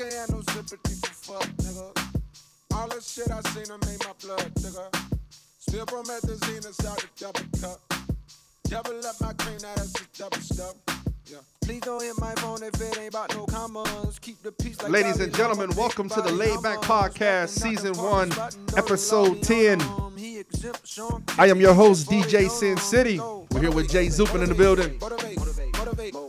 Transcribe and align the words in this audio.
can't 0.00 0.14
have 0.14 0.30
no 0.30 0.40
sympathy 0.52 0.94
for 0.94 1.34
fuck, 1.34 1.46
nigga. 1.58 2.14
All 2.74 2.88
the 2.88 3.00
shit 3.02 3.30
I 3.30 3.40
seen 3.50 3.64
done 3.64 3.80
made 3.84 3.98
my 4.00 4.12
blood 4.22 4.50
thicker. 4.56 4.88
Still 5.58 5.84
promethazine 5.84 6.66
inside 6.66 6.98
the 6.98 7.08
double 7.18 7.60
cup. 7.60 7.80
Double 8.64 9.06
up 9.06 9.20
my 9.20 9.34
cream, 9.34 9.58
now 9.60 9.74
that's 9.74 9.92
just 9.92 10.18
double 10.18 10.38
stuff. 10.38 10.74
Yeah. 11.26 11.38
Please 11.60 11.80
don't 11.80 12.02
hit 12.02 12.18
my 12.18 12.34
phone 12.36 12.62
if 12.62 12.80
it 12.80 12.98
ain't 12.98 13.10
about 13.10 13.36
no 13.36 13.44
commas. 13.44 14.18
Keep 14.20 14.42
the 14.42 14.52
peace 14.52 14.80
like 14.82 14.90
Ladies 14.90 15.20
and 15.20 15.34
gentlemen, 15.34 15.68
welcome 15.76 16.08
to 16.08 16.22
the 16.22 16.32
Laid 16.32 16.62
Back 16.62 16.78
Podcast, 16.78 17.50
Season 17.50 17.92
1, 17.92 18.32
Episode 18.78 19.42
10. 19.42 19.82
I 21.38 21.46
am 21.46 21.60
your 21.60 21.74
host, 21.74 22.08
DJ 22.08 22.48
Sin 22.48 22.78
City. 22.78 23.20
We're 23.50 23.60
here 23.60 23.70
with 23.70 23.90
Jay 23.90 24.06
Zupin 24.06 24.42
in 24.42 24.48
the 24.48 24.54
building. 24.54 24.98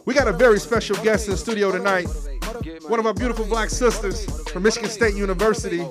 We 0.04 0.14
got 0.14 0.28
a 0.28 0.34
very 0.34 0.60
special 0.60 0.98
guest 0.98 1.28
in 1.28 1.32
the 1.32 1.38
studio 1.38 1.72
tonight. 1.72 2.08
One 2.92 3.00
of 3.00 3.06
our 3.06 3.14
beautiful 3.14 3.46
black 3.46 3.70
sisters 3.70 4.26
from 4.50 4.64
Michigan 4.64 4.90
State 4.90 5.16
University. 5.16 5.88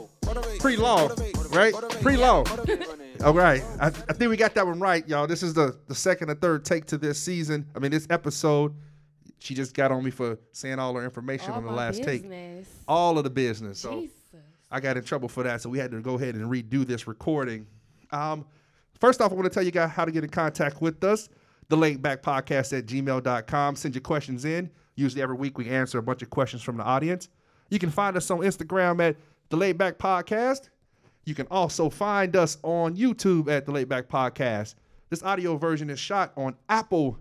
Pre-law, 0.59 1.09
right? 1.49 1.73
Pre-law. 2.03 2.45
All 3.25 3.33
right. 3.33 3.65
I, 3.81 3.87
I 3.87 3.91
think 3.91 4.29
we 4.29 4.37
got 4.37 4.55
that 4.57 4.67
one 4.67 4.79
right, 4.79 5.09
y'all. 5.09 5.27
This 5.27 5.43
is 5.43 5.55
the, 5.55 5.79
the 5.89 5.95
second 5.95 6.29
or 6.29 6.35
third 6.35 6.63
take 6.67 6.85
to 6.89 6.99
this 6.99 7.19
season. 7.19 7.67
I 7.75 7.79
mean, 7.79 7.91
this 7.91 8.07
episode. 8.11 8.75
She 9.39 9.55
just 9.55 9.73
got 9.73 9.91
on 9.91 10.05
me 10.05 10.11
for 10.11 10.39
saying 10.53 10.79
all 10.79 10.93
her 10.93 11.03
information 11.03 11.53
All 11.53 11.57
on 11.57 11.65
the 11.65 11.73
last 11.73 12.03
take. 12.03 12.31
All 12.87 13.17
of 13.17 13.25
the 13.25 13.31
business. 13.31 13.81
So 13.81 14.03
Jesus. 14.03 14.15
I 14.71 14.79
got 14.79 14.99
in 14.99 15.03
trouble 15.03 15.31
for 15.31 15.43
that, 15.43 15.63
so 15.63 15.71
we 15.71 15.79
had 15.79 15.93
to 15.93 16.03
go 16.03 16.17
ahead 16.17 16.35
and 16.35 16.51
redo 16.51 16.87
this 16.87 17.07
recording. 17.07 17.67
Um, 18.11 18.45
first 19.01 19.23
off, 19.23 19.33
I 19.33 19.35
want 19.37 19.47
to 19.47 19.51
tell 19.55 19.63
you 19.63 19.71
guys 19.71 19.89
how 19.89 20.05
to 20.05 20.13
get 20.13 20.23
in 20.23 20.29
contact 20.29 20.83
with 20.83 21.03
us. 21.03 21.31
The 21.71 21.79
Laid 21.79 22.03
Back 22.03 22.21
Podcast 22.21 22.77
at 22.77 22.85
gmail.com. 22.85 23.77
Send 23.77 23.95
your 23.95 24.03
questions 24.03 24.45
in. 24.45 24.71
Usually 25.01 25.23
every 25.23 25.37
week 25.37 25.57
we 25.57 25.67
answer 25.67 25.99
a 25.99 26.03
bunch 26.03 26.21
of 26.21 26.29
questions 26.29 26.63
from 26.63 26.77
the 26.77 26.85
audience. 26.85 27.31
You 27.71 27.79
can 27.79 27.91
find 27.91 28.19
us 28.19 28.31
on 28.31 28.41
Instagram 28.41 29.01
at 29.01 29.17
The 29.49 29.57
Laid 29.57 29.79
Back 29.79 29.97
Podcast. 29.97 30.69
You 31.25 31.35
can 31.35 31.47
also 31.51 31.89
find 31.89 32.37
us 32.37 32.59
on 32.63 32.97
YouTube 32.97 33.49
at 33.51 33.65
The 33.65 33.73
Laid 33.73 33.89
Back 33.89 34.09
Podcast. 34.09 34.75
This 35.09 35.23
audio 35.23 35.57
version 35.57 35.89
is 35.89 35.99
shot 35.99 36.35
on 36.37 36.55
Apple 36.69 37.19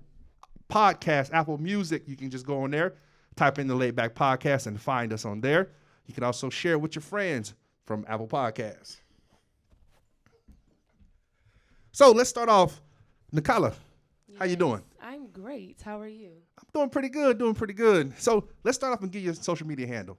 Podcast, 0.70 1.32
Apple 1.32 1.58
Music. 1.58 2.04
You 2.06 2.18
can 2.18 2.30
just 2.30 2.46
go 2.46 2.64
on 2.64 2.72
there, 2.72 2.96
type 3.38 3.60
in 3.60 3.68
The 3.68 3.76
Laid 3.76 3.96
Back 3.96 4.14
Podcast, 4.14 4.68
and 4.68 4.80
find 4.80 5.14
us 5.14 5.24
on 5.24 5.40
there. 5.40 5.70
You 6.06 6.14
can 6.14 6.26
also 6.26 6.50
share 6.50 6.78
with 6.78 6.96
your 6.96 7.02
friends 7.02 7.54
from 7.86 8.04
Apple 8.10 8.28
Podcasts. 8.28 8.98
So 11.94 12.12
let's 12.12 12.30
start 12.30 12.50
off. 12.50 12.82
Nacala, 13.34 13.74
how 14.38 14.44
you 14.44 14.58
doing? 14.58 14.84
I'm 15.02 15.30
great. 15.32 15.82
How 15.84 16.00
are 16.00 16.08
you? 16.08 16.32
I'm 16.58 16.68
doing 16.74 16.90
pretty 16.90 17.10
good, 17.10 17.38
doing 17.38 17.56
pretty 17.56 17.74
good. 17.74 18.18
So 18.20 18.48
let's 18.64 18.78
start 18.78 18.94
off 18.94 19.02
and 19.02 19.12
get 19.12 19.22
your 19.22 19.34
social 19.34 19.68
media 19.68 19.88
handle. 19.88 20.18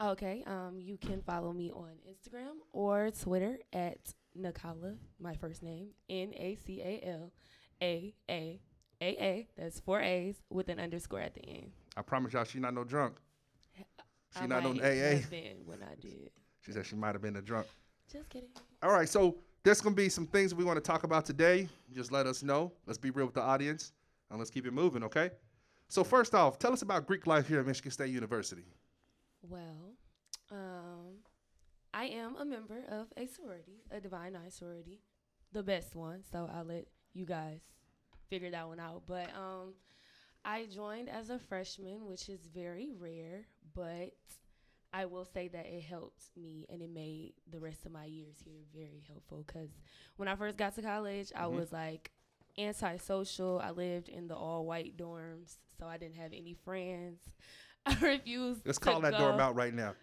Okay. 0.00 0.44
Um, 0.46 0.76
you 0.78 0.96
can 0.96 1.22
follow 1.22 1.52
me 1.52 1.70
on 1.70 1.90
Instagram 2.08 2.54
or 2.72 3.10
Twitter 3.10 3.58
at 3.72 3.98
Nacala, 4.38 4.96
my 5.20 5.34
first 5.34 5.62
name, 5.62 5.88
N 6.08 6.32
A 6.36 6.56
C 6.64 6.80
A 6.80 7.00
L 7.06 7.32
A 7.82 8.14
A 8.28 8.60
A 9.00 9.04
A. 9.04 9.48
That's 9.56 9.80
four 9.80 10.00
A's 10.00 10.36
with 10.50 10.68
an 10.68 10.78
underscore 10.78 11.20
at 11.20 11.34
the 11.34 11.44
end. 11.48 11.72
I 11.96 12.02
promise 12.02 12.32
y'all, 12.32 12.44
she 12.44 12.58
not 12.60 12.74
no 12.74 12.84
drunk. 12.84 13.16
She 14.34 14.40
I 14.42 14.46
not 14.46 14.62
no 14.62 14.70
AA. 14.70 15.20
when 15.64 15.82
I 15.82 15.94
did. 16.00 16.30
She 16.60 16.72
said 16.72 16.86
she 16.86 16.96
might 16.96 17.14
have 17.14 17.22
been 17.22 17.36
a 17.36 17.42
drunk. 17.42 17.66
Just 18.12 18.28
kidding. 18.28 18.50
All 18.82 18.92
right, 18.92 19.08
so 19.08 19.36
there's 19.64 19.80
gonna 19.80 19.94
be 19.94 20.08
some 20.08 20.26
things 20.26 20.54
we 20.54 20.64
want 20.64 20.76
to 20.76 20.82
talk 20.82 21.04
about 21.04 21.24
today. 21.24 21.68
Just 21.94 22.12
let 22.12 22.26
us 22.26 22.42
know. 22.42 22.72
Let's 22.86 22.98
be 22.98 23.10
real 23.10 23.26
with 23.26 23.34
the 23.34 23.42
audience, 23.42 23.92
and 24.30 24.38
let's 24.38 24.50
keep 24.50 24.66
it 24.66 24.72
moving, 24.72 25.02
okay? 25.04 25.30
So 25.88 26.04
first 26.04 26.34
off, 26.34 26.58
tell 26.58 26.72
us 26.72 26.82
about 26.82 27.06
Greek 27.06 27.26
life 27.26 27.48
here 27.48 27.60
at 27.60 27.66
Michigan 27.66 27.90
State 27.92 28.10
University. 28.10 28.64
Well, 29.42 29.94
um, 30.50 31.18
I 31.94 32.06
am 32.06 32.36
a 32.36 32.44
member 32.44 32.82
of 32.88 33.08
a 33.16 33.26
sorority, 33.26 33.82
a 33.90 34.00
Divine 34.00 34.32
Nine 34.32 34.50
sorority, 34.50 35.00
the 35.52 35.62
best 35.62 35.94
one. 35.94 36.22
So 36.30 36.48
I'll 36.52 36.64
let 36.64 36.86
you 37.14 37.24
guys 37.24 37.60
figure 38.28 38.50
that 38.50 38.68
one 38.68 38.80
out. 38.80 39.02
But 39.06 39.30
um, 39.34 39.74
I 40.44 40.66
joined 40.66 41.08
as 41.08 41.30
a 41.30 41.38
freshman, 41.38 42.06
which 42.06 42.28
is 42.28 42.40
very 42.54 42.90
rare, 42.98 43.46
but 43.74 44.14
I 44.92 45.04
will 45.06 45.24
say 45.24 45.48
that 45.48 45.66
it 45.66 45.82
helped 45.82 46.24
me 46.36 46.66
and 46.70 46.82
it 46.82 46.90
made 46.90 47.34
the 47.50 47.60
rest 47.60 47.86
of 47.86 47.92
my 47.92 48.04
years 48.06 48.36
here 48.44 48.60
very 48.74 49.02
helpful. 49.08 49.44
Because 49.46 49.70
when 50.16 50.28
I 50.28 50.36
first 50.36 50.56
got 50.56 50.74
to 50.76 50.82
college, 50.82 51.32
I 51.36 51.46
Mhm. 51.46 51.52
was 51.54 51.72
like 51.72 52.10
antisocial. 52.58 53.60
I 53.62 53.70
lived 53.70 54.08
in 54.08 54.28
the 54.28 54.34
all 54.34 54.66
white 54.66 54.96
dorms, 54.96 55.56
so 55.78 55.86
I 55.86 55.96
didn't 55.96 56.16
have 56.16 56.32
any 56.32 56.54
friends. 56.64 57.20
I 57.86 57.96
refused. 58.00 58.62
Let's 58.66 58.78
to 58.78 58.84
call 58.84 59.00
that 59.00 59.12
go. 59.12 59.18
dorm 59.18 59.40
out 59.40 59.54
right 59.54 59.74
now. 59.74 59.94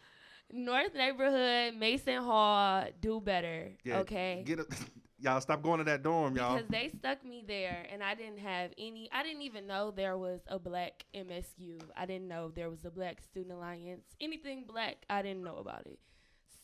North 0.51 0.93
neighborhood, 0.93 1.75
Mason 1.75 2.21
Hall, 2.21 2.85
do 3.01 3.19
better. 3.19 3.71
Yeah, 3.83 3.99
okay. 3.99 4.43
Get 4.45 4.59
it. 4.59 4.67
Y'all 5.19 5.39
stop 5.41 5.63
going 5.63 5.79
to 5.79 5.85
that 5.85 6.03
dorm, 6.03 6.35
y'all. 6.35 6.55
because 6.55 6.69
they 6.69 6.89
stuck 6.99 7.23
me 7.23 7.43
there 7.47 7.87
and 7.91 8.03
I 8.03 8.15
didn't 8.15 8.39
have 8.39 8.71
any 8.77 9.09
I 9.13 9.23
didn't 9.23 9.43
even 9.43 9.65
know 9.65 9.89
there 9.89 10.17
was 10.17 10.41
a 10.47 10.59
black 10.59 11.05
MSU. 11.15 11.79
I 11.95 12.05
didn't 12.05 12.27
know 12.27 12.51
there 12.53 12.69
was 12.69 12.83
a 12.83 12.91
black 12.91 13.21
student 13.21 13.53
alliance. 13.53 14.03
Anything 14.19 14.65
black, 14.67 14.97
I 15.09 15.21
didn't 15.21 15.43
know 15.43 15.55
about 15.55 15.87
it. 15.87 15.99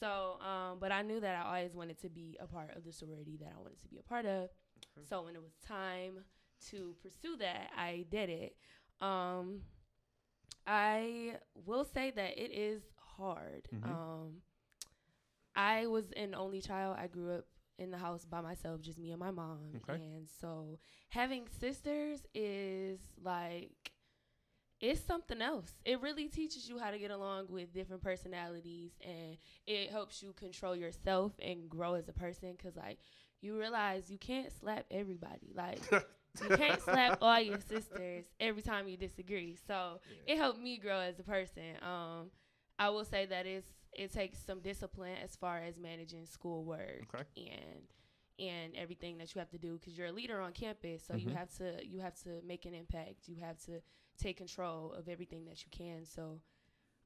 So, 0.01 0.37
um, 0.41 0.77
but 0.79 0.91
I 0.91 1.01
knew 1.01 1.19
that 1.21 1.35
I 1.43 1.47
always 1.47 1.75
wanted 1.75 2.01
to 2.01 2.09
be 2.09 2.37
a 2.41 2.45
part 2.45 2.75
of 2.75 2.83
the 2.83 2.91
sorority 2.91 3.37
that 3.39 3.53
I 3.55 3.57
wanted 3.57 3.79
to 3.81 3.87
be 3.87 3.99
a 3.99 4.03
part 4.03 4.25
of. 4.25 4.49
So 5.09 5.23
when 5.23 5.35
it 5.35 5.41
was 5.41 5.55
time 5.65 6.23
to 6.69 6.95
pursue 7.01 7.37
that, 7.37 7.71
I 7.75 8.05
did 8.09 8.29
it. 8.29 8.55
Um, 9.01 9.61
I 10.67 11.37
will 11.65 11.85
say 11.85 12.11
that 12.11 12.37
it 12.37 12.51
is 12.51 12.83
hard. 13.17 13.67
Mhm. 13.73 13.85
Um, 13.89 14.41
I 15.55 15.87
was 15.87 16.11
an 16.13 16.33
only 16.35 16.61
child. 16.61 16.97
I 16.97 17.07
grew 17.07 17.31
up 17.31 17.45
in 17.77 17.89
the 17.91 17.97
house 17.97 18.25
by 18.25 18.41
myself, 18.41 18.81
just 18.81 18.99
me 18.99 19.11
and 19.11 19.19
my 19.19 19.31
mom. 19.31 19.73
Okay. 19.77 19.95
And 19.95 20.29
so 20.29 20.79
having 21.09 21.47
sisters 21.49 22.25
is 22.33 22.99
like 23.21 23.91
it's 24.79 24.99
something 25.01 25.41
else. 25.43 25.75
It 25.85 26.01
really 26.01 26.27
teaches 26.27 26.67
you 26.67 26.79
how 26.79 26.89
to 26.89 26.97
get 26.97 27.11
along 27.11 27.47
with 27.49 27.71
different 27.71 28.01
personalities 28.01 28.93
and 29.01 29.37
it 29.67 29.91
helps 29.91 30.23
you 30.23 30.33
control 30.33 30.75
yourself 30.75 31.33
and 31.39 31.69
grow 31.69 31.93
as 31.93 32.09
a 32.09 32.13
person 32.13 32.57
cuz 32.57 32.75
like 32.75 32.97
you 33.41 33.57
realize 33.57 34.09
you 34.11 34.17
can't 34.17 34.51
slap 34.59 34.85
everybody. 34.91 35.51
Like 35.55 35.81
you 36.41 36.49
can't 36.55 36.81
slap 36.81 37.17
all 37.21 37.39
your 37.39 37.59
sisters 37.59 38.25
every 38.39 38.61
time 38.61 38.87
you 38.87 38.97
disagree. 38.97 39.57
So 39.67 39.99
it 40.25 40.37
helped 40.37 40.59
me 40.59 40.77
grow 40.77 40.99
as 40.99 41.19
a 41.19 41.23
person. 41.23 41.75
Um, 41.81 42.31
I 42.79 42.89
will 42.89 43.05
say 43.05 43.25
that 43.25 43.45
it's 43.45 43.67
it 43.93 44.11
takes 44.13 44.39
some 44.39 44.61
discipline 44.61 45.17
as 45.23 45.35
far 45.35 45.57
as 45.59 45.77
managing 45.77 46.25
schoolwork 46.25 47.07
Okay. 47.13 47.23
and 47.37 47.83
and 48.39 48.73
everything 48.75 49.17
that 49.17 49.35
you 49.35 49.39
have 49.39 49.49
to 49.51 49.57
do 49.59 49.77
because 49.77 49.97
you're 49.97 50.07
a 50.07 50.11
leader 50.11 50.39
on 50.41 50.51
campus. 50.53 51.03
So 51.05 51.15
you 51.15 51.29
Mhm. 51.29 51.35
have 51.35 51.49
to 51.57 51.85
you 51.85 51.99
have 51.99 52.15
to 52.23 52.41
make 52.45 52.65
an 52.65 52.73
impact. 52.73 53.27
You 53.27 53.35
have 53.41 53.57
to 53.65 53.81
take 54.17 54.37
control 54.37 54.93
of 54.93 55.07
everything 55.09 55.45
that 55.45 55.63
you 55.63 55.69
can. 55.71 56.05
So 56.05 56.39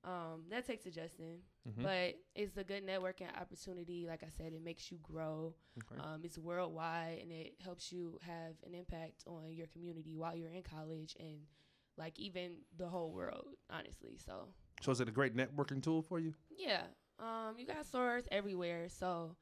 um, 0.06 0.44
that 0.50 0.66
takes 0.68 0.86
adjusting, 0.86 1.40
Mhm. 1.68 1.82
but 1.84 2.16
it's 2.36 2.56
a 2.58 2.64
good 2.64 2.86
networking 2.86 3.28
opportunity. 3.42 4.06
Like 4.06 4.24
I 4.24 4.30
said, 4.30 4.54
it 4.54 4.62
makes 4.64 4.92
you 4.92 5.00
grow. 5.02 5.56
Okay. 5.80 6.00
Um, 6.02 6.24
it's 6.24 6.38
worldwide 6.38 7.20
and 7.22 7.32
it 7.32 7.56
helps 7.60 7.92
you 7.92 8.20
have 8.22 8.56
an 8.66 8.74
impact 8.76 9.24
on 9.28 9.52
your 9.52 9.68
community 9.68 10.16
while 10.16 10.36
you're 10.36 10.52
in 10.52 10.62
college 10.64 11.16
and 11.20 11.48
like 11.98 12.20
even 12.20 12.58
the 12.78 12.88
whole 12.88 13.12
world, 13.12 13.48
honestly. 13.70 14.18
So 14.18 14.54
so 14.82 14.92
is 14.92 15.00
it 15.02 15.08
a 15.10 15.12
great 15.12 15.36
networking 15.36 15.82
tool 15.82 16.02
for 16.04 16.20
you? 16.20 16.36
yeah, 16.56 16.84
um, 17.20 17.56
you 17.58 17.66
got 17.66 17.86
stores 17.86 18.28
everywhere. 18.32 18.88
So 18.90 19.36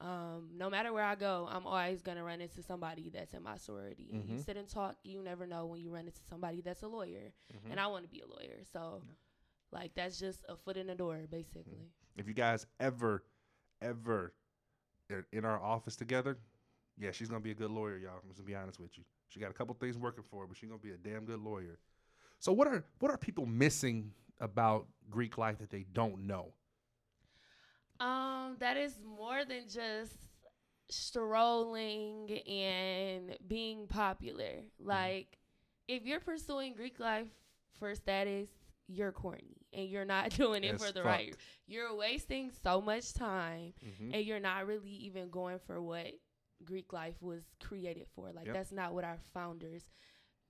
um, 0.00 0.50
no 0.56 0.68
matter 0.68 0.92
where 0.92 1.04
I 1.04 1.14
go, 1.14 1.48
I'm 1.50 1.66
always 1.66 2.02
gonna 2.02 2.24
run 2.24 2.40
into 2.40 2.62
somebody 2.62 3.08
that's 3.10 3.34
in 3.34 3.42
my 3.42 3.56
sorority. 3.56 4.10
And 4.12 4.28
You 4.28 4.38
sit 4.38 4.56
and 4.56 4.68
talk. 4.68 4.96
You 5.04 5.22
never 5.22 5.46
know 5.46 5.66
when 5.66 5.80
you 5.80 5.90
run 5.90 6.06
into 6.06 6.22
somebody 6.28 6.60
that's 6.60 6.82
a 6.82 6.88
lawyer, 6.88 7.32
Mm-hmm. 7.54 7.70
and 7.70 7.78
I 7.78 7.86
want 7.88 8.04
to 8.04 8.08
be 8.10 8.20
a 8.20 8.26
lawyer. 8.26 8.62
So 8.72 9.02
like 9.72 9.94
that's 9.94 10.18
just 10.18 10.44
a 10.48 10.56
foot 10.56 10.76
in 10.76 10.86
the 10.86 10.94
door, 10.94 11.20
basically. 11.30 11.88
If 12.16 12.28
you 12.28 12.34
guys 12.34 12.66
ever, 12.78 13.24
ever 13.80 14.34
are 15.10 15.26
in 15.32 15.44
our 15.44 15.60
office 15.62 15.96
together, 15.96 16.38
yeah, 16.98 17.10
she's 17.10 17.28
gonna 17.28 17.40
be 17.40 17.52
a 17.52 17.54
good 17.54 17.70
lawyer, 17.70 17.96
y'all. 17.96 18.20
I'm 18.22 18.28
just 18.28 18.38
gonna 18.38 18.46
be 18.46 18.54
honest 18.54 18.78
with 18.78 18.96
you. 18.98 19.04
She 19.28 19.40
got 19.40 19.50
a 19.50 19.54
couple 19.54 19.74
things 19.74 19.96
working 19.96 20.24
for 20.30 20.42
her, 20.42 20.46
but 20.46 20.56
she's 20.56 20.68
gonna 20.68 20.80
be 20.80 20.90
a 20.90 20.96
damn 20.96 21.24
good 21.24 21.40
lawyer. 21.40 21.78
So 22.38 22.52
what 22.52 22.68
are 22.68 22.84
what 22.98 23.10
are 23.10 23.16
people 23.16 23.46
missing 23.46 24.12
about 24.40 24.86
Greek 25.08 25.38
life 25.38 25.58
that 25.58 25.70
they 25.70 25.86
don't 25.92 26.26
know? 26.26 26.52
Um, 28.00 28.56
that 28.58 28.76
is 28.76 28.98
more 29.04 29.44
than 29.44 29.68
just 29.68 30.16
strolling 30.90 32.30
and 32.48 33.36
being 33.46 33.86
popular. 33.86 34.64
Like, 34.80 35.38
if 35.88 36.04
you're 36.04 36.20
pursuing 36.20 36.74
Greek 36.74 36.98
life 36.98 37.28
for 37.78 37.94
status, 37.94 38.48
you're 38.92 39.12
corny 39.12 39.56
and 39.72 39.88
you're 39.88 40.04
not 40.04 40.30
doing 40.36 40.64
it 40.64 40.78
for 40.80 40.88
the 40.92 41.00
fuck. 41.00 41.04
right. 41.04 41.36
You're 41.66 41.94
wasting 41.96 42.50
so 42.62 42.80
much 42.80 43.12
time 43.14 43.72
Mm-hmm. 43.84 44.14
and 44.14 44.24
you're 44.24 44.40
not 44.40 44.66
really 44.66 44.90
even 44.90 45.30
going 45.30 45.58
for 45.66 45.80
what 45.80 46.06
Greek 46.64 46.92
life 46.92 47.14
was 47.20 47.42
created 47.60 48.06
for. 48.14 48.30
Like, 48.32 48.46
Yep. 48.46 48.54
that's 48.54 48.72
not 48.72 48.92
what 48.94 49.04
our 49.04 49.18
founders 49.34 49.82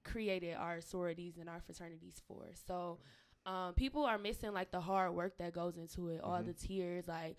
created 0.04 0.54
our 0.56 0.80
sororities 0.80 1.36
and 1.38 1.48
our 1.48 1.60
fraternities 1.60 2.20
for. 2.26 2.46
So, 2.66 2.98
Um, 3.44 3.74
people 3.74 4.04
are 4.04 4.18
missing 4.18 4.52
like 4.52 4.70
the 4.70 4.80
hard 4.80 5.14
work 5.14 5.36
that 5.38 5.52
goes 5.52 5.76
into 5.76 6.08
it, 6.10 6.20
all 6.20 6.38
Mhm. 6.40 6.46
the 6.46 6.54
tears, 6.54 7.08
like 7.08 7.36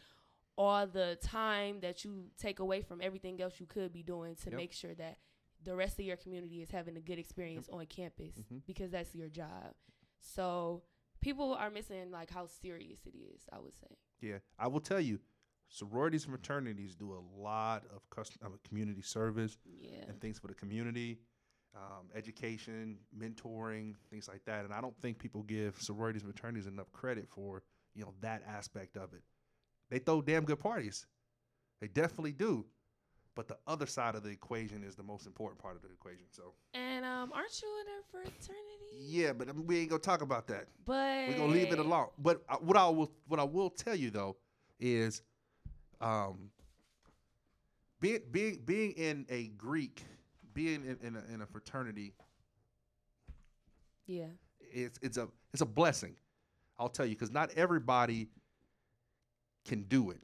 all 0.58 0.86
the 0.86 1.18
time 1.22 1.80
that 1.80 2.04
you 2.04 2.30
take 2.38 2.60
away 2.60 2.82
from 2.82 3.00
everything 3.02 3.40
else 3.42 3.58
you 3.60 3.66
could 3.66 3.92
be 3.94 4.04
doing 4.04 4.36
to 4.36 4.50
Yep. 4.50 4.58
make 4.58 4.74
sure 4.74 4.94
that 4.96 5.18
the 5.62 5.74
rest 5.76 5.98
of 6.00 6.06
your 6.06 6.18
community 6.18 6.62
is 6.62 6.70
having 6.72 6.98
a 6.98 7.00
good 7.02 7.18
experience 7.20 7.70
on 7.70 7.86
campus 7.86 8.36
Mhm. 8.36 8.66
because 8.66 8.92
that's 8.92 9.16
your 9.16 9.30
job. 9.30 9.74
So 10.20 10.84
people 11.24 11.54
are 11.54 11.70
missing 11.72 12.12
like 12.12 12.30
how 12.30 12.46
serious 12.62 13.00
it 13.06 13.16
is. 13.18 13.42
I 13.52 13.60
would 13.60 13.76
say. 13.80 13.96
Yeah, 14.22 14.38
I 14.60 14.68
will 14.68 14.80
tell 14.82 15.00
you, 15.00 15.20
sororities 15.70 16.26
and 16.26 16.32
fraternities 16.34 16.96
do 16.96 17.14
a 17.14 17.42
lot 17.42 17.84
of 17.96 18.08
custom, 18.10 18.40
community 18.68 19.02
service 19.02 19.58
Yeah. 19.66 20.06
and 20.08 20.20
things 20.22 20.40
for 20.40 20.48
the 20.48 20.54
community, 20.54 21.20
um, 21.76 22.10
education, 22.16 22.98
mentoring, 23.18 23.96
things 24.10 24.28
like 24.28 24.44
that. 24.46 24.66
And 24.66 24.74
I 24.74 24.80
don't 24.82 24.96
think 25.02 25.18
people 25.20 25.44
give 25.44 25.82
sororities 25.82 26.24
and 26.24 26.32
fraternities 26.34 26.68
enough 26.68 26.92
credit 26.92 27.28
for 27.30 27.64
you 27.96 28.04
know 28.04 28.14
that 28.22 28.44
aspect 28.48 28.96
of 28.98 29.14
it. 29.14 29.24
They 29.90 30.00
throw 30.00 30.22
damn 30.22 30.46
good 30.46 30.60
parties, 30.60 31.06
they 31.82 31.88
definitely 31.88 32.34
do. 32.34 32.66
But 33.36 33.48
the 33.48 33.58
other 33.66 33.88
side 33.88 34.14
of 34.16 34.22
the 34.24 34.30
equation 34.30 34.84
is 34.84 34.96
the 34.96 35.02
most 35.04 35.26
important 35.26 35.60
part 35.60 35.76
of 35.76 35.82
the 35.82 35.90
equation. 35.90 36.26
So 36.30 36.54
And 36.76 37.04
um, 37.04 37.32
aren't 37.34 37.62
you 37.62 37.68
in 37.82 37.88
a 37.88 38.02
fraternity? 38.12 38.60
yeah, 39.00 39.34
but 39.34 39.50
I 39.50 39.54
mean, 39.54 39.66
we 39.66 39.80
ain't 39.80 39.90
gonna 39.90 40.00
talk 40.02 40.22
about 40.22 40.48
that. 40.48 40.68
But 40.86 41.28
We're 41.30 41.38
gonna 41.38 41.52
leave 41.54 41.72
it 41.72 41.80
alone. 41.80 42.08
But 42.20 42.44
uh, 42.48 42.58
what 42.58 42.78
I 42.78 42.88
will 42.90 43.12
what 43.28 43.40
I 43.40 43.44
will 43.44 43.70
tell 43.72 43.96
you 43.96 44.12
though 44.12 44.36
is, 44.80 45.24
um, 46.00 46.52
being 48.00 48.20
being 48.32 48.60
being 48.66 48.92
in 48.92 49.26
a 49.30 49.48
Greek, 49.50 50.04
being 50.54 50.86
in, 50.86 50.98
in, 51.02 51.16
a, 51.16 51.34
in 51.34 51.42
a 51.42 51.46
fraternity, 51.48 52.14
Yeah. 54.06 54.28
it's 54.60 55.00
it's 55.02 55.18
a 55.18 55.28
it's 55.54 55.62
a 55.62 55.66
blessing. 55.66 56.16
I'll 56.78 56.90
tell 56.90 57.06
you 57.06 57.16
because 57.16 57.32
not 57.32 57.50
everybody 57.56 58.28
can 59.66 59.84
do 59.84 60.12
it. 60.12 60.20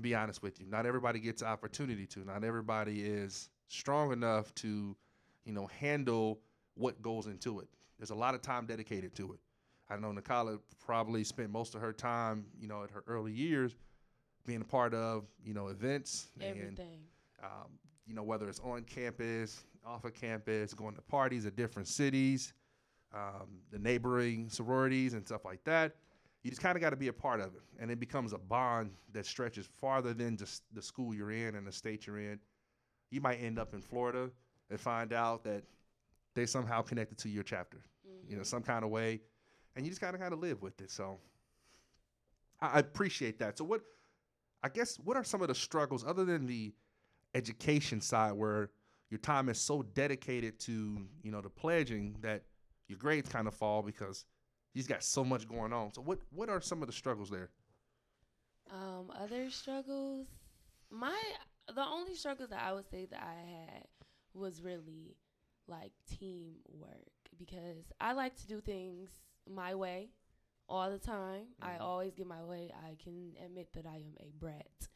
Be 0.00 0.14
honest 0.14 0.42
with 0.42 0.60
you, 0.60 0.66
not 0.66 0.86
everybody 0.86 1.20
gets 1.20 1.42
the 1.42 1.48
opportunity 1.48 2.06
to. 2.06 2.24
Not 2.24 2.42
everybody 2.42 3.02
is 3.02 3.48
strong 3.68 4.12
enough 4.12 4.54
to, 4.56 4.96
you 5.44 5.52
know, 5.52 5.66
handle 5.78 6.40
what 6.74 7.00
goes 7.00 7.26
into 7.26 7.60
it. 7.60 7.68
There's 7.98 8.10
a 8.10 8.14
lot 8.14 8.34
of 8.34 8.42
time 8.42 8.66
dedicated 8.66 9.14
to 9.16 9.32
it. 9.32 9.38
I 9.88 9.96
know 9.96 10.12
Nacala 10.12 10.58
probably 10.84 11.22
spent 11.24 11.50
most 11.50 11.74
of 11.74 11.80
her 11.80 11.92
time, 11.92 12.46
you 12.58 12.66
know, 12.66 12.82
at 12.82 12.90
her 12.90 13.04
early 13.06 13.32
years, 13.32 13.76
being 14.46 14.62
a 14.62 14.64
part 14.64 14.94
of, 14.94 15.24
you 15.44 15.54
know, 15.54 15.68
events 15.68 16.28
and 16.40 16.78
um, 17.42 17.68
you 18.06 18.14
know, 18.14 18.22
whether 18.22 18.48
it's 18.48 18.60
on 18.60 18.82
campus, 18.82 19.64
off 19.86 20.04
of 20.04 20.14
campus, 20.14 20.74
going 20.74 20.94
to 20.94 21.02
parties 21.02 21.46
at 21.46 21.56
different 21.56 21.88
cities, 21.88 22.52
um, 23.14 23.60
the 23.70 23.78
neighboring 23.78 24.48
sororities 24.48 25.14
and 25.14 25.24
stuff 25.24 25.44
like 25.44 25.62
that. 25.64 25.94
You 26.44 26.50
just 26.50 26.60
kind 26.62 26.76
of 26.76 26.82
got 26.82 26.90
to 26.90 26.96
be 26.96 27.08
a 27.08 27.12
part 27.12 27.40
of 27.40 27.54
it, 27.54 27.62
and 27.80 27.90
it 27.90 27.98
becomes 27.98 28.34
a 28.34 28.38
bond 28.38 28.90
that 29.14 29.24
stretches 29.24 29.66
farther 29.66 30.12
than 30.12 30.36
just 30.36 30.62
the 30.74 30.82
school 30.82 31.14
you're 31.14 31.30
in 31.30 31.54
and 31.54 31.66
the 31.66 31.72
state 31.72 32.06
you're 32.06 32.18
in. 32.18 32.38
You 33.10 33.22
might 33.22 33.36
end 33.36 33.58
up 33.58 33.72
in 33.72 33.80
Florida 33.80 34.30
and 34.70 34.78
find 34.78 35.14
out 35.14 35.42
that 35.44 35.64
they 36.34 36.44
somehow 36.44 36.82
connected 36.82 37.16
to 37.18 37.30
your 37.30 37.44
chapter, 37.44 37.78
you 38.28 38.36
know, 38.36 38.42
mm-hmm. 38.42 38.44
some 38.44 38.62
kind 38.62 38.84
of 38.84 38.90
way, 38.90 39.22
and 39.74 39.86
you 39.86 39.90
just 39.90 40.02
kind 40.02 40.14
of 40.14 40.20
kind 40.20 40.34
of 40.34 40.38
live 40.38 40.60
with 40.60 40.78
it. 40.82 40.90
So 40.90 41.18
I, 42.60 42.66
I 42.74 42.78
appreciate 42.80 43.38
that. 43.38 43.56
So 43.56 43.64
what? 43.64 43.80
I 44.62 44.68
guess 44.68 44.96
what 44.96 45.16
are 45.16 45.24
some 45.24 45.40
of 45.42 45.48
the 45.48 45.54
struggles 45.54 46.04
other 46.06 46.24
than 46.24 46.46
the 46.46 46.74
education 47.34 48.00
side 48.00 48.32
where 48.32 48.70
your 49.10 49.18
time 49.18 49.48
is 49.48 49.58
so 49.58 49.82
dedicated 49.82 50.58
to 50.60 51.06
you 51.22 51.30
know 51.30 51.40
the 51.40 51.48
pledging 51.48 52.16
that 52.20 52.42
your 52.88 52.98
grades 52.98 53.28
kind 53.30 53.48
of 53.48 53.54
fall 53.54 53.82
because 53.82 54.24
you've 54.74 54.88
got 54.88 55.02
so 55.02 55.24
much 55.24 55.48
going 55.48 55.72
on 55.72 55.92
so 55.94 56.02
what 56.02 56.18
what 56.30 56.48
are 56.50 56.60
some 56.60 56.82
of 56.82 56.86
the 56.86 56.92
struggles 56.92 57.30
there 57.30 57.50
Um, 58.70 59.10
other 59.14 59.50
struggles. 59.50 60.26
My 60.90 61.18
the 61.74 61.84
only 61.84 62.14
struggles 62.14 62.50
that 62.50 62.60
I 62.62 62.72
would 62.72 62.88
say 62.90 63.06
that 63.06 63.22
I 63.22 63.34
had 63.34 63.86
was 64.32 64.62
really 64.62 65.16
like 65.66 65.92
teamwork 66.08 67.08
because 67.38 67.84
I 68.00 68.12
like 68.12 68.36
to 68.36 68.46
do 68.46 68.60
things 68.60 69.10
my 69.48 69.74
way 69.74 70.10
all 70.68 70.90
the 70.90 70.98
time. 70.98 71.46
I 71.60 71.72
Mhm. 71.74 71.80
always 71.80 72.14
get 72.14 72.26
my 72.26 72.42
way. 72.42 72.70
I 72.74 72.96
can 72.96 73.36
admit 73.44 73.72
that 73.74 73.86
I 73.86 73.96
am 73.96 74.16
a 74.20 74.30
brat. 74.32 74.88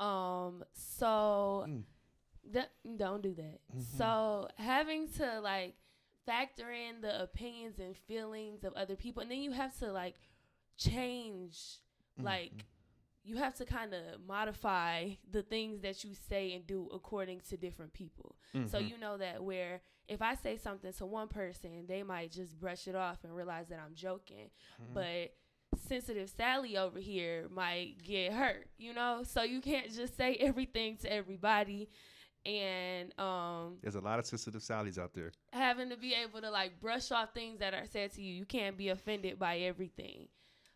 Um, 0.00 0.64
so 0.72 1.64
Mm. 1.68 1.84
th- 2.52 2.96
don't 2.96 3.22
do 3.22 3.34
that. 3.34 3.60
Mhm. 3.74 3.82
So 3.98 4.48
having 4.56 5.08
to 5.12 5.40
like 5.40 5.76
factor 6.26 6.70
in 6.70 7.00
the 7.00 7.22
opinions 7.22 7.78
and 7.78 7.96
feelings 7.96 8.64
of 8.64 8.72
other 8.74 8.96
people, 8.96 9.22
and 9.22 9.30
then 9.30 9.42
you 9.42 9.52
have 9.52 9.76
to 9.78 9.92
like 9.92 10.16
change 10.76 11.78
Mm, 12.20 12.24
like 12.24 12.52
you 13.24 13.36
have 13.36 13.54
to 13.54 13.64
kind 13.64 13.94
of 13.94 14.20
modify 14.26 15.08
the 15.30 15.42
things 15.42 15.80
that 15.80 16.04
you 16.04 16.10
say 16.28 16.52
and 16.52 16.66
do 16.66 16.88
according 16.92 17.40
to 17.48 17.56
different 17.56 17.92
people. 17.94 18.36
So 18.66 18.78
Mhm. 18.78 18.88
you 18.90 18.98
know 18.98 19.16
that 19.16 19.42
where 19.42 19.80
if 20.08 20.20
I 20.20 20.34
say 20.34 20.56
something 20.56 20.92
to 20.92 21.06
one 21.06 21.28
person, 21.28 21.86
they 21.86 22.02
might 22.02 22.32
just 22.32 22.58
brush 22.58 22.86
it 22.88 22.94
off 22.96 23.24
and 23.24 23.34
realize 23.34 23.68
that 23.68 23.78
I'm 23.78 23.94
joking. 23.94 24.50
Mhm. 24.80 24.92
But 24.92 25.36
sensitive 25.88 26.28
Sally 26.28 26.76
over 26.76 26.98
here 26.98 27.48
might 27.48 28.02
get 28.02 28.32
hurt, 28.34 28.68
you 28.76 28.92
know? 28.92 29.22
So 29.22 29.42
you 29.42 29.60
can't 29.62 29.90
just 29.90 30.16
say 30.16 30.34
everything 30.40 30.98
to 30.98 31.10
everybody 31.10 31.88
and 32.44 33.16
um 33.18 33.76
there's 33.82 33.94
a 33.94 34.00
lot 34.00 34.18
of 34.18 34.26
sensitive 34.26 34.60
Sallys 34.62 34.98
out 34.98 35.14
there 35.14 35.30
having 35.52 35.88
to 35.90 35.96
be 35.96 36.14
able 36.14 36.40
to 36.40 36.50
like 36.50 36.80
brush 36.80 37.10
off 37.12 37.32
things 37.34 37.60
that 37.60 37.74
are 37.74 37.86
said 37.86 38.12
to 38.14 38.22
you. 38.22 38.34
You 38.34 38.44
can't 38.44 38.76
be 38.76 38.88
offended 38.88 39.38
by 39.38 39.58
everything. 39.58 40.28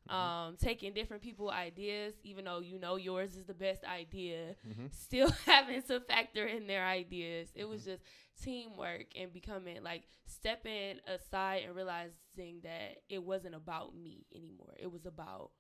Um, 0.09 0.57
taking 0.57 0.93
different 0.95 1.21
people 1.21 1.51
ideas, 1.51 2.15
even 2.23 2.45
though 2.45 2.61
you 2.61 2.79
know 2.79 2.95
yours 2.95 3.35
is 3.35 3.45
the 3.47 3.55
best 3.55 3.83
idea, 3.83 4.55
Mhm. 4.65 4.95
still 4.95 5.29
having 5.47 5.83
to 5.83 5.99
factor 5.99 6.47
in 6.47 6.69
their 6.69 6.87
ideas. 6.87 7.49
It 7.57 7.65
was 7.65 7.85
just 7.85 8.05
teamwork 8.41 9.07
and 9.17 9.33
becoming 9.33 9.83
like 9.83 10.05
stepping 10.27 11.01
aside 11.09 11.65
and 11.65 11.75
realizing 11.75 12.61
that 12.63 12.99
it 13.09 13.21
wasn't 13.21 13.57
about 13.57 13.97
me 13.97 14.27
anymore. 14.33 14.75
It 14.79 14.93
was 14.93 15.07
about 15.07 15.51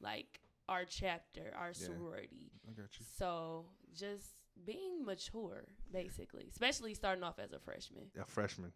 like 0.00 0.40
our 0.68 0.84
chapter, 0.84 1.52
our 1.56 1.72
sorority. 1.72 2.50
I 2.68 2.72
got 2.72 2.98
you 2.98 3.06
So 3.16 3.66
just 3.94 4.26
being 4.64 5.04
mature, 5.04 5.64
basically, 5.92 6.46
especially 6.50 6.94
starting 6.94 7.24
off 7.24 7.38
as 7.38 7.52
a 7.52 7.58
freshman. 7.58 8.04
a 8.20 8.24
freshman 8.24 8.72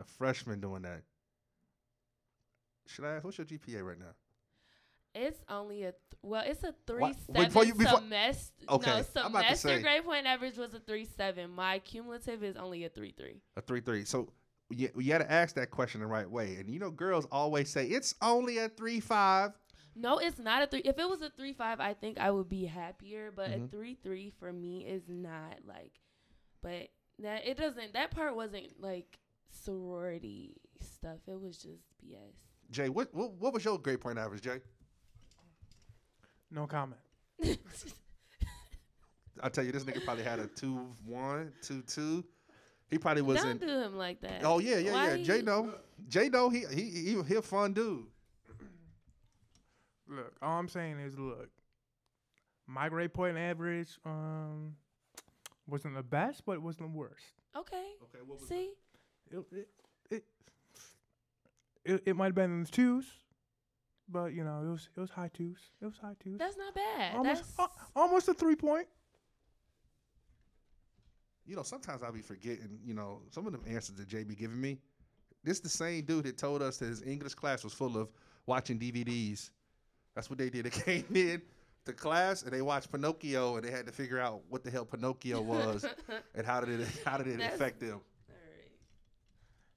a 0.00 0.04
freshman 0.04 0.60
doing 0.60 0.82
that 0.82 1.02
should 2.86 3.04
I 3.04 3.14
ask 3.16 3.24
what's 3.24 3.38
your 3.38 3.46
GPA 3.46 3.82
right 3.84 3.98
now 3.98 4.14
It's 5.14 5.40
only 5.48 5.82
a 5.84 5.92
th- 5.92 5.94
well, 6.22 6.42
it's 6.44 6.64
a 6.64 6.74
three 6.86 7.00
What- 7.00 7.16
seven 7.20 7.44
before 7.44 7.64
you- 7.64 7.74
before- 7.74 7.98
semester. 8.00 8.52
Okay, 8.68 8.90
no, 8.90 8.96
I'm 9.22 9.30
about 9.30 9.48
to 9.48 9.56
semester 9.56 9.80
grade 9.82 10.04
point 10.04 10.26
average 10.26 10.56
was 10.58 10.74
a 10.74 10.80
three 10.80 11.04
seven. 11.04 11.50
My 11.50 11.78
cumulative 11.78 12.42
is 12.42 12.56
only 12.56 12.84
a 12.84 12.88
three 12.88 13.12
three. 13.12 13.40
a 13.56 13.60
three 13.60 13.80
three 13.80 14.04
so 14.04 14.32
you, 14.70 14.90
you 14.96 15.08
got 15.12 15.18
to 15.18 15.30
ask 15.30 15.54
that 15.54 15.70
question 15.70 16.00
the 16.00 16.06
right 16.08 16.28
way 16.28 16.56
and 16.56 16.68
you 16.68 16.80
know 16.80 16.90
girls 16.90 17.26
always 17.30 17.70
say 17.70 17.86
it's 17.86 18.14
only 18.20 18.58
a 18.58 18.68
three 18.68 18.98
five 18.98 19.52
No, 19.96 20.18
it's 20.18 20.38
not 20.38 20.62
a 20.62 20.66
three. 20.66 20.80
If 20.84 20.98
it 20.98 21.08
was 21.08 21.22
a 21.22 21.30
three 21.30 21.52
five, 21.52 21.78
I 21.80 21.94
think 21.94 22.18
I 22.18 22.30
would 22.30 22.48
be 22.48 22.64
happier. 22.66 23.30
But 23.34 23.50
Mhm. 23.50 23.64
a 23.64 23.68
three 23.68 23.94
three 24.02 24.30
for 24.38 24.52
me 24.52 24.84
is 24.84 25.02
not 25.08 25.58
like. 25.66 25.92
But 26.62 26.88
that 27.20 27.46
it 27.46 27.56
doesn't. 27.56 27.92
That 27.92 28.10
part 28.10 28.34
wasn't 28.34 28.80
like 28.80 29.18
sorority 29.50 30.56
stuff. 30.80 31.18
It 31.28 31.40
was 31.40 31.58
just 31.58 31.82
BS. 32.02 32.34
Jay 32.70 32.88
what, 32.88 33.14
what 33.14 33.32
what 33.34 33.52
was 33.52 33.64
your 33.64 33.78
grade 33.78 34.00
point 34.00 34.18
average 34.18 34.42
Jay 34.42 34.60
No 36.50 36.66
comment. 36.66 37.00
I 39.42 39.48
tell 39.48 39.64
you, 39.64 39.72
this 39.72 39.84
nigga 39.84 40.04
probably 40.04 40.22
had 40.24 40.38
a 40.38 40.46
two 40.46 40.76
one, 41.06 41.52
two 41.62 41.82
two. 41.82 42.24
He 42.90 42.98
probably 42.98 43.22
Don't 43.22 43.28
wasn't. 43.34 43.60
do 43.60 43.66
him 43.68 43.96
like 43.96 44.20
that. 44.20 44.42
Oh 44.44 44.58
yeah, 44.60 44.78
yeah, 44.78 44.92
Why 44.92 45.14
yeah. 45.14 45.22
Jay 45.24 45.36
he- 45.38 45.42
know. 45.42 45.74
Jay 46.08 46.28
know. 46.28 46.50
He 46.50 46.64
he 46.72 46.82
he 46.90 47.22
he 47.22 47.34
a 47.34 47.42
fun 47.42 47.72
dude. 47.72 48.06
Look, 50.08 50.34
all 50.42 50.58
I'm 50.58 50.68
saying 50.68 51.00
is, 51.00 51.18
look, 51.18 51.48
my 52.66 52.88
grade 52.88 53.12
point 53.14 53.36
average 53.36 53.98
um 54.04 54.76
wasn't 55.66 55.94
the 55.94 56.02
best, 56.02 56.44
but 56.44 56.52
it 56.52 56.62
wasn't 56.62 56.92
the 56.92 56.98
worst. 56.98 57.24
Okay. 57.56 57.92
Okay, 58.02 58.18
what 58.26 58.40
See. 58.40 58.70
It 59.30 59.44
it 59.52 59.68
it, 60.10 60.24
it, 61.84 62.02
it 62.06 62.16
might 62.16 62.26
have 62.26 62.34
been 62.34 62.50
in 62.50 62.62
the 62.64 62.70
twos, 62.70 63.06
but 64.08 64.32
you 64.32 64.44
know 64.44 64.62
it 64.66 64.70
was 64.70 64.88
it 64.96 65.00
was 65.00 65.10
high 65.10 65.30
twos. 65.32 65.58
It 65.80 65.86
was 65.86 65.98
high 65.98 66.16
twos. 66.22 66.38
That's 66.38 66.56
not 66.56 66.74
bad. 66.74 67.16
almost 67.16 67.56
That's 67.56 67.58
al- 67.58 67.76
almost 67.96 68.28
a 68.28 68.34
three 68.34 68.56
point. 68.56 68.86
You 71.46 71.56
know, 71.56 71.62
sometimes 71.62 72.02
I'll 72.02 72.12
be 72.12 72.22
forgetting. 72.22 72.78
You 72.84 72.94
know, 72.94 73.20
some 73.30 73.46
of 73.46 73.52
them 73.52 73.62
answers 73.66 73.96
that 73.96 74.08
JB 74.08 74.38
giving 74.38 74.60
me. 74.60 74.78
This 75.42 75.60
the 75.60 75.68
same 75.68 76.04
dude 76.04 76.24
that 76.24 76.38
told 76.38 76.62
us 76.62 76.78
that 76.78 76.86
his 76.86 77.02
English 77.02 77.34
class 77.34 77.64
was 77.64 77.74
full 77.74 77.98
of 77.98 78.08
watching 78.46 78.78
DVDs. 78.78 79.50
That's 80.14 80.30
what 80.30 80.38
they 80.38 80.50
did. 80.50 80.64
They 80.70 80.70
came 80.70 81.04
in 81.14 81.42
to 81.86 81.92
class 81.92 82.42
and 82.42 82.52
they 82.52 82.62
watched 82.62 82.90
Pinocchio 82.90 83.56
and 83.56 83.64
they 83.64 83.70
had 83.70 83.86
to 83.86 83.92
figure 83.92 84.18
out 84.18 84.40
what 84.48 84.64
the 84.64 84.70
hell 84.70 84.84
Pinocchio 84.86 85.40
was 85.42 85.84
and 86.34 86.46
how 86.46 86.60
did 86.60 86.80
it 86.80 86.88
how 87.04 87.18
did 87.18 87.26
it 87.26 87.38
That's- 87.38 87.54
affect 87.54 87.80
them. 87.80 88.00
Alright. 88.30 88.70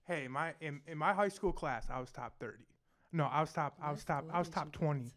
Hey, 0.08 0.28
my 0.28 0.54
in, 0.62 0.82
in 0.88 0.98
my 0.98 1.14
high 1.14 1.28
school 1.28 1.52
class, 1.52 1.88
I 1.92 2.00
was 2.00 2.12
top 2.12 2.34
thirty. 2.40 2.64
No, 3.12 3.26
I 3.26 3.42
was 3.42 3.52
top. 3.54 3.76
I 3.82 3.92
was 3.92 4.04
top. 4.04 4.26
I 4.32 4.40
was 4.40 4.50
top 4.50 4.72
twenty. 4.72 5.12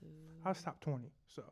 I 0.44 0.48
was 0.48 0.62
top 0.62 0.80
twenty. 0.80 1.10
So 1.34 1.42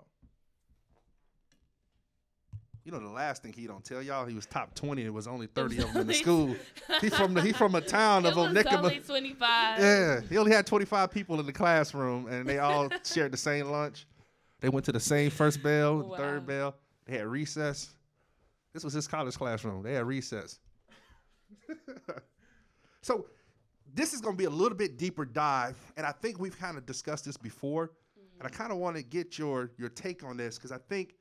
You 2.88 2.92
know 2.92 3.00
the 3.00 3.09
last 3.11 3.42
thing 3.42 3.52
he 3.52 3.66
don't 3.66 3.85
tell 3.85 4.00
y'all 4.00 4.25
he 4.25 4.35
was 4.35 4.47
top 4.47 4.75
twenty. 4.75 5.02
and 5.02 5.09
It 5.09 5.12
was 5.12 5.26
only 5.26 5.47
thirty 5.47 5.76
of 5.76 5.92
them 5.92 6.00
in 6.00 6.07
the 6.07 6.14
school. 6.14 6.57
He 7.02 7.11
from 7.11 7.35
the, 7.35 7.42
he 7.42 7.52
from 7.52 7.75
a 7.75 7.83
town 7.83 8.25
It 8.25 8.30
of 8.30 8.37
was 8.38 8.49
Onekama. 8.49 8.85
only 8.85 9.00
25. 9.00 9.78
Yeah, 9.78 10.21
he 10.23 10.38
only 10.38 10.52
had 10.52 10.66
25 10.66 11.11
people 11.11 11.38
in 11.38 11.45
the 11.45 11.52
classroom, 11.52 12.28
and 12.28 12.49
they 12.49 12.61
all 12.61 12.88
shared 13.04 13.30
the 13.30 13.37
same 13.37 13.66
lunch. 13.66 14.07
They 14.61 14.71
went 14.71 14.87
to 14.87 14.92
the 14.92 15.00
same 15.00 15.30
first 15.30 15.62
bell, 15.62 15.99
Wow. 15.99 16.16
third 16.16 16.47
bell. 16.47 16.76
They 17.04 17.18
had 17.18 17.26
recess. 17.26 17.90
This 18.73 18.85
was 18.85 18.95
his 18.95 19.07
college 19.07 19.37
classroom. 19.37 19.83
They 19.83 19.92
had 19.92 20.07
recess. 20.07 20.59
so, 23.02 23.26
this 23.92 24.14
is 24.14 24.23
going 24.23 24.35
to 24.35 24.38
be 24.38 24.47
a 24.47 24.50
little 24.50 24.78
bit 24.78 24.97
deeper 24.97 25.26
dive, 25.26 25.76
and 25.99 26.07
I 26.07 26.12
think 26.12 26.40
we've 26.40 26.59
kind 26.59 26.78
of 26.78 26.87
discussed 26.87 27.26
this 27.26 27.37
before, 27.37 27.90
and 28.38 28.49
I 28.49 28.50
mm. 28.50 28.57
kind 28.57 28.73
of 28.73 28.78
want 28.78 28.97
to 28.97 29.02
get 29.02 29.38
your 29.38 29.73
your 29.76 29.90
take 29.90 30.25
on 30.25 30.38
this 30.38 30.57
because 30.57 30.73
I 30.73 30.78
think 30.88 31.16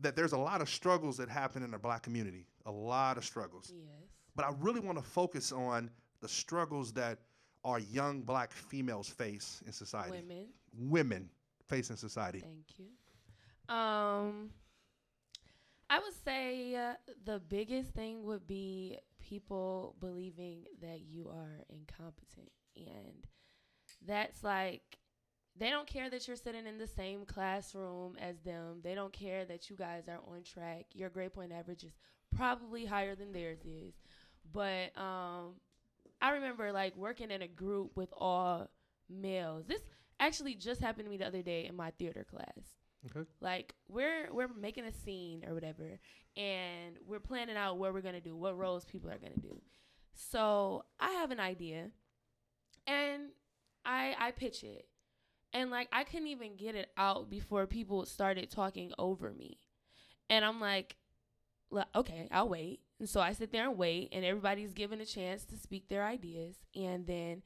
that 0.00 0.16
there's 0.16 0.32
a 0.32 0.38
lot 0.38 0.60
of 0.60 0.68
struggles 0.68 1.16
that 1.18 1.28
happen 1.28 1.62
in 1.62 1.70
the 1.70 1.78
black 1.78 2.02
community, 2.02 2.46
a 2.66 2.70
lot 2.72 3.16
of 3.16 3.24
struggles 3.24 3.72
Yes. 3.74 4.08
but 4.36 4.44
I 4.44 4.52
really 4.60 4.80
want 4.80 4.98
to 4.98 5.04
focus 5.04 5.52
on 5.52 5.90
the 6.20 6.28
struggles 6.28 6.92
that 6.94 7.18
our 7.64 7.78
young 7.78 8.20
black 8.22 8.52
females 8.52 9.08
face 9.08 9.62
in 9.66 9.72
society. 9.72 10.10
Women. 10.10 10.46
Women 10.76 11.30
face 11.66 11.90
in 11.90 11.96
society. 11.96 12.40
Thank 12.40 12.78
you. 12.78 12.86
Um, 13.74 14.50
I 15.88 15.98
would 15.98 16.14
say 16.24 16.74
uh, 16.74 16.94
the 17.24 17.38
biggest 17.40 17.90
thing 17.92 18.24
would 18.24 18.46
be 18.46 18.98
people 19.20 19.96
believing 20.00 20.64
that 20.82 21.00
you 21.00 21.28
are 21.28 21.60
incompetent, 21.70 22.50
and 22.76 23.26
that's 24.06 24.42
like 24.42 24.98
they 25.56 25.70
don't 25.70 25.86
care 25.86 26.10
that 26.10 26.26
you're 26.26 26.36
sitting 26.36 26.66
in 26.66 26.78
the 26.78 26.86
same 26.86 27.24
classroom 27.24 28.16
as 28.20 28.38
them. 28.40 28.80
They 28.82 28.94
don't 28.94 29.12
care 29.12 29.44
that 29.44 29.70
you 29.70 29.76
guys 29.76 30.08
are 30.08 30.20
on 30.28 30.42
track. 30.42 30.86
Your 30.92 31.10
grade 31.10 31.32
point 31.32 31.52
average 31.52 31.84
is 31.84 31.92
probably 32.34 32.84
higher 32.84 33.14
than 33.14 33.32
theirs 33.32 33.60
is, 33.64 33.94
but 34.52 34.96
um, 34.98 35.54
I 36.20 36.30
remember 36.30 36.72
like 36.72 36.96
working 36.96 37.30
in 37.30 37.42
a 37.42 37.48
group 37.48 37.96
with 37.96 38.12
all 38.16 38.68
males. 39.08 39.66
This 39.66 39.82
actually 40.18 40.54
just 40.54 40.80
happened 40.80 41.06
to 41.06 41.10
me 41.10 41.18
the 41.18 41.26
other 41.26 41.42
day 41.42 41.66
in 41.66 41.76
my 41.76 41.90
theater 41.92 42.24
class. 42.28 42.74
Okay. 43.06 43.28
Like 43.40 43.74
we're 43.88 44.32
we're 44.32 44.48
making 44.48 44.84
a 44.86 44.92
scene 44.92 45.44
or 45.46 45.54
whatever, 45.54 46.00
and 46.36 46.96
we're 47.06 47.20
planning 47.20 47.56
out 47.56 47.78
what 47.78 47.92
we're 47.92 48.00
gonna 48.00 48.20
do, 48.20 48.34
what 48.34 48.56
roles 48.56 48.84
people 48.84 49.10
are 49.10 49.18
gonna 49.18 49.36
do. 49.36 49.60
So 50.14 50.84
I 50.98 51.10
have 51.12 51.30
an 51.30 51.40
idea, 51.40 51.90
and 52.86 53.24
I 53.84 54.16
I 54.18 54.30
pitch 54.30 54.64
it, 54.64 54.86
and 55.54 55.70
like 55.70 55.88
I 55.92 56.04
couldn't 56.04 56.26
even 56.28 56.56
get 56.56 56.74
it 56.74 56.90
out 56.98 57.30
before 57.30 57.66
people 57.66 58.04
started 58.04 58.50
talking 58.50 58.92
over 58.98 59.32
me, 59.32 59.56
and 60.28 60.44
I'm 60.44 60.60
like, 60.60 60.96
okay, 61.96 62.28
I'll 62.30 62.48
wait. 62.50 62.80
And 63.00 63.08
so 63.08 63.20
I 63.20 63.32
sit 63.32 63.50
there 63.52 63.68
and 63.68 63.78
wait, 63.78 64.10
and 64.12 64.24
everybody's 64.24 64.72
given 64.74 65.00
a 65.00 65.06
chance 65.06 65.44
to 65.46 65.56
speak 65.56 65.88
their 65.88 66.04
ideas, 66.04 66.56
and 66.74 67.06
then 67.06 67.42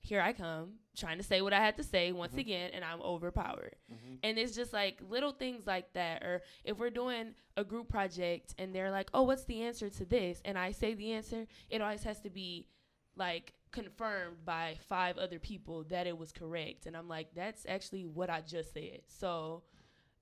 here 0.00 0.20
I 0.20 0.32
come 0.32 0.74
trying 0.96 1.18
to 1.18 1.24
say 1.24 1.42
what 1.42 1.52
I 1.52 1.58
had 1.58 1.76
to 1.78 1.82
say 1.82 2.12
once 2.12 2.34
Mhm. 2.34 2.38
again, 2.38 2.70
and 2.72 2.84
I'm 2.84 3.02
overpowered. 3.02 3.74
Mhm. 3.92 4.20
And 4.22 4.38
it's 4.38 4.54
just 4.54 4.72
like 4.72 5.00
little 5.02 5.32
things 5.32 5.66
like 5.66 5.92
that. 5.94 6.22
Or 6.22 6.42
if 6.62 6.78
we're 6.78 6.90
doing 6.90 7.34
a 7.56 7.64
group 7.64 7.88
project 7.88 8.54
and 8.56 8.72
they're 8.72 8.92
like, 8.92 9.10
oh, 9.12 9.24
what's 9.24 9.44
the 9.46 9.62
answer 9.62 9.90
to 9.90 10.04
this? 10.04 10.40
And 10.44 10.56
I 10.56 10.70
say 10.70 10.94
the 10.94 11.10
answer, 11.12 11.48
it 11.68 11.80
always 11.82 12.04
has 12.04 12.20
to 12.20 12.30
be 12.30 12.68
like 13.16 13.54
confirmed 13.72 14.44
by 14.44 14.76
five 14.88 15.18
other 15.18 15.38
people 15.38 15.84
that 15.84 16.06
it 16.06 16.16
was 16.16 16.32
correct. 16.32 16.86
And 16.86 16.96
I'm 16.96 17.08
like, 17.08 17.28
that's 17.34 17.66
actually 17.68 18.04
what 18.06 18.30
I 18.30 18.40
just 18.40 18.72
said. 18.72 19.00
So 19.06 19.62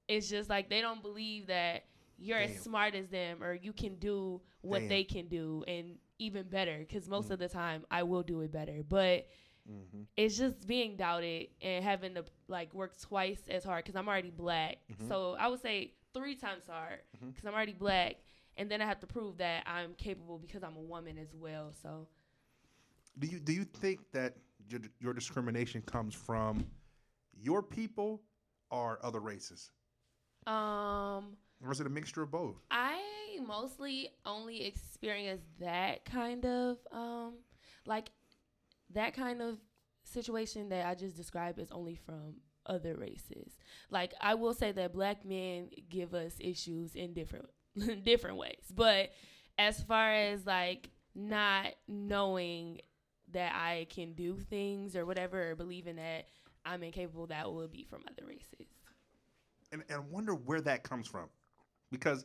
it's 0.09 0.29
just 0.29 0.49
like 0.51 0.69
they 0.69 0.81
don't 0.81 1.03
believe 1.03 1.47
that 1.49 1.85
you're 2.19 2.39
Damn. 2.39 2.51
as 2.51 2.61
smart 2.61 2.95
as 2.95 3.09
them 3.09 3.43
or 3.43 3.55
you 3.55 3.73
can 3.73 3.97
do 3.97 4.41
what 4.61 4.81
Damn. 4.81 4.89
they 4.89 5.05
can 5.05 5.29
do 5.29 5.65
and 5.67 5.97
even 6.19 6.49
better. 6.49 6.79
Because 6.79 7.09
most 7.09 7.29
Mm. 7.29 7.33
of 7.33 7.39
the 7.41 7.49
time 7.49 7.85
I 7.91 8.03
will 8.03 8.23
do 8.23 8.41
it 8.43 8.53
better. 8.53 8.83
But 8.89 9.27
Mhm. 9.69 10.07
it's 10.17 10.37
just 10.37 10.67
being 10.67 10.97
doubted 10.97 11.49
and 11.63 11.83
having 11.83 12.15
to 12.15 12.25
like 12.49 12.73
work 12.75 12.99
twice 13.01 13.43
as 13.49 13.65
hard 13.65 13.85
because 13.85 13.97
I'm 13.97 14.09
already 14.09 14.31
black. 14.31 14.79
Mhm. 14.93 15.09
So 15.09 15.35
I 15.35 15.49
would 15.49 15.61
say 15.61 15.95
three 16.13 16.37
times 16.37 16.67
hard 16.67 17.01
because 17.21 17.45
I'm 17.47 17.55
already 17.55 17.73
black, 17.73 18.17
and 18.57 18.71
then 18.71 18.81
I 18.83 18.87
have 18.87 19.01
to 19.01 19.07
prove 19.07 19.39
that 19.39 19.67
I'm 19.67 19.95
capable 19.95 20.39
because 20.39 20.63
I'm 20.63 20.77
a 20.77 20.81
woman 20.83 21.19
as 21.19 21.35
well. 21.35 21.73
So 21.73 22.07
Do 23.19 23.27
you 23.27 23.39
do 23.39 23.53
you 23.53 23.65
think 23.65 24.01
that 24.13 24.35
your, 24.69 24.81
your 25.01 25.13
discrimination 25.13 25.83
comes 25.83 26.15
from 26.15 26.67
your 27.33 27.63
people 27.63 28.23
or 28.71 28.99
other 29.03 29.21
races, 29.21 29.71
um, 30.47 31.37
or 31.65 31.71
is 31.73 31.81
it 31.81 31.87
a 31.87 31.91
mixture 31.91 32.23
of 32.23 32.31
both? 32.31 32.57
I 32.71 33.01
mostly 33.47 34.11
only 34.25 34.65
experience 34.65 35.43
that 35.61 36.05
kind 36.05 36.45
of 36.45 36.79
um, 36.93 37.35
like 37.87 38.11
that 38.91 39.15
kind 39.15 39.43
of 39.43 39.59
situation 40.05 40.69
that 40.69 40.87
I 40.87 40.95
just 40.95 41.17
described 41.17 41.59
is 41.59 41.71
only 41.71 41.95
from 41.95 42.37
other 42.67 42.97
races. 42.97 43.57
Like 43.91 44.15
I 44.21 44.35
will 44.35 44.55
say 44.55 44.73
that 44.73 44.93
black 44.93 45.25
men 45.25 45.71
give 45.89 46.15
us 46.15 46.35
issues 46.41 46.95
in 46.95 47.15
different 47.15 47.47
different 48.05 48.37
ways. 48.37 48.65
But 48.75 49.11
as 49.59 49.83
far 49.83 50.13
as 50.13 50.47
like 50.47 50.91
not 51.15 51.67
knowing 51.87 52.81
that 53.35 53.55
I 53.55 53.87
can 53.91 54.15
do 54.15 54.39
things 54.39 54.97
or 54.97 55.07
whatever 55.07 55.51
or 55.51 55.55
believing 55.55 55.97
that 55.97 56.27
I'm 56.65 56.83
incapable 56.83 57.27
that 57.29 57.53
will 57.53 57.69
be 57.69 57.85
from 57.85 58.03
other 58.09 58.27
races. 58.27 58.67
and, 59.71 59.83
and 59.89 59.97
I 59.99 60.03
wonder 60.11 60.35
where 60.35 60.61
that 60.63 60.83
comes 60.83 61.07
from, 61.07 61.29
because 61.91 62.25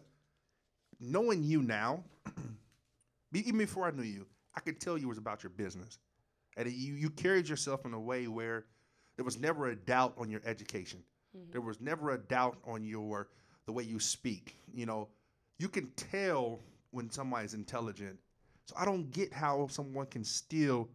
knowing 1.00 1.44
you 1.44 1.62
now, 1.62 2.04
even 3.34 3.58
before 3.58 3.86
I 3.86 3.92
knew 3.92 4.04
you, 4.04 4.26
I 4.56 4.62
could 4.62 4.80
tell 4.80 4.98
you 4.98 5.08
was 5.08 5.18
about 5.18 5.44
your 5.44 5.52
business, 5.52 6.00
and 6.58 6.72
you 6.72 6.94
you 6.94 7.10
carried 7.10 7.48
yourself 7.48 7.86
in 7.86 7.94
a 7.94 8.00
way 8.00 8.28
where 8.28 8.66
there 9.16 9.26
was 9.26 9.38
never 9.40 9.68
a 9.68 9.76
doubt 9.76 10.14
on 10.18 10.30
your 10.30 10.42
education. 10.46 11.04
Mhm. 11.36 11.52
There 11.52 11.62
was 11.62 11.80
never 11.82 12.12
a 12.12 12.18
doubt 12.18 12.58
on 12.66 12.84
your 12.84 13.30
the 13.66 13.74
way 13.74 13.84
you 13.84 14.00
speak. 14.00 14.56
You 14.74 14.86
know, 14.86 15.10
you 15.58 15.70
can 15.70 15.88
tell 15.92 16.60
when 16.92 17.10
somebody's 17.10 17.54
intelligent. 17.54 18.18
So 18.66 18.76
I 18.78 18.86
don't 18.86 19.12
get 19.12 19.34
how 19.34 19.68
someone 19.68 20.06
can 20.08 20.24
still 20.24 20.90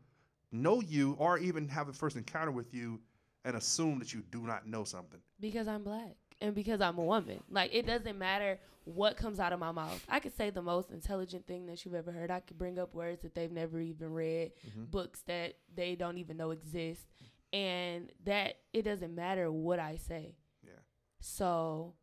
know 0.54 0.80
you 0.80 1.14
or 1.18 1.38
even 1.38 1.68
have 1.68 1.88
a 1.88 1.92
first 1.92 2.16
encounter 2.16 2.50
with 2.50 2.72
you 2.72 3.00
and 3.44 3.56
assume 3.56 3.98
that 3.98 4.14
you 4.14 4.22
do 4.30 4.42
not 4.46 4.66
know 4.66 4.84
something. 4.84 5.20
Because 5.40 5.68
I'm 5.68 5.82
black 5.84 6.16
and 6.40 6.54
because 6.54 6.80
I'm 6.80 6.96
a 6.98 7.04
woman. 7.04 7.42
Like 7.50 7.74
it 7.74 7.86
doesn't 7.86 8.16
matter 8.18 8.58
what 8.84 9.16
comes 9.16 9.40
out 9.40 9.52
of 9.52 9.58
my 9.58 9.72
mouth. 9.72 10.02
I 10.08 10.20
could 10.20 10.36
say 10.36 10.50
the 10.50 10.62
most 10.62 10.90
intelligent 10.90 11.46
thing 11.46 11.66
that 11.66 11.84
you've 11.84 11.94
ever 11.94 12.12
heard. 12.12 12.30
I 12.30 12.40
could 12.40 12.58
bring 12.58 12.78
up 12.78 12.94
words 12.94 13.22
that 13.22 13.34
they've 13.34 13.50
never 13.52 13.80
even 13.80 14.12
read, 14.12 14.52
Mhm. 14.68 14.90
books 14.90 15.22
that 15.22 15.54
they 15.74 15.94
don't 15.96 16.18
even 16.18 16.36
know 16.36 16.50
exist, 16.50 17.06
and 17.52 18.12
that 18.24 18.56
it 18.72 18.82
doesn't 18.82 19.14
matter 19.14 19.50
what 19.50 19.78
I 19.78 19.96
say. 19.96 20.36
Yeah. 20.62 20.72
So 21.20 21.94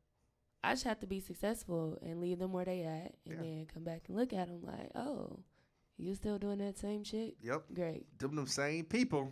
I 0.63 0.74
just 0.74 0.84
have 0.86 1.00
to 1.01 1.08
be 1.08 1.20
successful 1.20 1.98
and 2.01 2.20
leave 2.20 2.39
them 2.39 2.51
where 2.51 2.65
they 2.65 2.81
at, 2.84 3.15
and 3.25 3.36
Yeah. 3.36 3.41
then 3.41 3.65
come 3.67 3.84
back 3.84 4.08
and 4.08 4.17
look 4.17 4.34
at 4.34 4.48
them 4.48 4.63
like, 4.63 4.91
oh, 4.96 5.39
you 6.01 6.15
still 6.15 6.38
doing 6.38 6.58
that 6.60 6.77
same 6.77 7.03
shit? 7.03 7.36
Yep. 7.41 7.63
Great. 7.74 8.20
Them 8.20 8.36
them 8.36 8.48
same 8.48 8.86
people 8.86 9.31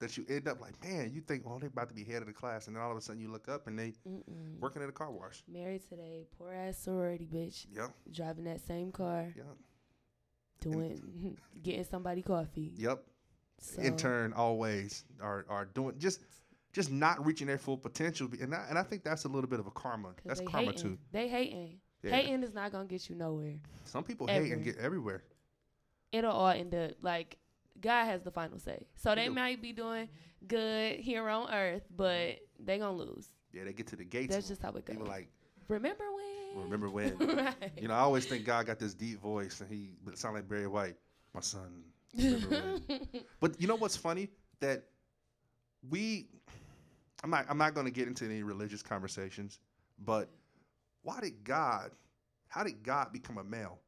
that 0.00 0.16
you 0.16 0.24
end 0.28 0.48
up 0.48 0.60
like, 0.60 0.74
man, 0.84 1.12
you 1.14 1.20
think, 1.20 1.44
oh, 1.46 1.58
they're 1.60 1.68
about 1.68 1.88
to 1.88 1.94
be 1.94 2.02
head 2.02 2.22
of 2.22 2.26
the 2.26 2.32
class, 2.32 2.66
and 2.66 2.74
then 2.74 2.82
all 2.82 2.90
of 2.90 2.96
a 2.96 3.00
sudden 3.00 3.20
you 3.20 3.30
look 3.30 3.48
up 3.48 3.68
and 3.68 3.78
they 3.78 3.92
Mm-mm. 4.08 4.58
working 4.60 4.82
at 4.82 4.88
a 4.88 4.92
car 4.92 5.12
wash. 5.12 5.44
Married 5.48 5.82
today, 5.88 6.26
poor 6.36 6.52
ass 6.52 6.76
sorority 6.78 7.26
bitch, 7.32 7.66
Yep. 7.72 7.90
driving 8.10 8.44
that 8.44 8.60
same 8.66 8.90
car. 8.90 9.32
Yep. 9.36 9.46
doing 10.60 11.36
getting 11.62 11.84
somebody 11.84 12.22
coffee. 12.22 12.72
Yep. 12.76 13.02
So, 13.60 13.80
intern 13.82 14.32
always 14.32 15.04
are 15.20 15.46
are 15.48 15.66
doing 15.66 15.94
just 15.98 16.20
just 16.72 16.90
not 16.90 17.24
reaching 17.24 17.46
their 17.46 17.58
full 17.58 17.76
potential 17.76 18.28
and 18.40 18.54
I, 18.54 18.66
and 18.68 18.78
I 18.78 18.82
think 18.82 19.04
that's 19.04 19.24
a 19.24 19.28
little 19.28 19.48
bit 19.48 19.60
of 19.60 19.66
a 19.66 19.70
karma. 19.70 20.14
that's 20.24 20.40
karma 20.40 20.68
hating. 20.72 20.82
too 20.82 20.98
They 21.12 21.28
hating. 21.28 21.78
Yeah. 22.02 22.10
Hating 22.10 22.42
is 22.42 22.52
not 22.54 22.72
gonna 22.72 22.86
get 22.86 23.08
you 23.08 23.14
nowhere. 23.14 23.54
some 23.84 24.02
people 24.02 24.26
hate 24.26 24.50
and 24.52 24.64
get 24.64 24.78
everywhere 24.78 25.22
It'll 26.12 26.30
all 26.32 26.48
end 26.50 26.74
up 26.74 26.92
like 27.02 27.38
God 27.80 28.04
has 28.04 28.22
the 28.22 28.30
final 28.30 28.58
say. 28.58 28.84
So 28.96 29.14
they 29.14 29.28
might 29.28 29.60
be 29.62 29.72
doing 29.72 30.08
good 30.46 31.00
here 31.00 31.28
on 31.28 31.52
earth, 31.52 31.82
but 31.96 32.38
they 32.60 32.78
gonna 32.78 32.92
lose. 32.96 33.32
yeah 33.52 33.64
they 33.64 33.72
get 33.72 33.86
to 33.88 33.96
the 33.96 34.04
gates 34.04 34.34
That's 34.34 34.48
just 34.48 34.62
how 34.62 34.70
it 34.70 34.84
goes. 34.84 34.96
people 34.96 35.06
like 35.06 35.28
remember 35.68 36.04
when? 36.14 36.64
remember 36.64 36.90
when 36.90 37.16
right. 37.36 37.72
you 37.80 37.88
know 37.88 37.94
I 37.94 38.00
always 38.00 38.26
think 38.26 38.44
God 38.44 38.66
got 38.66 38.78
this 38.78 38.92
deep 38.92 39.20
voice 39.22 39.60
and 39.62 39.70
he 39.70 39.90
but 40.04 40.18
sound 40.18 40.34
like 40.34 40.46
Barry 40.46 40.66
White 40.66 40.96
my 41.34 41.40
son 41.40 41.82
remember 42.14 42.46
when 42.88 43.08
but 43.40 43.58
you 43.58 43.66
know 43.66 43.76
what's 43.76 43.96
funny 43.96 44.28
that 44.60 44.84
we 45.88 46.28
I'm 47.24 47.30
not 47.30 47.46
I'm 47.48 47.56
not 47.56 47.72
going 47.74 47.86
to 47.86 47.92
get 47.92 48.06
into 48.06 48.24
any 48.26 48.42
religious 48.42 48.82
conversations 48.82 49.60
but 50.04 50.28
why 51.02 51.20
did 51.20 51.42
God 51.42 51.90
how 52.48 52.62
did 52.64 52.82
God 52.82 53.12
become 53.12 53.38
a 53.38 53.44
male 53.44 53.78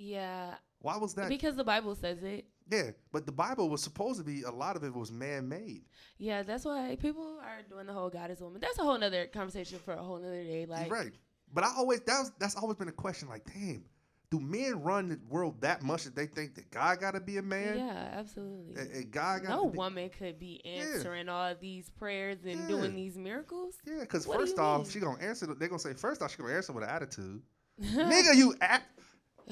yeah, 0.00 0.54
why 0.80 0.96
was 0.96 1.14
that 1.14 1.28
because 1.28 1.56
the 1.56 1.64
Bible 1.64 1.94
says 1.94 2.22
it. 2.22 2.46
Yeah, 2.70 2.90
but 3.12 3.26
the 3.26 3.32
Bible 3.32 3.68
was 3.68 3.82
supposed 3.82 4.18
to 4.18 4.24
be 4.24 4.42
a 4.42 4.50
lot 4.50 4.76
of 4.76 4.84
it 4.84 4.94
was 4.94 5.10
man 5.10 5.48
made. 5.48 5.82
Yeah, 6.18 6.42
that's 6.42 6.64
why 6.64 6.96
people 7.00 7.38
are 7.42 7.62
doing 7.68 7.86
the 7.86 7.92
whole 7.92 8.08
God 8.08 8.30
is 8.30 8.40
woman. 8.40 8.60
That's 8.60 8.78
a 8.78 8.82
whole 8.82 8.96
nother 8.96 9.26
conversation 9.26 9.78
for 9.84 9.94
a 9.94 10.02
whole 10.02 10.18
nother 10.18 10.42
day. 10.44 10.66
Like, 10.66 10.90
right. 10.90 11.12
But 11.52 11.64
I 11.64 11.72
always 11.76 12.00
that 12.00 12.18
was, 12.20 12.32
that's 12.38 12.56
always 12.56 12.76
been 12.76 12.88
a 12.88 12.92
question. 12.92 13.28
Like, 13.28 13.44
damn, 13.44 13.84
do 14.30 14.38
men 14.38 14.80
run 14.82 15.08
the 15.08 15.18
world 15.28 15.60
that 15.62 15.82
much 15.82 16.04
that 16.04 16.14
they 16.14 16.26
think 16.26 16.54
that 16.54 16.70
God 16.70 17.00
got 17.00 17.14
to 17.14 17.20
be 17.20 17.38
a 17.38 17.42
man? 17.42 17.76
yeah, 17.76 18.10
absolutely. 18.12 18.80
And, 18.80 18.90
and 18.92 19.10
God 19.10 19.42
got 19.42 19.50
no 19.50 19.64
woman 19.64 20.08
could 20.08 20.38
be 20.38 20.64
answering 20.64 21.28
all 21.28 21.52
these 21.60 21.90
prayers 21.90 22.38
and 22.44 22.60
Yeah. 22.60 22.68
doing 22.68 22.94
these 22.94 23.18
miracles. 23.18 23.74
Yeah, 23.84 24.00
because 24.00 24.26
first 24.26 24.58
off, 24.60 24.82
mean? 24.82 24.90
she 24.90 25.00
gonna 25.00 25.20
answer. 25.20 25.46
They're 25.46 25.68
gonna 25.68 25.80
say 25.80 25.94
first 25.94 26.22
off, 26.22 26.30
she 26.30 26.38
gonna 26.38 26.54
answer 26.54 26.72
with 26.72 26.84
an 26.84 26.90
attitude. 26.90 27.42
Nigga, 27.82 28.36
you 28.36 28.54
act 28.60 28.99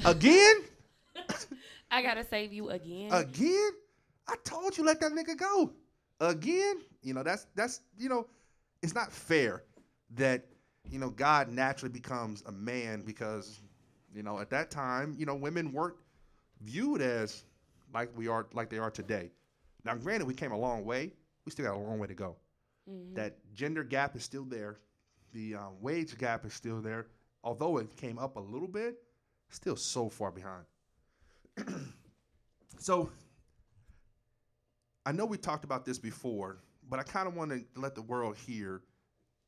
again, 0.05 0.57
I 1.91 2.03
gotta 2.03 2.25
save 2.25 2.53
you 2.53 2.71
again. 2.71 3.13
again. 3.13 3.71
I 4.27 4.35
told 4.45 4.77
you 4.77 4.85
let 4.85 5.01
that 5.01 5.13
nigga 5.13 5.37
go 5.37 5.73
again. 6.21 6.81
You 7.03 7.15
know 7.15 7.23
that's 7.23 7.47
that's 7.55 7.81
you 7.99 8.09
know, 8.09 8.27
it's 8.83 8.95
not 8.95 9.13
fair 9.13 9.63
that 10.15 10.45
you 10.91 10.99
know 10.99 11.11
God 11.11 11.49
naturally 11.49 11.93
becomes 11.93 12.43
a 12.47 12.53
man 12.53 13.03
because 13.03 13.61
you 14.15 14.23
know 14.23 14.39
at 14.39 14.51
that 14.51 14.71
time 14.71 15.15
you 15.19 15.27
know 15.27 15.35
women 15.35 15.73
weren't 15.73 15.97
viewed 16.63 17.01
as 17.01 17.45
like 17.95 18.11
we 18.17 18.29
are 18.29 18.47
like 18.53 18.69
they 18.71 18.79
are 18.79 18.91
today. 18.91 19.31
Now, 19.85 19.95
granted, 19.95 20.27
we 20.27 20.35
came 20.35 20.53
a 20.53 20.59
long 20.59 20.85
way. 20.85 21.13
We 21.45 21.53
still 21.53 21.65
got 21.67 21.77
a 21.77 21.79
long 21.79 21.99
way 21.99 22.09
to 22.09 22.15
go. 22.15 22.37
Mhm. 22.91 23.15
that 23.15 23.37
gender 23.55 23.85
gap 23.85 24.17
is 24.17 24.25
still 24.25 24.45
there. 24.45 24.79
The 25.33 25.57
um, 25.57 25.81
wage 25.81 26.17
gap 26.17 26.47
is 26.47 26.55
still 26.55 26.81
there. 26.81 27.07
Although 27.45 27.79
it 27.79 27.95
came 27.97 28.19
up 28.19 28.37
a 28.37 28.41
little 28.41 28.67
bit, 28.69 29.03
still 29.51 29.77
so 29.77 30.09
far 30.09 30.31
behind. 30.31 30.65
so 32.79 33.11
I 35.07 35.13
know 35.13 35.27
we 35.27 35.39
talked 35.39 35.65
about 35.65 35.85
this 35.85 35.99
before, 35.99 36.59
but 36.89 36.99
I 36.99 37.03
kind 37.03 37.27
of 37.27 37.35
want 37.35 37.51
to 37.51 37.65
let 37.77 37.95
the 37.95 38.03
world 38.03 38.37
hear 38.37 38.83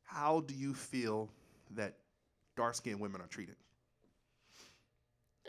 how 0.03 0.41
do 0.41 0.53
you 0.53 0.73
feel 0.73 1.29
that 1.71 1.97
dark 2.57 2.75
skinned 2.75 2.99
women 2.99 3.21
are 3.21 3.27
treated? 3.27 3.55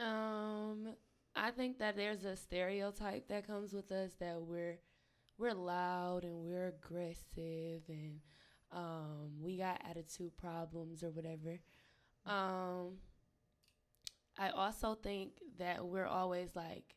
Um, 0.00 0.94
I 1.34 1.50
think 1.50 1.78
that 1.78 1.96
there's 1.96 2.24
a 2.24 2.36
stereotype 2.36 3.28
that 3.28 3.46
comes 3.46 3.72
with 3.72 3.90
us 3.90 4.12
that 4.20 4.40
we're 4.40 4.78
we're 5.38 5.54
loud 5.54 6.24
and 6.24 6.44
we're 6.44 6.68
aggressive 6.68 7.82
and 7.88 8.20
um 8.70 9.32
we 9.40 9.56
got 9.56 9.80
attitude 9.88 10.36
problems 10.36 11.02
or 11.02 11.10
whatever. 11.10 11.58
Um 12.26 12.98
I 14.38 14.50
also 14.50 14.94
think 14.94 15.32
that 15.58 15.84
we're 15.84 16.06
always 16.06 16.54
like 16.56 16.96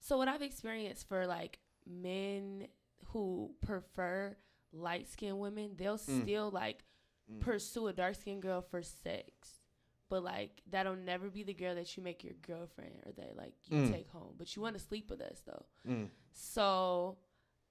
so 0.00 0.16
what 0.18 0.28
I've 0.28 0.42
experienced 0.42 1.08
for 1.08 1.26
like 1.26 1.58
men 1.86 2.66
who 3.06 3.54
prefer 3.60 4.36
light 4.72 5.08
skinned 5.08 5.38
women, 5.38 5.72
they'll 5.76 5.98
Mm. 5.98 6.22
still 6.22 6.50
like 6.50 6.84
Mm. 7.30 7.40
pursue 7.40 7.86
a 7.88 7.92
dark 7.92 8.16
skinned 8.16 8.42
girl 8.42 8.60
for 8.62 8.82
sex 8.82 9.58
but 10.08 10.22
like 10.24 10.60
that'll 10.68 10.94
never 10.96 11.30
be 11.30 11.42
the 11.42 11.54
girl 11.54 11.74
that 11.74 11.96
you 11.96 12.02
make 12.02 12.22
your 12.22 12.34
girlfriend 12.42 13.00
or 13.06 13.12
that 13.12 13.34
like 13.36 13.54
you 13.64 13.76
Mm. 13.78 13.92
take 13.92 14.08
home. 14.10 14.34
But 14.36 14.54
you 14.54 14.60
want 14.60 14.74
to 14.76 14.82
sleep 14.82 15.08
with 15.08 15.22
us 15.22 15.40
though. 15.46 15.64
Mm. 15.86 16.10
So 16.32 17.16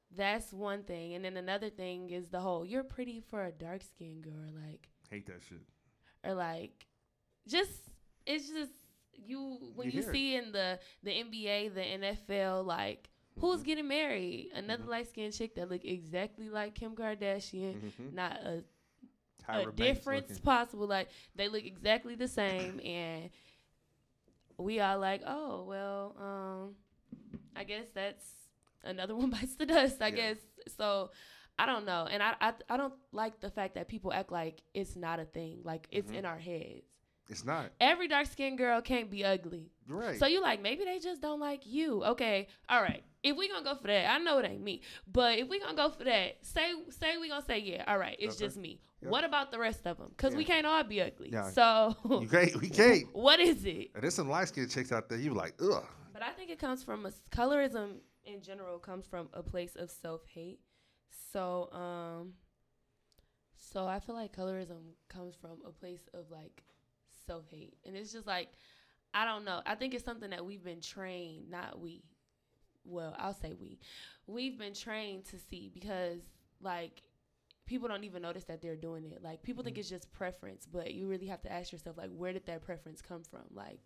that's 0.09 0.51
one 0.51 0.83
thing. 0.83 1.13
And 1.13 1.23
then 1.23 1.37
another 1.37 1.69
thing 1.69 2.09
is 2.09 2.29
the 2.29 2.39
whole 2.39 2.65
you're 2.65 2.83
pretty 2.83 3.19
for 3.19 3.43
a 3.45 3.51
dark 3.51 3.83
skinned 3.83 4.23
girl, 4.23 4.49
like 4.67 4.89
Hate 5.11 5.27
that 5.27 5.43
shit. 5.43 5.61
or 6.23 6.33
like 6.33 6.87
just 7.47 7.90
it's 8.25 8.49
just 8.49 8.71
you 9.13 9.57
when 9.75 9.87
You 9.87 10.01
you, 10.01 10.01
see 10.03 10.35
in 10.35 10.51
the 10.51 10.79
the 11.03 11.11
NBA, 11.11 11.69
the 11.69 11.81
NFL, 11.81 12.63
like 12.65 13.09
who's 13.39 13.61
Mhm. 13.61 13.65
getting 13.65 13.87
married? 13.87 14.51
Another 14.53 14.83
Mhm. 14.83 14.87
light 14.89 15.07
skinned 15.09 15.33
chick 15.33 15.55
that 15.55 15.69
look 15.69 15.85
exactly 15.85 16.49
like 16.49 16.75
Kim 16.75 16.95
Kardashian. 16.95 17.75
Mhm. 17.81 18.13
Not 18.13 18.33
a 18.43 18.63
Tyra 19.43 19.67
a 19.69 19.71
difference 19.71 20.29
looking. 20.29 20.43
possible. 20.43 20.87
Like 20.87 21.09
they 21.35 21.47
look 21.49 21.63
exactly 21.65 22.15
the 22.15 22.27
same, 22.27 22.79
and 22.85 23.29
we 24.57 24.79
are 24.79 24.97
like, 24.97 25.21
oh 25.25 25.63
well, 25.63 26.15
um, 26.19 26.75
I 27.55 27.63
guess 27.63 27.87
that's 27.93 28.25
another 28.83 29.15
one 29.21 29.29
bites 29.29 29.55
the 29.55 29.65
dust. 29.65 30.01
I 30.01 30.09
Yeah. 30.09 30.15
guess 30.15 30.37
so. 30.77 31.11
I 31.59 31.65
don't 31.67 31.85
know, 31.85 32.07
and 32.09 32.23
I, 32.23 32.33
I 32.41 32.53
I 32.69 32.77
don't 32.77 32.93
like 33.11 33.39
the 33.39 33.49
fact 33.51 33.75
that 33.75 33.87
people 33.87 34.11
act 34.11 34.31
like 34.31 34.61
it's 34.73 34.95
not 34.95 35.19
a 35.19 35.25
thing, 35.25 35.61
like 35.63 35.87
it's 35.91 36.11
Mhm. 36.11 36.15
in 36.15 36.25
our 36.25 36.39
heads. 36.39 36.85
It's 37.31 37.43
not 37.45 37.71
Every 37.79 38.07
dark 38.07 38.27
skinned 38.27 38.57
girl 38.57 38.81
can't 38.81 39.09
be 39.09 39.23
ugly. 39.25 39.71
right. 39.87 40.19
So 40.19 40.25
you 40.27 40.41
like 40.41 40.61
maybe 40.61 40.83
they 40.85 40.99
just 40.99 41.21
don't 41.21 41.39
like 41.39 41.65
you. 41.65 42.03
Okay, 42.03 42.47
all 42.69 42.81
right. 42.81 43.03
If 43.23 43.37
we 43.37 43.47
gonna 43.47 43.63
go 43.63 43.75
for 43.75 43.87
that, 43.87 44.11
I 44.13 44.17
know 44.17 44.37
it 44.39 44.45
ain't 44.45 44.61
me, 44.63 44.81
but 45.11 45.37
if 45.39 45.47
we 45.47 45.59
gonna 45.59 45.75
go 45.75 45.89
for 45.89 46.03
that, 46.03 46.37
say 46.41 46.73
say 46.89 47.17
we 47.17 47.29
gonna 47.29 47.45
say 47.45 47.59
yeah, 47.59 47.83
all 47.87 47.97
right, 47.97 48.15
it's 48.19 48.35
Okay. 48.35 48.45
just 48.45 48.57
me. 48.57 48.81
Yep. 49.01 49.11
What 49.11 49.23
about 49.23 49.51
the 49.51 49.57
rest 49.59 49.87
of 49.87 49.97
them? 49.97 50.11
Cause 50.17 50.35
we 50.35 50.43
can't 50.43 50.67
all 50.67 50.83
be 50.83 51.01
ugly. 51.01 51.29
Yeah. 51.31 51.49
So 51.49 51.95
you 52.21 52.27
can't. 52.27 52.55
We 52.61 52.69
can't. 52.81 53.05
what 53.15 53.39
is 53.39 53.65
it? 53.65 53.89
And 53.95 54.03
there's 54.03 54.13
some 54.13 54.29
light 54.29 54.49
skinned 54.49 54.69
chicks 54.69 54.91
out 54.91 55.09
there. 55.09 55.17
You 55.17 55.33
like, 55.33 55.55
ugh. 55.61 55.85
But 56.13 56.21
I 56.21 56.29
think 56.31 56.51
it 56.51 56.59
comes 56.59 56.83
from 56.83 57.05
a 57.05 57.11
colorism 57.31 57.99
in 58.25 58.41
general 58.41 58.77
comes 58.77 59.07
from 59.07 59.29
a 59.33 59.41
place 59.41 59.75
of 59.75 59.89
self 59.89 60.21
hate. 60.27 60.59
So 61.31 61.69
um, 61.71 62.33
so 63.55 63.87
I 63.87 63.99
feel 63.99 64.15
like 64.15 64.35
colorism 64.35 64.93
comes 65.09 65.35
from 65.35 65.59
a 65.65 65.71
place 65.71 66.07
of 66.13 66.29
like 66.31 66.63
self 67.25 67.45
hate, 67.49 67.75
and 67.85 67.95
it's 67.95 68.11
just 68.11 68.27
like 68.27 68.49
I 69.13 69.25
don't 69.25 69.43
know. 69.43 69.61
I 69.65 69.75
think 69.75 69.93
it's 69.93 70.05
something 70.05 70.29
that 70.29 70.45
we've 70.45 70.63
been 70.63 70.81
trained, 70.81 71.49
not 71.49 71.79
we. 71.79 72.03
Well, 72.83 73.13
I'll 73.17 73.33
say 73.33 73.53
we. 73.59 73.79
We've 74.27 74.57
been 74.57 74.73
trained 74.73 75.25
to 75.25 75.37
see 75.37 75.69
because 75.73 76.21
like 76.61 77.01
people 77.67 77.87
don't 77.87 78.03
even 78.03 78.21
notice 78.21 78.43
that 78.45 78.61
they're 78.61 78.75
doing 78.75 79.05
it. 79.05 79.21
Like 79.23 79.43
people 79.43 79.63
think 79.63 79.77
it's 79.77 79.89
just 79.89 80.11
preference, 80.11 80.65
but 80.65 80.93
you 80.93 81.07
really 81.07 81.27
have 81.27 81.41
to 81.43 81.51
ask 81.51 81.71
yourself 81.71 81.97
like 81.97 82.09
where 82.11 82.33
did 82.33 82.45
that 82.47 82.61
preference 82.63 83.01
come 83.01 83.23
from? 83.23 83.43
Like 83.53 83.79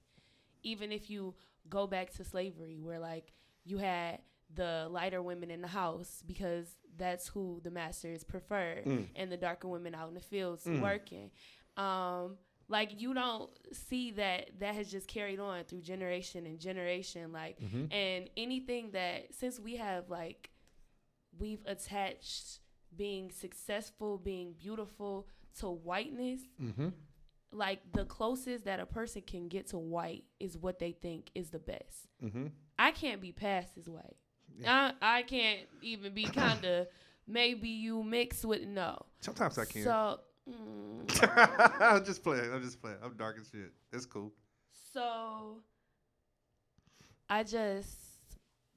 even 0.63 0.91
if 0.91 1.09
you 1.09 1.33
go 1.69 1.87
back 1.87 2.13
to 2.13 2.23
slavery 2.23 2.79
where 2.81 2.99
like 2.99 3.33
you 3.65 3.77
had 3.79 4.19
the 4.53 4.87
lighter 4.91 5.21
women 5.23 5.49
in 5.51 5.61
the 5.61 5.67
house 5.67 6.23
because 6.25 6.67
that's 6.97 7.27
who 7.27 7.59
the 7.63 7.71
masters 7.71 8.23
preferred 8.23 8.85
Mm. 8.85 9.07
and 9.15 9.31
the 9.31 9.37
darker 9.37 9.67
women 9.67 9.93
out 9.95 10.07
in 10.07 10.13
the 10.13 10.19
fields 10.21 10.63
Mm. 10.65 10.81
working 10.81 11.31
um 11.77 12.37
like 12.67 12.99
you 13.01 13.13
don't 13.13 13.49
see 13.73 14.11
that 14.11 14.49
that 14.59 14.73
has 14.75 14.89
just 14.89 15.07
carried 15.07 15.39
on 15.39 15.63
through 15.65 15.81
generation 15.81 16.45
and 16.45 16.59
generation 16.59 17.31
like 17.31 17.59
Mm-hmm. 17.59 17.85
and 17.91 18.29
anything 18.37 18.91
that 18.91 19.33
since 19.33 19.59
we 19.59 19.75
have 19.77 20.09
like 20.09 20.49
we've 21.37 21.61
attached 21.65 22.59
being 22.95 23.31
successful 23.31 24.17
being 24.17 24.53
beautiful 24.57 25.27
to 25.59 25.67
whiteness 25.69 26.41
Mm-hmm. 26.61 26.89
like 27.51 27.79
the 27.93 28.05
closest 28.05 28.65
that 28.65 28.79
a 28.79 28.85
person 28.85 29.21
can 29.21 29.47
get 29.47 29.67
to 29.67 29.77
white 29.77 30.23
is 30.39 30.57
what 30.57 30.79
they 30.79 30.91
think 30.93 31.29
is 31.35 31.49
the 31.49 31.59
best 31.59 32.07
Mm-hmm. 32.23 32.47
i 32.79 32.91
can't 32.91 33.21
be 33.21 33.31
past 33.31 33.77
as 33.77 33.87
white 33.89 34.17
Yeah. 34.59 34.91
I, 35.01 35.19
I 35.19 35.21
can't 35.23 35.61
even 35.81 36.13
be 36.13 36.23
kind 36.23 36.63
of 36.65 36.87
maybe 37.27 37.69
you 37.69 38.03
mix 38.03 38.45
with 38.45 38.63
no 38.65 39.05
Sometimes 39.19 39.57
I 39.57 39.65
can't 39.65 39.83
so 39.85 40.19
mm, 40.49 41.81
I'm 41.81 42.05
just 42.05 42.23
playing. 42.23 42.51
I'm 42.53 42.61
just 42.61 42.81
playing. 42.81 42.97
I'm 43.03 43.15
dark 43.15 43.37
as 43.39 43.49
shit. 43.49 43.71
It's 43.91 44.05
cool. 44.05 44.31
So 44.93 45.61
I 47.29 47.43
just 47.43 47.99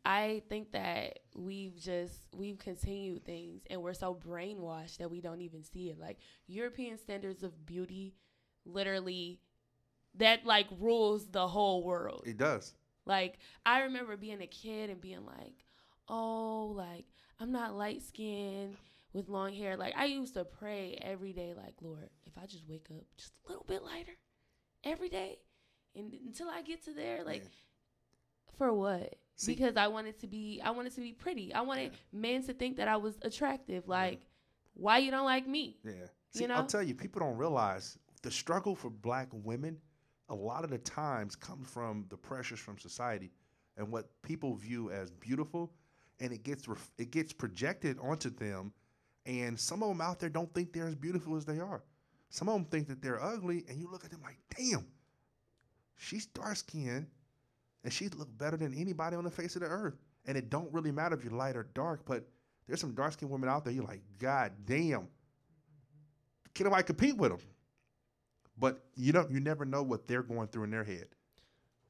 I 0.04 0.42
think 0.48 0.72
that 0.72 1.18
we've 1.36 1.76
just 1.76 2.14
we've 2.34 2.58
continued 2.58 3.24
things 3.24 3.62
and 3.68 3.82
we're 3.82 3.92
so 3.94 4.14
brainwashed 4.14 4.98
that 4.98 5.10
we 5.10 5.20
don't 5.20 5.42
even 5.42 5.62
see 5.62 5.90
it. 5.90 5.98
Like 5.98 6.18
European 6.46 6.98
standards 6.98 7.42
of 7.42 7.66
beauty 7.66 8.14
literally 8.64 9.40
that 10.16 10.46
like 10.46 10.66
rules 10.78 11.26
the 11.28 11.46
whole 11.46 11.84
world. 11.84 12.24
It 12.26 12.38
does. 12.38 12.74
Like 13.04 13.38
I 13.66 13.80
remember 13.82 14.16
being 14.16 14.42
a 14.42 14.46
kid 14.46 14.90
and 14.90 15.00
being 15.00 15.24
like, 15.24 15.64
"Oh, 16.08 16.72
like 16.74 17.04
I'm 17.38 17.52
not 17.52 17.76
light 17.76 18.02
skinned 18.02 18.76
with 19.12 19.28
long 19.28 19.52
hair." 19.52 19.76
Like 19.76 19.94
I 19.96 20.06
used 20.06 20.34
to 20.34 20.44
pray 20.44 20.98
every 21.02 21.32
day 21.32 21.54
like, 21.54 21.74
"Lord, 21.80 22.10
if 22.26 22.36
I 22.38 22.46
just 22.46 22.64
wake 22.68 22.86
up 22.90 23.04
just 23.16 23.32
a 23.44 23.48
little 23.48 23.64
bit 23.64 23.82
lighter 23.82 24.16
every 24.84 25.08
day 25.08 25.38
and 25.94 26.12
until 26.26 26.48
I 26.48 26.62
get 26.62 26.82
to 26.84 26.92
there 26.92 27.24
like 27.24 27.42
Yeah. 27.42 27.48
for 28.56 28.72
what?" 28.72 29.14
See- 29.36 29.54
because 29.54 29.76
I 29.76 29.86
wanted 29.88 30.18
to 30.20 30.26
be 30.26 30.60
I 30.60 30.70
wanted 30.70 30.94
to 30.94 31.00
be 31.00 31.12
pretty. 31.12 31.52
I 31.54 31.60
wanted 31.60 31.92
men 32.12 32.42
to 32.44 32.54
think 32.54 32.76
that 32.78 32.88
I 32.88 32.96
was 32.96 33.18
attractive. 33.22 33.86
Like, 33.86 34.26
why 34.74 34.98
you 34.98 35.10
don't 35.10 35.24
like 35.24 35.46
me? 35.46 35.78
Yeah. 35.84 35.92
See, 36.30 36.42
You 36.42 36.48
know? 36.48 36.54
I'll 36.56 36.66
tell 36.66 36.82
you, 36.82 36.94
people 36.94 37.20
don't 37.20 37.36
realize 37.36 37.98
the 38.22 38.30
struggle 38.30 38.74
for 38.74 38.90
black 38.90 39.28
women 39.32 39.80
a 40.28 40.34
lot 40.34 40.62
of 40.64 40.70
the 40.70 40.78
times 40.78 41.34
comes 41.36 41.68
from 41.70 42.04
the 42.10 42.16
pressures 42.16 42.58
from 42.58 42.78
society 42.78 43.32
and 43.76 43.90
what 43.90 44.10
people 44.22 44.54
view 44.54 44.90
as 44.90 45.10
beautiful 45.12 45.72
and 46.20 46.32
it 46.32 46.42
gets 46.42 46.66
ref- 46.68 46.90
it 46.98 47.10
gets 47.12 47.32
projected 47.32 47.96
onto 48.00 48.28
them 48.28 48.72
and 49.26 49.58
some 49.58 49.82
of 49.82 49.88
them 49.88 50.00
out 50.00 50.18
there 50.20 50.30
don't 50.30 50.52
think 50.54 50.72
they're 50.72 50.88
as 50.88 50.94
beautiful 50.94 51.36
as 51.36 51.44
they 51.44 51.60
are. 51.60 51.82
Some 52.30 52.48
of 52.48 52.54
them 52.54 52.64
think 52.66 52.88
that 52.88 53.02
they're 53.02 53.22
ugly 53.22 53.64
and 53.68 53.78
you 53.78 53.90
look 53.90 54.04
at 54.04 54.10
them 54.10 54.22
like, 54.22 54.38
"Damn. 54.56 54.86
She's 55.96 56.26
dark 56.26 56.56
skinned 56.56 57.06
and 57.84 57.92
she 57.92 58.08
looked 58.08 58.36
better 58.38 58.56
than 58.56 58.74
anybody 58.74 59.16
on 59.16 59.24
the 59.24 59.30
face 59.30 59.56
of 59.56 59.62
the 59.62 59.68
earth. 59.68 59.96
And 60.26 60.36
it 60.36 60.50
don't 60.50 60.72
really 60.72 60.92
matter 60.92 61.16
if 61.16 61.24
you're 61.24 61.32
light 61.32 61.56
or 61.56 61.64
dark, 61.74 62.04
but 62.04 62.28
there's 62.66 62.80
some 62.80 62.94
dark 62.94 63.14
skinned 63.14 63.30
women 63.30 63.48
out 63.48 63.64
there. 63.64 63.72
You're 63.72 63.84
like, 63.84 64.02
God 64.18 64.52
damn, 64.66 65.08
can 66.54 66.64
nobody 66.64 66.82
compete 66.82 67.16
with 67.16 67.30
them? 67.30 67.40
But 68.58 68.84
you 68.96 69.12
know, 69.12 69.26
you 69.30 69.40
never 69.40 69.64
know 69.64 69.82
what 69.82 70.06
they're 70.06 70.22
going 70.22 70.48
through 70.48 70.64
in 70.64 70.70
their 70.70 70.84
head. 70.84 71.08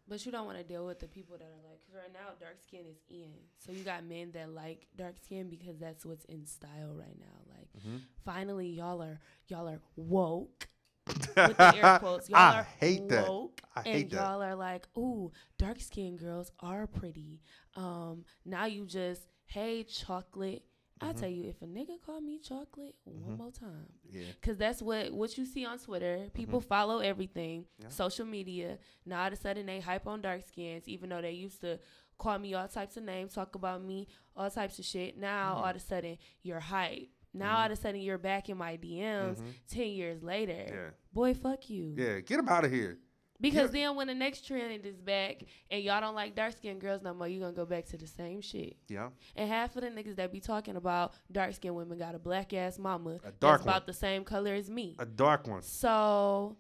But 0.08 0.24
you 0.24 0.32
don't 0.32 0.46
want 0.46 0.56
to 0.58 0.64
deal 0.64 0.86
with 0.86 1.00
the 1.00 1.06
people 1.08 1.36
that 1.36 1.44
are 1.44 1.68
like, 1.68 1.80
because 1.80 1.94
right 1.94 2.12
now 2.12 2.30
dark 2.40 2.62
skin 2.62 2.86
is 2.90 2.96
in. 3.10 3.34
So 3.58 3.72
you 3.72 3.84
got 3.84 4.04
men 4.04 4.30
that 4.32 4.50
like 4.54 4.86
dark 4.96 5.16
skin 5.22 5.50
because 5.50 5.78
that's 5.78 6.06
what's 6.06 6.24
in 6.26 6.46
style 6.46 6.94
right 6.94 7.18
now. 7.18 7.54
Like, 7.54 7.68
Mhm. 7.84 8.00
finally, 8.24 8.68
y'all 8.70 9.02
are 9.02 9.20
y'all 9.48 9.68
are 9.68 9.80
woke. 9.96 10.68
With 11.06 11.56
the 11.56 11.74
air 11.76 11.98
quotes, 12.00 12.28
y'all 12.28 12.38
I 12.38 12.58
are 12.60 12.62
hate 12.80 13.08
that. 13.08 13.26
I 13.74 13.80
and 13.80 13.94
hate 13.94 14.10
that. 14.10 14.16
y'all 14.16 14.42
are 14.42 14.54
like, 14.54 14.86
ooh, 14.96 15.32
dark 15.58 15.80
skinned 15.80 16.18
girls 16.18 16.50
are 16.60 16.86
pretty. 16.86 17.40
Um, 17.76 18.24
now 18.44 18.66
you 18.66 18.84
just, 18.86 19.22
hey, 19.46 19.84
chocolate. 19.84 20.64
I 21.00 21.12
Mhm. 21.12 21.20
tell 21.20 21.28
you, 21.28 21.44
if 21.44 21.62
a 21.62 21.66
nigga 21.66 22.00
call 22.00 22.20
me 22.20 22.38
chocolate 22.38 22.96
Mhm. 23.08 23.22
one 23.22 23.36
more 23.38 23.50
time, 23.52 23.86
Yeah. 24.10 24.24
Cause 24.42 24.56
that's 24.56 24.80
what 24.82 25.12
what 25.12 25.36
you 25.38 25.44
see 25.44 25.64
on 25.64 25.78
Twitter. 25.78 26.30
People 26.34 26.60
follow 26.60 26.98
everything, 26.98 27.62
Mm-hmm. 27.64 27.82
Yeah. 27.84 27.88
social 27.90 28.26
media. 28.26 28.78
Now 29.06 29.20
all 29.22 29.26
of 29.28 29.32
a 29.32 29.36
sudden 29.36 29.66
they 29.66 29.80
hype 29.80 30.06
on 30.06 30.22
dark 30.22 30.42
skins, 30.44 30.88
even 30.88 31.08
though 31.10 31.22
they 31.22 31.32
used 31.32 31.60
to 31.60 31.78
call 32.18 32.38
me 32.38 32.52
all 32.54 32.66
types 32.68 32.96
of 32.96 33.04
names, 33.04 33.34
talk 33.34 33.54
about 33.54 33.82
me, 33.82 34.08
all 34.34 34.50
types 34.50 34.78
of 34.78 34.84
shit. 34.84 35.16
Now 35.16 35.52
Mm-hmm. 35.54 35.62
all 35.64 35.70
of 35.70 35.76
a 35.76 35.80
sudden 35.80 36.18
you're 36.42 36.60
hype. 36.60 37.10
Now 37.34 37.58
all 37.58 37.66
of 37.66 37.72
a 37.72 37.76
sudden 37.76 38.00
you're 38.00 38.18
back 38.18 38.48
in 38.48 38.56
my 38.56 38.76
DMs 38.76 39.38
Mhm. 39.40 39.52
ten 39.68 39.88
years 39.92 40.22
later. 40.22 40.64
Yeah. 40.68 40.90
Boy, 41.12 41.34
fuck 41.34 41.68
you. 41.70 41.94
Yeah. 41.96 42.20
Get 42.20 42.38
them 42.38 42.48
out 42.48 42.64
of 42.64 42.72
here. 42.72 42.98
Because 43.40 43.70
then 43.70 43.94
when 43.94 44.08
the 44.08 44.14
next 44.14 44.46
trend 44.46 44.84
is 44.84 44.96
back 45.00 45.44
and 45.70 45.82
y'all 45.82 46.00
don't 46.00 46.14
like 46.16 46.34
dark 46.34 46.52
skinned 46.56 46.80
girls 46.80 47.02
no 47.02 47.14
more, 47.14 47.28
you're 47.28 47.40
gonna 47.40 47.52
go 47.52 47.64
back 47.64 47.86
to 47.86 47.96
the 47.96 48.06
same 48.06 48.40
shit. 48.40 48.76
Yeah. 48.88 49.10
And 49.36 49.48
half 49.48 49.76
of 49.76 49.82
the 49.82 49.88
niggas 49.90 50.16
that 50.16 50.32
be 50.32 50.40
talking 50.40 50.74
about 50.76 51.12
dark 51.30 51.54
skinned 51.54 51.76
women 51.76 51.98
got 51.98 52.14
a 52.16 52.18
black 52.18 52.52
ass 52.52 52.78
mama 52.78 53.10
A 53.24 53.30
dark 53.30 53.38
that's 53.40 53.58
one. 53.60 53.68
about 53.68 53.86
the 53.86 53.92
same 53.92 54.24
color 54.24 54.54
as 54.54 54.68
me. 54.68 54.96
A 54.98 55.06
dark 55.06 55.46
one. 55.46 55.62
So 55.62 56.56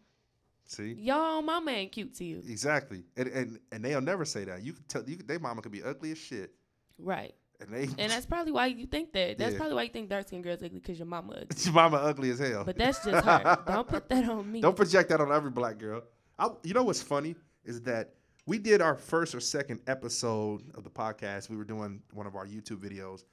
See. 0.66 0.92
y'all 0.92 1.42
mama 1.42 1.70
ain't 1.72 1.90
cute 1.92 2.14
to 2.16 2.24
you. 2.24 2.38
Exactly. 2.46 3.02
And 3.16 3.28
and 3.28 3.58
and 3.72 3.84
they'll 3.84 4.00
never 4.00 4.24
say 4.24 4.44
that. 4.44 4.62
You 4.62 4.72
can 4.74 4.84
tell. 4.84 5.02
You 5.08 5.16
they 5.16 5.38
mama 5.38 5.62
could 5.62 5.72
be 5.72 5.82
ugly 5.82 6.12
as 6.12 6.18
shit. 6.18 6.52
Right. 6.98 7.34
And 7.60 7.70
they. 7.70 7.88
And 8.00 8.12
that's 8.12 8.26
probably 8.26 8.52
why 8.52 8.66
you 8.66 8.86
think 8.86 9.12
that. 9.14 9.36
That's 9.36 9.52
Yeah. 9.52 9.58
probably 9.58 9.74
why 9.74 9.82
you 9.82 9.88
think 9.90 10.10
dark 10.10 10.28
skinned 10.28 10.44
girls 10.44 10.62
ugly 10.62 10.78
because 10.78 10.96
your 10.96 11.06
mama 11.06 11.32
ugly. 11.40 11.56
your 11.64 11.74
mama 11.74 11.96
ugly 11.96 12.30
as 12.30 12.38
hell. 12.38 12.62
But 12.64 12.76
that's 12.78 13.04
just 13.04 13.24
her. 13.24 13.58
Don't 13.66 13.88
put 13.88 14.08
that 14.10 14.28
on 14.28 14.52
me. 14.52 14.60
Don't 14.60 14.76
project 14.76 15.08
that 15.08 15.20
on 15.20 15.32
every 15.32 15.50
black 15.50 15.76
girl. 15.78 16.02
I, 16.38 16.48
you 16.62 16.74
know 16.74 16.84
what's 16.84 17.02
funny 17.02 17.34
is 17.64 17.80
that 17.82 18.14
we 18.46 18.58
did 18.58 18.80
our 18.80 18.94
first 18.96 19.34
or 19.34 19.40
second 19.40 19.80
episode 19.86 20.62
of 20.74 20.84
the 20.84 20.90
podcast. 20.90 21.50
We 21.50 21.56
were 21.56 21.64
doing 21.64 22.02
one 22.12 22.26
of 22.26 22.34
our 22.36 22.46
YouTube 22.46 22.78
videos, 22.78 23.24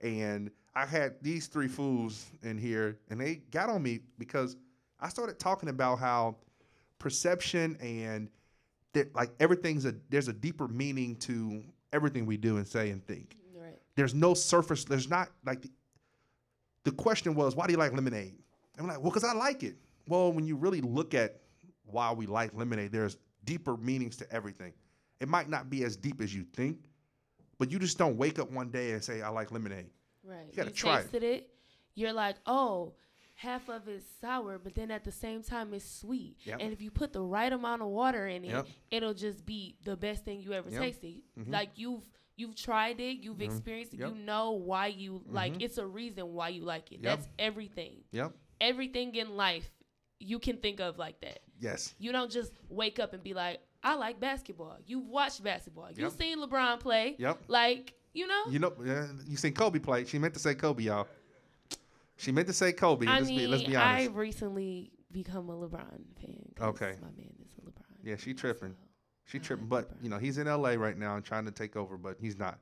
and 0.00 0.50
I 0.74 0.86
had 0.86 1.16
these 1.22 1.46
three 1.46 1.68
fools 1.68 2.26
in 2.42 2.56
here, 2.56 2.98
and 3.10 3.20
they 3.20 3.36
got 3.50 3.68
on 3.68 3.82
me 3.82 4.00
because 4.18 4.56
I 5.00 5.08
started 5.08 5.38
talking 5.38 5.68
about 5.68 5.98
how 5.98 6.36
perception 6.98 7.76
and 7.80 8.28
that 8.94 9.14
like 9.14 9.30
everything's 9.40 9.84
a 9.84 9.94
there's 10.08 10.28
a 10.28 10.32
deeper 10.32 10.68
meaning 10.68 11.16
to 11.16 11.62
everything 11.92 12.26
we 12.26 12.36
do 12.36 12.56
and 12.58 12.66
say 12.66 12.90
and 12.90 13.04
think 13.06 13.36
Right. 13.54 13.78
there's 13.96 14.14
no 14.14 14.34
surface. 14.34 14.84
There's 14.84 15.10
not 15.10 15.28
like 15.44 15.62
the, 15.62 15.70
the 16.84 16.92
question 16.92 17.34
was, 17.34 17.56
why 17.56 17.66
do 17.66 17.72
you 17.72 17.78
like 17.78 17.92
lemonade? 17.92 18.34
I'm 18.78 18.86
like, 18.86 19.00
well, 19.00 19.10
because 19.10 19.24
I 19.24 19.32
like 19.34 19.62
it. 19.62 19.76
Well, 20.08 20.32
when 20.32 20.46
you 20.46 20.56
really 20.56 20.80
look 20.80 21.12
at 21.14 21.41
why 21.84 22.12
we 22.12 22.26
like 22.26 22.54
lemonade, 22.54 22.92
there's 22.92 23.16
deeper 23.44 23.76
meanings 23.76 24.16
to 24.18 24.32
everything. 24.32 24.72
It 25.20 25.28
might 25.28 25.48
not 25.48 25.70
be 25.70 25.84
as 25.84 25.96
deep 25.96 26.20
as 26.20 26.34
you 26.34 26.44
think, 26.54 26.78
but 27.58 27.70
you 27.70 27.78
just 27.78 27.98
don't 27.98 28.16
wake 28.16 28.38
up 28.38 28.50
one 28.50 28.70
day 28.70 28.92
and 28.92 29.02
say, 29.02 29.22
I 29.22 29.28
like 29.28 29.52
lemonade. 29.52 29.90
Right. 30.24 30.46
You 30.50 30.56
gotta 30.56 30.70
try 30.70 30.98
it. 30.98 31.02
tasted 31.02 31.22
it. 31.22 31.50
You're 31.94 32.12
like, 32.12 32.36
oh, 32.46 32.94
half 33.34 33.68
of 33.68 33.88
it's 33.88 34.06
sour, 34.20 34.58
but 34.58 34.74
then 34.74 34.90
at 34.90 35.04
the 35.04 35.12
same 35.12 35.42
time 35.42 35.74
it's 35.74 35.84
sweet. 35.88 36.36
Yep. 36.44 36.58
And 36.60 36.72
if 36.72 36.80
you 36.80 36.90
put 36.90 37.12
the 37.12 37.20
right 37.22 37.52
amount 37.52 37.82
of 37.82 37.88
water 37.88 38.26
in 38.28 38.44
it, 38.44 38.50
Yep. 38.50 38.66
it'll 38.90 39.14
just 39.14 39.44
be 39.44 39.76
the 39.84 39.96
best 39.96 40.24
thing 40.24 40.40
you 40.40 40.52
ever 40.52 40.70
Yep. 40.70 40.80
tasted. 40.80 41.22
Mhm. 41.38 41.50
Like 41.50 41.70
you've 41.76 42.02
you've 42.34 42.54
tried 42.56 42.98
it, 42.98 43.18
you've 43.18 43.36
Mhm. 43.36 43.42
experienced 43.44 43.92
it, 43.92 44.00
you 44.00 44.14
know 44.14 44.52
why 44.52 44.86
you 44.86 45.22
like 45.28 45.52
Mhm. 45.54 45.62
it's 45.62 45.76
a 45.78 45.86
reason 45.86 46.32
why 46.32 46.48
you 46.48 46.62
like 46.62 46.90
it. 46.90 47.02
That's 47.02 47.28
everything. 47.38 48.04
Yep. 48.12 48.34
Everything 48.60 49.14
in 49.16 49.36
life 49.36 49.70
you 50.18 50.38
can 50.38 50.56
think 50.56 50.80
of 50.80 50.96
like 50.98 51.20
that. 51.20 51.40
Yes. 51.62 51.94
You 51.98 52.10
don't 52.10 52.30
just 52.30 52.52
wake 52.68 52.98
up 52.98 53.14
and 53.14 53.22
be 53.22 53.34
like, 53.34 53.60
I 53.84 53.94
like 53.94 54.18
basketball. 54.18 54.78
You've 54.84 55.06
watched 55.06 55.42
basketball. 55.44 55.90
You've 55.94 56.12
seen 56.12 56.38
LeBron 56.38 56.80
play. 56.80 57.14
Yep. 57.18 57.44
Like, 57.46 57.94
you 58.12 58.26
know? 58.26 58.42
You 58.50 58.58
know, 58.58 58.72
uh, 58.86 59.06
you 59.26 59.36
seen 59.36 59.54
Kobe 59.54 59.78
play. 59.78 60.04
She 60.04 60.18
meant 60.18 60.34
to 60.34 60.40
say 60.40 60.56
Kobe, 60.56 60.82
y'all. 60.82 61.06
She 62.16 62.32
meant 62.32 62.48
to 62.48 62.52
say 62.52 62.72
Kobe. 62.72 63.06
I 63.06 63.18
let's, 63.18 63.28
mean, 63.28 63.38
be, 63.38 63.46
let's 63.46 63.62
be 63.62 63.76
honest. 63.76 64.08
I've 64.10 64.16
recently 64.16 64.90
become 65.12 65.48
a 65.50 65.54
LeBron 65.54 66.00
fan. 66.20 66.52
Okay. 66.60 66.94
My 67.00 67.08
man 67.16 67.32
is 67.44 67.52
a 67.58 67.60
LeBron. 67.62 67.96
Yeah, 68.02 68.16
she 68.16 68.34
tripping. 68.34 68.70
so 68.70 68.86
She 69.24 69.38
I 69.38 69.40
tripping, 69.40 69.68
like 69.68 69.88
but 69.88 69.98
LeBron. 69.98 70.02
you 70.02 70.10
know 70.10 70.18
he's 70.18 70.38
in 70.38 70.48
L.A. 70.48 70.76
right 70.76 70.98
now 70.98 71.14
and 71.14 71.24
trying 71.24 71.44
to 71.44 71.52
take 71.52 71.76
over, 71.76 71.96
but 71.96 72.16
he's 72.20 72.38
not. 72.38 72.58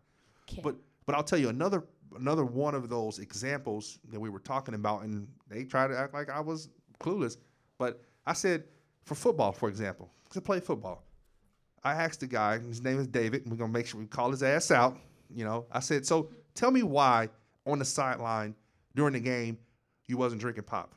Can't. 0.46 0.62
But 0.62 0.76
but 1.06 1.14
I'll 1.14 1.24
tell 1.24 1.38
you 1.38 1.48
another 1.48 1.84
another 2.18 2.44
one 2.44 2.74
of 2.74 2.88
those 2.90 3.18
examples 3.18 3.98
that 4.10 4.20
we 4.20 4.28
were 4.28 4.40
talking 4.40 4.74
about, 4.74 5.02
and 5.02 5.26
they 5.48 5.64
tried 5.64 5.88
to 5.88 5.98
act 5.98 6.12
like 6.12 6.28
I 6.28 6.40
was 6.40 6.68
clueless. 7.00 7.38
But 7.78 8.02
I 8.26 8.34
said 8.34 8.64
for 9.10 9.16
football, 9.16 9.50
for 9.50 9.68
example, 9.68 10.08
to 10.30 10.40
play 10.40 10.60
football, 10.60 11.02
I 11.82 11.94
asked 11.94 12.20
the 12.20 12.28
guy, 12.28 12.60
his 12.60 12.80
name 12.80 13.00
is 13.00 13.08
David, 13.08 13.42
and 13.42 13.50
we're 13.50 13.56
gonna 13.56 13.72
make 13.72 13.88
sure 13.88 13.98
we 13.98 14.06
call 14.06 14.30
his 14.30 14.40
ass 14.40 14.70
out. 14.70 14.96
You 15.34 15.44
know, 15.44 15.66
I 15.72 15.80
said, 15.80 16.06
so 16.06 16.30
tell 16.54 16.70
me 16.70 16.84
why 16.84 17.28
on 17.66 17.80
the 17.80 17.84
sideline 17.84 18.54
during 18.94 19.14
the 19.14 19.18
game 19.18 19.58
you 20.06 20.16
wasn't 20.16 20.40
drinking 20.40 20.62
pop. 20.62 20.94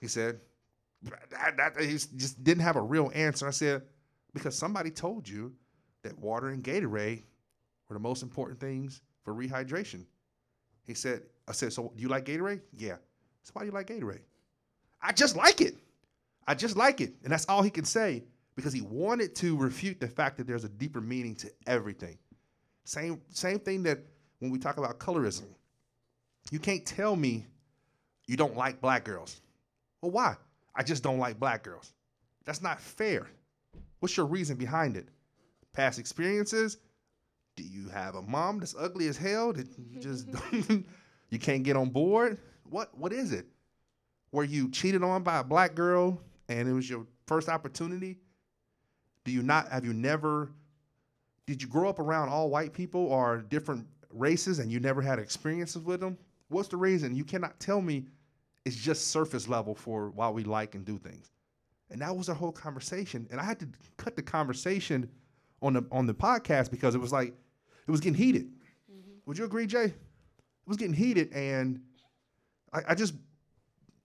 He 0.00 0.06
said, 0.06 0.38
he 1.02 1.10
just 1.88 2.44
didn't 2.44 2.62
have 2.62 2.76
a 2.76 2.80
real 2.80 3.10
answer. 3.12 3.48
I 3.48 3.50
said, 3.50 3.82
because 4.32 4.56
somebody 4.56 4.92
told 4.92 5.28
you 5.28 5.52
that 6.04 6.16
water 6.16 6.50
and 6.50 6.62
Gatorade 6.62 7.24
were 7.88 7.94
the 7.94 7.98
most 7.98 8.22
important 8.22 8.60
things 8.60 9.00
for 9.24 9.34
rehydration. 9.34 10.04
He 10.86 10.94
said, 10.94 11.22
I 11.48 11.52
said, 11.52 11.72
so 11.72 11.90
do 11.96 12.00
you 12.00 12.08
like 12.08 12.24
Gatorade? 12.24 12.60
Yeah. 12.76 12.98
So 13.42 13.50
why 13.54 13.62
do 13.62 13.66
you 13.66 13.72
like 13.72 13.88
Gatorade? 13.88 14.22
I 15.02 15.10
just 15.10 15.34
like 15.34 15.60
it. 15.60 15.76
I 16.46 16.54
just 16.54 16.76
like 16.76 17.00
it. 17.00 17.14
And 17.24 17.32
that's 17.32 17.46
all 17.48 17.62
he 17.62 17.70
can 17.70 17.84
say 17.84 18.24
because 18.54 18.72
he 18.72 18.80
wanted 18.80 19.34
to 19.36 19.56
refute 19.56 20.00
the 20.00 20.08
fact 20.08 20.38
that 20.38 20.46
there's 20.46 20.64
a 20.64 20.68
deeper 20.68 21.00
meaning 21.00 21.34
to 21.36 21.50
everything. 21.66 22.18
Same, 22.84 23.20
same 23.30 23.58
thing 23.58 23.82
that 23.84 23.98
when 24.38 24.50
we 24.50 24.58
talk 24.58 24.76
about 24.76 24.98
colorism. 24.98 25.46
You 26.50 26.58
can't 26.58 26.86
tell 26.86 27.16
me 27.16 27.46
you 28.26 28.36
don't 28.36 28.56
like 28.56 28.80
black 28.80 29.04
girls. 29.04 29.40
Well, 30.00 30.12
why? 30.12 30.36
I 30.74 30.82
just 30.82 31.02
don't 31.02 31.18
like 31.18 31.38
black 31.38 31.62
girls. 31.62 31.92
That's 32.44 32.62
not 32.62 32.80
fair. 32.80 33.26
What's 33.98 34.16
your 34.16 34.26
reason 34.26 34.56
behind 34.56 34.96
it? 34.96 35.08
Past 35.72 35.98
experiences? 35.98 36.78
Do 37.56 37.64
you 37.64 37.88
have 37.88 38.14
a 38.14 38.22
mom 38.22 38.60
that's 38.60 38.74
ugly 38.78 39.08
as 39.08 39.16
hell 39.16 39.52
that 39.52 39.66
you 39.78 40.00
just 40.00 40.28
you 41.30 41.38
can't 41.38 41.64
get 41.64 41.76
on 41.76 41.90
board? 41.90 42.38
What 42.68 42.96
what 42.96 43.12
is 43.12 43.32
it? 43.32 43.46
Were 44.32 44.44
you 44.44 44.70
cheated 44.70 45.02
on 45.02 45.22
by 45.22 45.38
a 45.38 45.44
black 45.44 45.74
girl 45.74 46.20
and 46.48 46.68
it 46.68 46.72
was 46.72 46.88
your 46.88 47.06
first 47.26 47.48
opportunity? 47.48 48.18
Do 49.24 49.32
you 49.32 49.42
not 49.42 49.68
have 49.68 49.84
you 49.84 49.92
never 49.92 50.50
did 51.46 51.62
you 51.62 51.68
grow 51.68 51.88
up 51.88 51.98
around 51.98 52.28
all 52.28 52.50
white 52.50 52.72
people 52.72 53.06
or 53.06 53.38
different 53.38 53.86
races 54.10 54.58
and 54.58 54.70
you 54.70 54.80
never 54.80 55.00
had 55.00 55.18
experiences 55.18 55.82
with 55.82 56.00
them? 56.00 56.18
What's 56.48 56.68
the 56.68 56.76
reason? 56.76 57.14
You 57.14 57.24
cannot 57.24 57.58
tell 57.60 57.80
me 57.80 58.06
it's 58.64 58.76
just 58.76 59.08
surface 59.08 59.48
level 59.48 59.74
for 59.74 60.10
why 60.10 60.28
we 60.28 60.42
like 60.42 60.74
and 60.74 60.84
do 60.84 60.98
things. 60.98 61.30
And 61.90 62.00
that 62.00 62.16
was 62.16 62.28
our 62.28 62.34
whole 62.34 62.52
conversation. 62.52 63.28
And 63.30 63.40
I 63.40 63.44
had 63.44 63.60
to 63.60 63.68
cut 63.96 64.16
the 64.16 64.22
conversation 64.22 65.08
on 65.62 65.74
the 65.74 65.86
on 65.92 66.06
the 66.06 66.14
podcast 66.14 66.70
because 66.70 66.94
it 66.94 67.00
was 67.00 67.12
like 67.12 67.28
it 67.28 67.90
was 67.90 68.00
getting 68.00 68.18
heated. 68.18 68.46
Mm-hmm. 68.90 69.12
Would 69.26 69.38
you 69.38 69.44
agree, 69.44 69.66
Jay? 69.66 69.84
It 69.84 70.68
was 70.68 70.76
getting 70.76 70.94
heated, 70.94 71.32
and 71.32 71.80
I, 72.72 72.80
I 72.88 72.94
just 72.94 73.14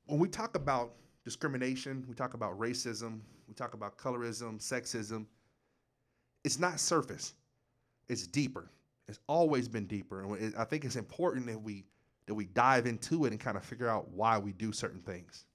when 0.05 0.19
we 0.19 0.27
talk 0.27 0.55
about 0.55 0.93
discrimination, 1.23 2.05
we 2.07 2.15
talk 2.15 2.33
about 2.33 2.57
racism, 2.59 3.19
we 3.47 3.53
talk 3.53 3.73
about 3.73 3.97
colorism, 3.97 4.59
sexism. 4.59 5.25
It's 6.43 6.59
not 6.59 6.79
surface; 6.79 7.33
it's 8.07 8.25
deeper. 8.25 8.69
It's 9.07 9.19
always 9.27 9.67
been 9.67 9.85
deeper, 9.87 10.21
and 10.21 10.55
I 10.57 10.63
think 10.63 10.85
it's 10.85 10.95
important 10.95 11.45
that 11.47 11.61
we 11.61 11.85
that 12.27 12.33
we 12.33 12.45
dive 12.45 12.85
into 12.85 13.25
it 13.25 13.31
and 13.31 13.39
kind 13.39 13.57
of 13.57 13.63
figure 13.65 13.89
out 13.89 14.09
why 14.11 14.37
we 14.37 14.53
do 14.53 14.71
certain 14.71 15.01
things. 15.01 15.45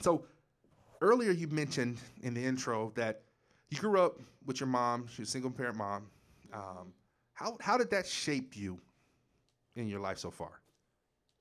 So 0.00 0.24
earlier 1.00 1.32
you 1.32 1.48
mentioned 1.48 1.98
in 2.22 2.32
the 2.32 2.42
intro 2.44 2.92
that 2.94 3.22
you 3.70 3.78
grew 3.78 4.00
up 4.00 4.18
with 4.46 4.60
your 4.60 4.68
mom, 4.68 5.06
she's 5.08 5.28
a 5.28 5.30
single 5.30 5.50
parent 5.50 5.76
mom. 5.76 6.06
Um, 6.52 6.92
how 7.34 7.56
how 7.60 7.76
did 7.76 7.90
that 7.90 8.06
shape 8.06 8.56
you 8.56 8.78
in 9.76 9.88
your 9.88 10.00
life 10.00 10.18
so 10.18 10.30
far? 10.30 10.60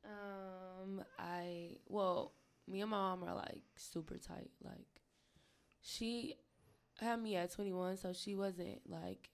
Um, 0.03 1.03
I 1.19 1.77
well, 1.87 2.33
me 2.71 2.81
and 2.81 2.89
my 2.91 2.97
mom 2.97 3.23
are 3.23 3.35
like 3.35 3.63
super 3.77 4.17
tight. 4.17 4.51
Like, 4.63 4.87
she, 5.81 6.35
had 6.99 7.21
me 7.21 7.35
at 7.35 7.51
21, 7.51 7.97
so 7.97 8.13
she 8.13 8.35
wasn't 8.35 8.79
like 8.87 9.29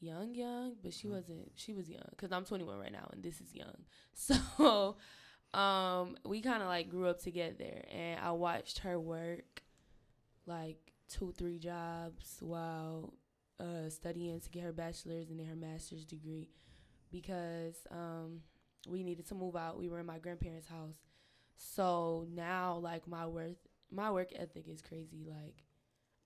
young, 0.00 0.34
young, 0.34 0.76
but 0.82 0.92
she 0.92 1.08
Mhm. 1.08 1.12
wasn't. 1.12 1.52
She 1.56 1.74
was 1.74 1.88
young 1.90 2.06
because 2.10 2.32
I'm 2.32 2.44
21 2.44 2.78
right 2.78 2.92
now, 2.92 3.08
and 3.12 3.22
this 3.22 3.40
is 3.40 3.54
young. 3.54 3.84
So, 4.14 4.96
um, 5.54 6.16
we 6.24 6.40
kind 6.42 6.62
of 6.62 6.68
like 6.68 6.88
grew 6.88 7.08
up 7.08 7.20
together, 7.20 7.84
and 7.90 8.20
I 8.20 8.32
watched 8.32 8.78
her 8.80 8.98
work 9.00 9.62
like 10.46 10.92
two, 11.08 11.32
three 11.32 11.58
jobs 11.58 12.38
while 12.40 13.14
uh, 13.60 13.88
studying 13.88 14.40
to 14.40 14.50
get 14.50 14.62
her 14.64 14.72
bachelor's 14.72 15.30
and 15.30 15.38
then 15.38 15.46
her 15.46 15.56
master's 15.56 16.04
degree 16.04 16.48
because 17.10 17.76
um, 17.90 18.40
we 18.88 19.02
needed 19.02 19.26
to 19.28 19.34
move 19.34 19.56
out. 19.56 19.78
We 19.78 19.88
were 19.88 20.00
in 20.00 20.06
my 20.06 20.18
grandparents' 20.18 20.66
house, 20.68 20.96
so 21.56 22.26
now 22.32 22.76
like 22.76 23.06
my 23.06 23.26
worth, 23.26 23.56
my 23.90 24.10
work 24.10 24.30
ethic 24.34 24.68
is 24.68 24.80
crazy. 24.82 25.24
Like 25.28 25.64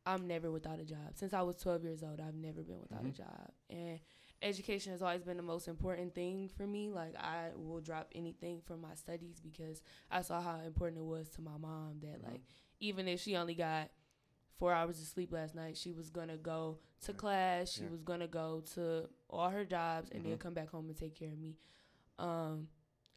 I'm 0.04 0.26
never 0.28 0.50
without 0.52 0.78
a 0.78 0.84
job. 0.84 1.14
Since 1.14 1.34
I 1.34 1.42
was 1.42 1.56
12 1.56 1.82
years 1.82 2.02
old, 2.02 2.20
I've 2.20 2.34
never 2.34 2.62
been 2.62 2.80
without 2.80 3.02
Mhm. 3.04 3.08
a 3.08 3.12
job. 3.12 3.50
And 3.68 4.00
education 4.42 4.92
has 4.92 5.02
always 5.02 5.24
been 5.24 5.36
the 5.36 5.42
most 5.42 5.66
important 5.66 6.14
thing 6.14 6.48
for 6.48 6.66
me. 6.66 6.90
Like 6.90 7.16
I 7.16 7.50
will 7.56 7.80
drop 7.80 8.08
anything 8.14 8.60
for 8.60 8.76
my 8.76 8.94
studies 8.94 9.40
because 9.40 9.82
I 10.10 10.22
saw 10.22 10.40
how 10.40 10.60
important 10.60 11.00
it 11.00 11.04
was 11.04 11.28
to 11.30 11.42
my 11.42 11.56
mom 11.58 12.00
that 12.00 12.20
Mhm. 12.22 12.30
like 12.30 12.42
even 12.78 13.08
if 13.08 13.20
she 13.20 13.36
only 13.36 13.54
got 13.54 13.90
four 14.58 14.72
hours 14.72 15.00
of 15.00 15.06
sleep 15.06 15.32
last 15.32 15.54
night, 15.54 15.76
she 15.76 15.92
was 15.92 16.08
gonna 16.08 16.36
go 16.38 16.78
to 17.00 17.12
Yeah. 17.12 17.18
class. 17.18 17.70
She 17.72 17.82
Yeah. 17.84 17.90
was 17.90 18.02
gonna 18.02 18.28
go 18.28 18.60
to 18.74 19.10
all 19.28 19.50
her 19.50 19.64
jobs 19.64 20.10
and 20.10 20.24
then 20.24 20.36
Mhm. 20.36 20.40
come 20.40 20.54
back 20.54 20.68
home 20.70 20.88
and 20.88 20.96
take 20.96 21.14
care 21.14 21.32
of 21.32 21.38
me. 21.38 21.58
Um, 22.18 22.68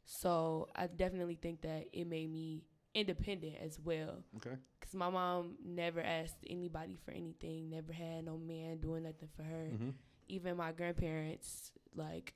so 0.04 0.68
I 0.74 0.86
definitely 0.88 1.36
think 1.40 1.62
that 1.62 1.86
it 1.92 2.06
made 2.06 2.30
me 2.32 2.64
independent 2.94 3.54
as 3.64 3.78
well. 3.78 4.24
Okay. 4.36 4.56
Cause 4.80 4.94
my 4.94 5.08
mom 5.10 5.56
never 5.64 6.00
asked 6.00 6.36
anybody 6.48 6.96
for 7.04 7.12
anything, 7.12 7.70
never 7.70 7.92
had 7.92 8.24
no 8.24 8.36
man 8.36 8.78
doing 8.78 9.04
nothing 9.04 9.28
for 9.36 9.42
her. 9.42 9.68
Mm-hmm. 9.72 9.90
Even 10.28 10.56
my 10.56 10.72
grandparents, 10.72 11.70
like, 11.94 12.34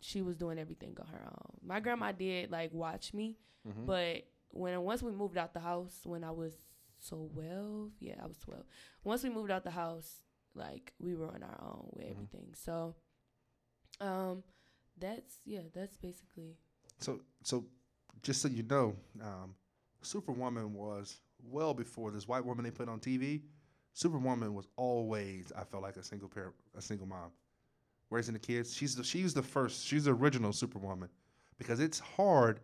she 0.00 0.20
was 0.22 0.36
doing 0.36 0.58
everything 0.58 0.96
on 1.00 1.06
her 1.06 1.22
own. 1.24 1.58
My 1.64 1.78
grandma 1.80 2.12
did 2.12 2.50
like 2.50 2.72
watch 2.72 3.14
me, 3.14 3.38
Mm-hmm. 3.66 3.86
but 3.86 4.24
when 4.50 4.80
once 4.82 5.02
we 5.02 5.12
moved 5.12 5.38
out 5.38 5.54
the 5.54 5.60
house 5.60 6.00
when 6.04 6.24
I 6.24 6.32
was 6.32 6.52
twelve, 7.08 7.92
yeah, 8.00 8.14
I 8.22 8.26
was 8.26 8.36
twelve. 8.38 8.64
Once 9.04 9.22
we 9.22 9.30
moved 9.30 9.50
out 9.52 9.62
the 9.62 9.70
house, 9.70 10.24
like 10.54 10.92
we 10.98 11.14
were 11.14 11.28
on 11.28 11.42
our 11.44 11.58
own 11.62 11.88
with 11.92 12.04
Mhm. 12.06 12.10
everything. 12.10 12.54
So, 12.54 12.96
um, 14.00 14.42
that's 14.98 15.38
yeah, 15.44 15.60
that's 15.72 15.96
basically 15.96 16.56
So, 17.02 17.20
so 17.42 17.64
just 18.22 18.40
so 18.42 18.48
you 18.48 18.62
know, 18.62 18.94
um, 19.20 19.54
Superwoman 20.02 20.72
was 20.72 21.20
well 21.44 21.74
before 21.74 22.10
this 22.10 22.28
white 22.28 22.44
woman 22.44 22.64
they 22.64 22.70
put 22.70 22.88
on 22.88 23.00
TV. 23.00 23.42
Superwoman 23.94 24.54
was 24.54 24.68
always, 24.76 25.52
I 25.56 25.64
felt 25.64 25.82
like 25.82 25.96
a 25.96 26.02
single 26.02 26.28
parent, 26.28 26.54
a 26.76 26.80
single 26.80 27.06
mom, 27.06 27.30
raising 28.10 28.32
the 28.32 28.40
kids. 28.40 28.74
She's 28.74 28.94
the, 28.94 29.04
she's 29.04 29.34
the 29.34 29.42
first, 29.42 29.84
she's 29.86 30.04
the 30.04 30.12
original 30.12 30.52
Superwoman, 30.52 31.08
because 31.58 31.80
it's 31.80 31.98
hard 31.98 32.60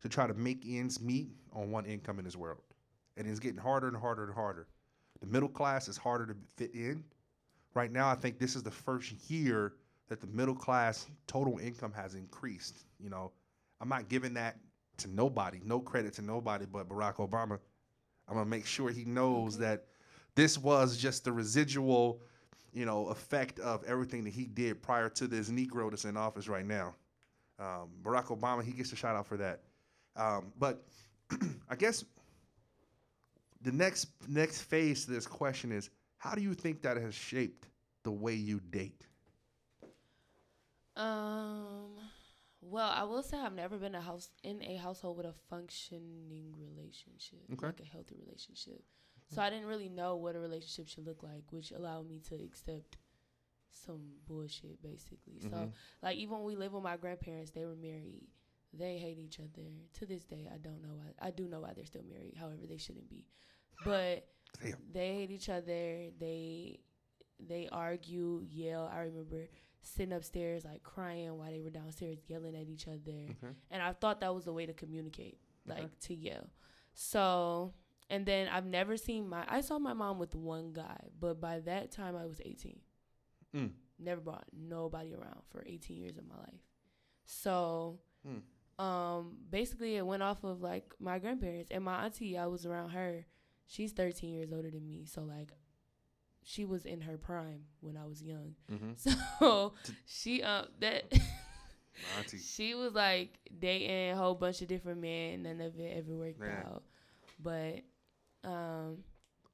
to 0.00 0.08
try 0.08 0.26
to 0.26 0.34
make 0.34 0.64
ends 0.66 1.00
meet 1.00 1.28
on 1.52 1.70
one 1.70 1.84
income 1.84 2.18
in 2.18 2.24
this 2.24 2.36
world, 2.36 2.62
and 3.16 3.26
it's 3.26 3.40
getting 3.40 3.60
harder 3.60 3.88
and 3.88 3.96
harder 3.96 4.24
and 4.24 4.34
harder. 4.34 4.68
The 5.20 5.26
middle 5.26 5.50
class 5.50 5.86
is 5.88 5.98
harder 5.98 6.26
to 6.26 6.34
fit 6.56 6.74
in. 6.74 7.04
Right 7.74 7.92
now, 7.92 8.08
I 8.08 8.14
think 8.14 8.38
this 8.38 8.56
is 8.56 8.62
the 8.62 8.70
first 8.70 9.12
year 9.30 9.74
that 10.08 10.20
the 10.20 10.26
middle 10.28 10.54
class 10.54 11.06
total 11.26 11.58
income 11.58 11.92
has 11.92 12.14
increased. 12.14 12.84
You 12.98 13.10
know, 13.10 13.32
I'm 13.80 13.88
not 13.88 14.08
giving 14.08 14.34
that 14.34 14.58
to 14.98 15.08
nobody, 15.08 15.60
no 15.64 15.80
credit 15.80 16.12
to 16.14 16.22
nobody 16.22 16.66
but 16.66 16.88
Barack 16.88 17.16
Obama. 17.16 17.58
I'm 18.28 18.34
gonna 18.34 18.44
make 18.46 18.66
sure 18.66 18.90
he 18.90 19.04
knows 19.04 19.56
Okay. 19.56 19.64
that 19.64 19.86
this 20.34 20.58
was 20.58 20.96
just 20.96 21.24
the 21.24 21.32
residual, 21.32 22.20
you 22.72 22.84
know, 22.84 23.08
effect 23.08 23.58
of 23.60 23.82
everything 23.84 24.24
that 24.24 24.32
he 24.32 24.46
did 24.46 24.82
prior 24.82 25.08
to 25.10 25.26
this 25.26 25.48
Negro 25.50 25.90
that's 25.90 26.04
in 26.04 26.16
office 26.16 26.48
right 26.48 26.66
now. 26.66 26.94
Um, 27.58 27.90
Barack 28.02 28.26
Obama, 28.26 28.62
he 28.62 28.72
gets 28.72 28.92
a 28.92 28.96
shout 28.96 29.16
out 29.16 29.26
for 29.26 29.36
that. 29.38 29.62
Um, 30.16 30.52
but 30.58 30.84
I 31.68 31.76
guess 31.76 32.04
the 33.62 33.72
next 33.72 34.08
next 34.28 34.62
phase 34.62 35.04
to 35.06 35.10
this 35.10 35.26
question 35.26 35.72
is, 35.72 35.90
how 36.18 36.34
do 36.34 36.42
you 36.42 36.54
think 36.54 36.82
that 36.82 36.96
has 36.96 37.14
shaped 37.14 37.66
the 38.02 38.10
way 38.12 38.34
you 38.34 38.60
date? 38.70 39.06
Um. 40.96 41.89
Well, 42.70 42.88
I 42.88 43.02
will 43.02 43.22
say 43.22 43.36
I've 43.38 43.52
never 43.54 43.78
been 43.78 43.94
a 43.96 44.00
house 44.00 44.30
in 44.44 44.62
a 44.62 44.76
household 44.76 45.16
with 45.16 45.26
a 45.26 45.32
functioning 45.48 46.54
relationship, 46.56 47.40
Okay. 47.52 47.66
like 47.66 47.80
a 47.80 47.84
healthy 47.84 48.16
relationship. 48.24 48.84
So 49.28 49.42
I 49.42 49.50
didn't 49.50 49.66
really 49.66 49.88
know 49.88 50.16
what 50.16 50.36
a 50.36 50.40
relationship 50.40 50.86
should 50.88 51.06
look 51.06 51.22
like, 51.22 51.44
which 51.52 51.72
allowed 51.72 52.08
me 52.08 52.20
to 52.28 52.34
accept 52.36 52.96
some 53.72 54.14
bullshit, 54.26 54.80
basically. 54.82 55.38
So, 55.40 55.48
Mhm. 55.48 55.72
like, 56.02 56.16
even 56.18 56.36
when 56.38 56.44
we 56.44 56.56
lived 56.56 56.74
with 56.74 56.82
my 56.82 56.96
grandparents, 56.96 57.50
they 57.52 57.64
were 57.64 57.76
married. 57.76 58.28
They 58.72 58.98
hate 58.98 59.18
each 59.18 59.40
other 59.40 59.68
to 59.94 60.06
this 60.06 60.24
day. 60.24 60.48
I 60.52 60.58
don't 60.58 60.80
know 60.82 60.94
why. 60.94 61.12
I 61.18 61.30
do 61.32 61.48
know 61.48 61.60
why 61.60 61.72
they're 61.74 61.86
still 61.86 62.04
married. 62.04 62.36
However, 62.36 62.66
they 62.66 62.76
shouldn't 62.76 63.08
be. 63.08 63.26
But 63.84 64.28
Damn. 64.60 64.92
they 64.92 65.14
hate 65.14 65.30
each 65.32 65.48
other. 65.48 66.10
They 66.12 66.80
they 67.40 67.68
argue, 67.70 68.40
yell. 68.42 68.86
I 68.86 68.98
remember 69.00 69.48
sitting 69.82 70.12
upstairs 70.12 70.64
like 70.64 70.82
crying 70.82 71.36
while 71.38 71.50
they 71.50 71.60
were 71.60 71.70
downstairs 71.70 72.18
yelling 72.28 72.54
at 72.54 72.68
each 72.68 72.86
other. 72.86 72.98
Okay. 73.30 73.54
And 73.70 73.82
I 73.82 73.92
thought 73.92 74.20
that 74.20 74.34
was 74.34 74.46
a 74.46 74.52
way 74.52 74.66
to 74.66 74.72
communicate, 74.74 75.38
like 75.66 75.78
Okay. 75.84 75.94
to 76.00 76.14
yell. 76.14 76.50
So, 76.94 77.72
and 78.10 78.26
then 78.26 78.48
I've 78.48 78.66
never 78.66 78.96
seen 78.96 79.28
my 79.28 79.44
I 79.48 79.60
saw 79.60 79.78
my 79.78 79.92
mom 79.94 80.18
with 80.18 80.34
one 80.34 80.72
guy, 80.72 81.08
but 81.18 81.40
by 81.40 81.60
that 81.60 81.90
time 81.90 82.16
I 82.16 82.26
was 82.26 82.40
18. 82.44 82.78
Mm. 83.54 83.70
Never 83.98 84.20
brought 84.20 84.44
nobody 84.52 85.14
around 85.14 85.42
for 85.50 85.62
18 85.66 85.96
years 85.96 86.16
of 86.18 86.26
my 86.28 86.36
life. 86.36 86.60
So, 87.24 88.00
Mm. 88.26 88.42
um 88.82 89.36
basically 89.48 89.96
it 89.96 90.04
went 90.06 90.22
off 90.22 90.44
of 90.44 90.60
like 90.60 90.94
my 91.00 91.18
grandparents 91.18 91.70
and 91.70 91.82
my 91.84 92.04
auntie, 92.04 92.36
I 92.36 92.46
was 92.46 92.66
around 92.66 92.90
her. 92.90 93.24
She's 93.66 93.92
13 93.92 94.30
years 94.34 94.52
older 94.52 94.70
than 94.70 94.84
me, 94.86 95.04
so 95.06 95.22
like 95.22 95.52
she 96.42 96.64
was 96.64 96.84
in 96.86 97.00
her 97.02 97.16
prime 97.18 97.62
when 97.80 97.96
I 97.96 98.06
was 98.06 98.22
young. 98.22 98.54
Mm-hmm. 98.72 98.92
So, 99.38 99.72
she 100.06 100.42
um 100.42 100.66
that 100.80 101.04
Auntie. 102.18 102.38
she 102.54 102.74
was 102.74 102.92
like 102.94 103.38
dating 103.58 104.10
a 104.12 104.16
whole 104.16 104.34
bunch 104.34 104.62
of 104.62 104.68
different 104.68 105.00
men. 105.00 105.42
None 105.42 105.60
of 105.60 105.78
it 105.78 105.96
ever 105.98 106.14
worked 106.14 106.40
Man. 106.40 106.64
out. 106.66 106.82
But 107.42 107.80
um, 108.44 108.98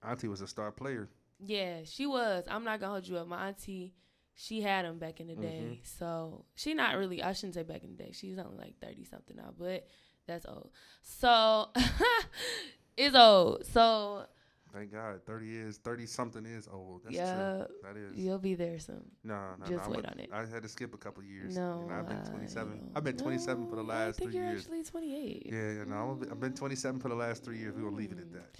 Auntie 0.02 0.28
was 0.28 0.40
a 0.40 0.46
star 0.46 0.70
player. 0.72 1.08
yeah, 1.40 1.80
she 1.84 2.06
was. 2.06 2.44
I'm 2.48 2.64
not 2.64 2.80
gonna 2.80 2.92
hold 2.92 3.06
you 3.08 3.16
up. 3.18 3.26
My 3.26 3.48
auntie, 3.48 3.94
she 4.34 4.60
had 4.60 4.84
him 4.84 4.98
back 4.98 5.20
in 5.20 5.26
the 5.26 5.34
day. 5.36 5.80
So 5.82 6.44
she 6.54 6.74
not 6.74 6.96
really. 6.96 7.22
I 7.22 7.32
shouldn't 7.32 7.54
say 7.54 7.62
back 7.62 7.82
in 7.82 7.96
the 7.96 8.02
day. 8.04 8.12
She's 8.12 8.38
only 8.38 8.58
like 8.58 8.74
thirty 8.80 9.04
something 9.04 9.36
now, 9.36 9.52
but 9.58 9.86
that's 10.26 10.46
old. 10.46 10.70
So 11.02 11.68
it's 12.96 13.14
old. 13.14 13.64
So 13.66 14.26
Thank 14.72 14.92
God, 14.92 15.22
thirty 15.24 15.56
is 15.56 15.78
thirty 15.78 16.06
something 16.06 16.44
is 16.44 16.68
old. 16.70 17.02
That's 17.04 17.16
yeah, 17.16 17.64
true. 17.66 17.76
That 17.82 17.96
is. 17.96 18.16
you'll 18.16 18.38
be 18.38 18.54
there 18.54 18.78
soon. 18.78 19.04
No, 19.24 19.54
no, 19.58 19.66
just 19.66 19.88
no. 19.88 19.96
wait 19.96 20.04
on 20.04 20.18
it. 20.18 20.30
I 20.32 20.44
had 20.44 20.62
to 20.62 20.68
skip 20.68 20.92
a 20.92 20.98
couple 20.98 21.22
years. 21.22 21.56
No, 21.56 21.80
you 21.84 21.88
know, 21.90 21.98
I've 21.98 22.08
been 22.08 22.24
27. 22.24 22.70
don't. 22.78 22.92
I've 22.96 23.04
been 23.04 23.16
27 23.16 23.68
for 23.68 23.76
the 23.76 23.82
No, 23.82 23.88
last 23.88 24.08
I 24.08 24.12
think 24.18 24.30
three 24.32 24.40
you're 24.40 24.50
years. 24.50 24.62
actually 24.62 24.82
28. 24.82 25.46
Yeah, 25.46 25.72
yeah, 25.72 25.84
no, 25.84 26.18
I've 26.30 26.40
been 26.40 26.52
27 26.54 27.00
for 27.00 27.08
the 27.08 27.14
last 27.14 27.44
three 27.44 27.58
years. 27.58 27.74
We're 27.74 27.82
gonna 27.84 27.96
leave 27.96 28.12
it 28.12 28.18
at 28.18 28.26
Mm. 28.26 28.32
that. 28.34 28.56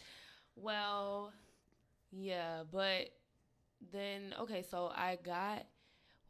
Well, 0.54 1.32
yeah, 2.12 2.62
but 2.70 3.10
then 3.92 4.34
okay, 4.40 4.62
so 4.62 4.90
I 4.94 5.18
got 5.22 5.66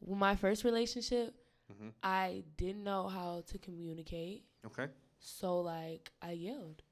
my 0.07 0.35
first 0.37 0.65
relationship. 0.65 1.35
Mhm. 1.73 1.93
I 2.03 2.45
didn't 2.57 2.83
know 2.85 3.09
how 3.09 3.43
to 3.49 3.59
communicate, 3.59 4.45
Okay, 4.65 4.89
so 5.21 5.61
like 5.61 6.11
I 6.23 6.33
yelled, 6.33 6.83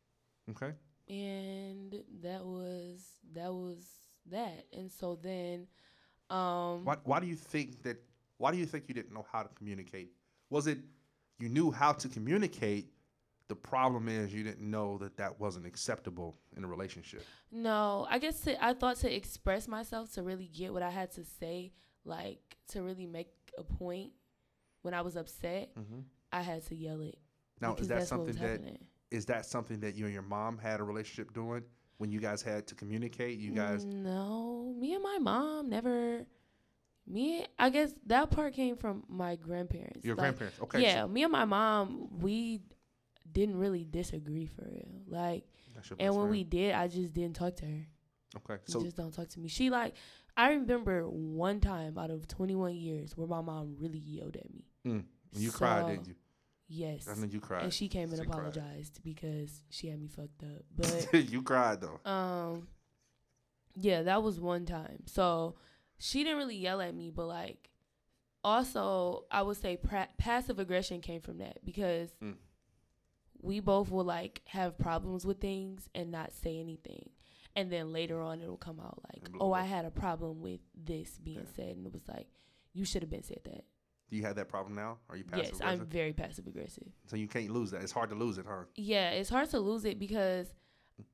okay. 0.50 0.74
And 1.08 1.94
that 2.22 2.44
was 2.44 3.04
that 3.32 3.52
was 3.52 3.86
that. 4.30 4.66
And 4.72 4.90
so 4.90 5.18
then, 5.20 5.66
um, 6.30 6.84
Why, 6.84 6.96
why 7.04 7.20
do 7.20 7.26
you 7.26 7.36
think 7.36 7.82
that? 7.82 7.96
Why 8.38 8.50
do 8.50 8.58
you 8.58 8.66
think 8.66 8.84
you 8.88 8.94
didn't 8.94 9.12
know 9.12 9.26
how 9.30 9.42
to 9.42 9.48
communicate? 9.54 10.12
Was 10.50 10.66
it 10.66 10.78
you 11.38 11.48
knew 11.48 11.70
how 11.70 11.92
to 11.92 12.08
communicate? 12.08 12.90
The 13.48 13.54
problem 13.54 14.08
is 14.08 14.32
you 14.32 14.42
didn't 14.42 14.68
know 14.70 14.96
that 14.98 15.18
that 15.18 15.38
wasn't 15.38 15.66
acceptable 15.66 16.38
in 16.56 16.64
a 16.64 16.66
relationship. 16.66 17.22
No, 17.52 18.06
I 18.08 18.18
guess 18.18 18.40
to, 18.40 18.64
I 18.64 18.72
thought 18.72 18.96
to 18.98 19.14
express 19.14 19.68
myself 19.68 20.12
to 20.14 20.22
really 20.22 20.46
get 20.46 20.72
what 20.72 20.82
I 20.82 20.88
had 20.88 21.12
to 21.12 21.24
say, 21.24 21.72
like 22.06 22.40
to 22.68 22.82
really 22.82 23.06
make 23.06 23.28
a 23.58 23.62
point 23.62 24.12
when 24.80 24.94
I 24.94 25.02
was 25.02 25.16
upset, 25.16 25.74
Mm-hmm. 25.76 26.00
I 26.32 26.40
had 26.40 26.66
to 26.66 26.74
yell 26.74 27.00
it. 27.02 27.18
Now, 27.60 27.74
is 27.76 27.86
that 27.88 28.08
something 28.08 28.34
that 28.34 28.50
happening. 28.50 28.78
Is 29.14 29.26
that 29.26 29.46
something 29.46 29.80
that 29.80 29.94
you 29.94 30.04
and 30.04 30.12
your 30.12 30.22
mom 30.22 30.58
had 30.58 30.80
a 30.80 30.84
relationship 30.84 31.32
doing 31.32 31.62
when 31.98 32.10
you 32.10 32.20
guys 32.20 32.42
had 32.42 32.66
to 32.68 32.74
communicate? 32.74 33.38
You 33.38 33.52
guys, 33.52 33.84
No, 33.84 34.74
me 34.78 34.94
and 34.94 35.02
my 35.02 35.18
mom 35.20 35.68
never. 35.70 36.26
Me, 37.06 37.44
I 37.58 37.68
guess 37.68 37.92
that 38.06 38.30
part 38.30 38.54
came 38.54 38.76
from 38.76 39.04
my 39.08 39.36
grandparents. 39.36 40.04
your 40.04 40.16
Like, 40.16 40.22
grandparents, 40.22 40.58
okay? 40.62 40.82
yeah, 40.82 41.02
so 41.02 41.08
me 41.08 41.22
and 41.22 41.30
my 41.32 41.44
mom, 41.44 42.08
we 42.18 42.62
didn't 43.30 43.58
really 43.58 43.84
disagree 43.84 44.46
for 44.46 44.64
real. 44.70 45.02
Like, 45.06 45.44
and 45.98 46.14
when 46.14 46.22
friend. 46.22 46.30
we 46.30 46.44
did, 46.44 46.74
I 46.74 46.88
just 46.88 47.12
didn't 47.12 47.36
talk 47.36 47.56
to 47.56 47.66
her. 47.66 47.86
Okay. 48.38 48.54
You 48.54 48.72
So 48.72 48.82
just 48.82 48.96
don't 48.96 49.12
talk 49.12 49.28
to 49.28 49.40
me. 49.40 49.48
She 49.48 49.68
like 49.70 49.94
I 50.36 50.50
remember 50.52 51.02
one 51.08 51.60
time 51.60 51.96
out 51.98 52.10
of 52.10 52.26
21 52.26 52.74
years 52.74 53.16
where 53.16 53.28
my 53.28 53.40
mom 53.42 53.76
really 53.78 53.98
yelled 54.00 54.36
at 54.36 54.50
me. 54.52 54.64
mm, 54.86 55.04
you 55.36 55.52
cried, 55.52 55.86
didn't 55.86 56.08
you? 56.08 56.14
Yes. 56.74 57.06
I 57.08 57.14
know 57.14 57.26
you 57.26 57.40
cried. 57.40 57.62
And 57.64 57.72
she 57.72 57.88
came 57.88 58.08
and 58.10 58.18
She 58.18 58.24
cried. 58.26 58.38
apologized 58.38 59.00
because 59.04 59.62
she 59.70 59.88
had 59.88 60.00
me 60.00 60.08
fucked 60.08 60.42
up. 60.42 60.62
But 61.12 61.30
you 61.32 61.42
cried 61.42 61.80
though. 61.80 62.00
um 62.10 62.68
yeah, 63.76 64.02
that 64.02 64.22
was 64.22 64.38
one 64.40 64.66
time. 64.66 65.02
So 65.06 65.56
she 65.98 66.22
didn't 66.24 66.38
really 66.38 66.56
yell 66.56 66.80
at 66.80 66.94
me, 66.94 67.10
but 67.10 67.26
like 67.26 67.70
also 68.42 69.24
I 69.30 69.42
would 69.42 69.56
say 69.56 69.76
pra- 69.76 70.08
passive 70.18 70.58
aggression 70.58 71.00
came 71.00 71.20
from 71.20 71.38
that 71.38 71.64
because 71.64 72.10
Mm. 72.22 72.36
we 73.40 73.60
both 73.60 73.90
will 73.90 74.04
like 74.04 74.42
have 74.46 74.78
problems 74.78 75.24
with 75.26 75.40
things 75.40 75.88
and 75.94 76.10
not 76.10 76.32
say 76.32 76.58
anything. 76.60 77.10
And 77.56 77.70
then 77.70 77.92
later 77.92 78.20
on 78.20 78.40
it'll 78.42 78.56
come 78.56 78.80
out 78.80 78.98
like, 79.12 79.28
"Oh, 79.40 79.52
I 79.52 79.62
had 79.62 79.84
a 79.84 79.90
problem 79.90 80.40
with 80.40 80.60
this 80.74 81.18
being 81.18 81.38
Yeah. 81.38 81.54
said." 81.56 81.76
And 81.76 81.86
it 81.86 81.92
was 81.92 82.06
like, 82.08 82.26
"You 82.72 82.84
should 82.84 83.02
have 83.02 83.10
been 83.10 83.22
said 83.22 83.40
that." 83.44 83.64
Do 84.10 84.16
you 84.16 84.22
have 84.24 84.36
that 84.36 84.48
problem 84.48 84.74
now? 84.74 84.98
Are 85.08 85.16
you 85.16 85.24
passive 85.24 85.46
aggressive? 85.54 85.60
yes, 85.66 85.80
I'm 85.80 85.86
very 85.86 86.12
passive 86.12 86.46
aggressive. 86.46 86.86
So 87.06 87.16
you 87.16 87.26
can't 87.28 87.50
lose 87.50 87.70
that. 87.72 87.82
It's 87.82 87.92
hard 87.92 88.10
to 88.10 88.14
lose 88.16 88.38
it, 88.38 88.44
huh? 88.48 88.64
Yeah, 88.76 89.10
it's 89.10 89.30
hard 89.30 89.48
to 89.50 89.58
lose 89.58 89.84
it 89.84 89.98
because 89.98 90.52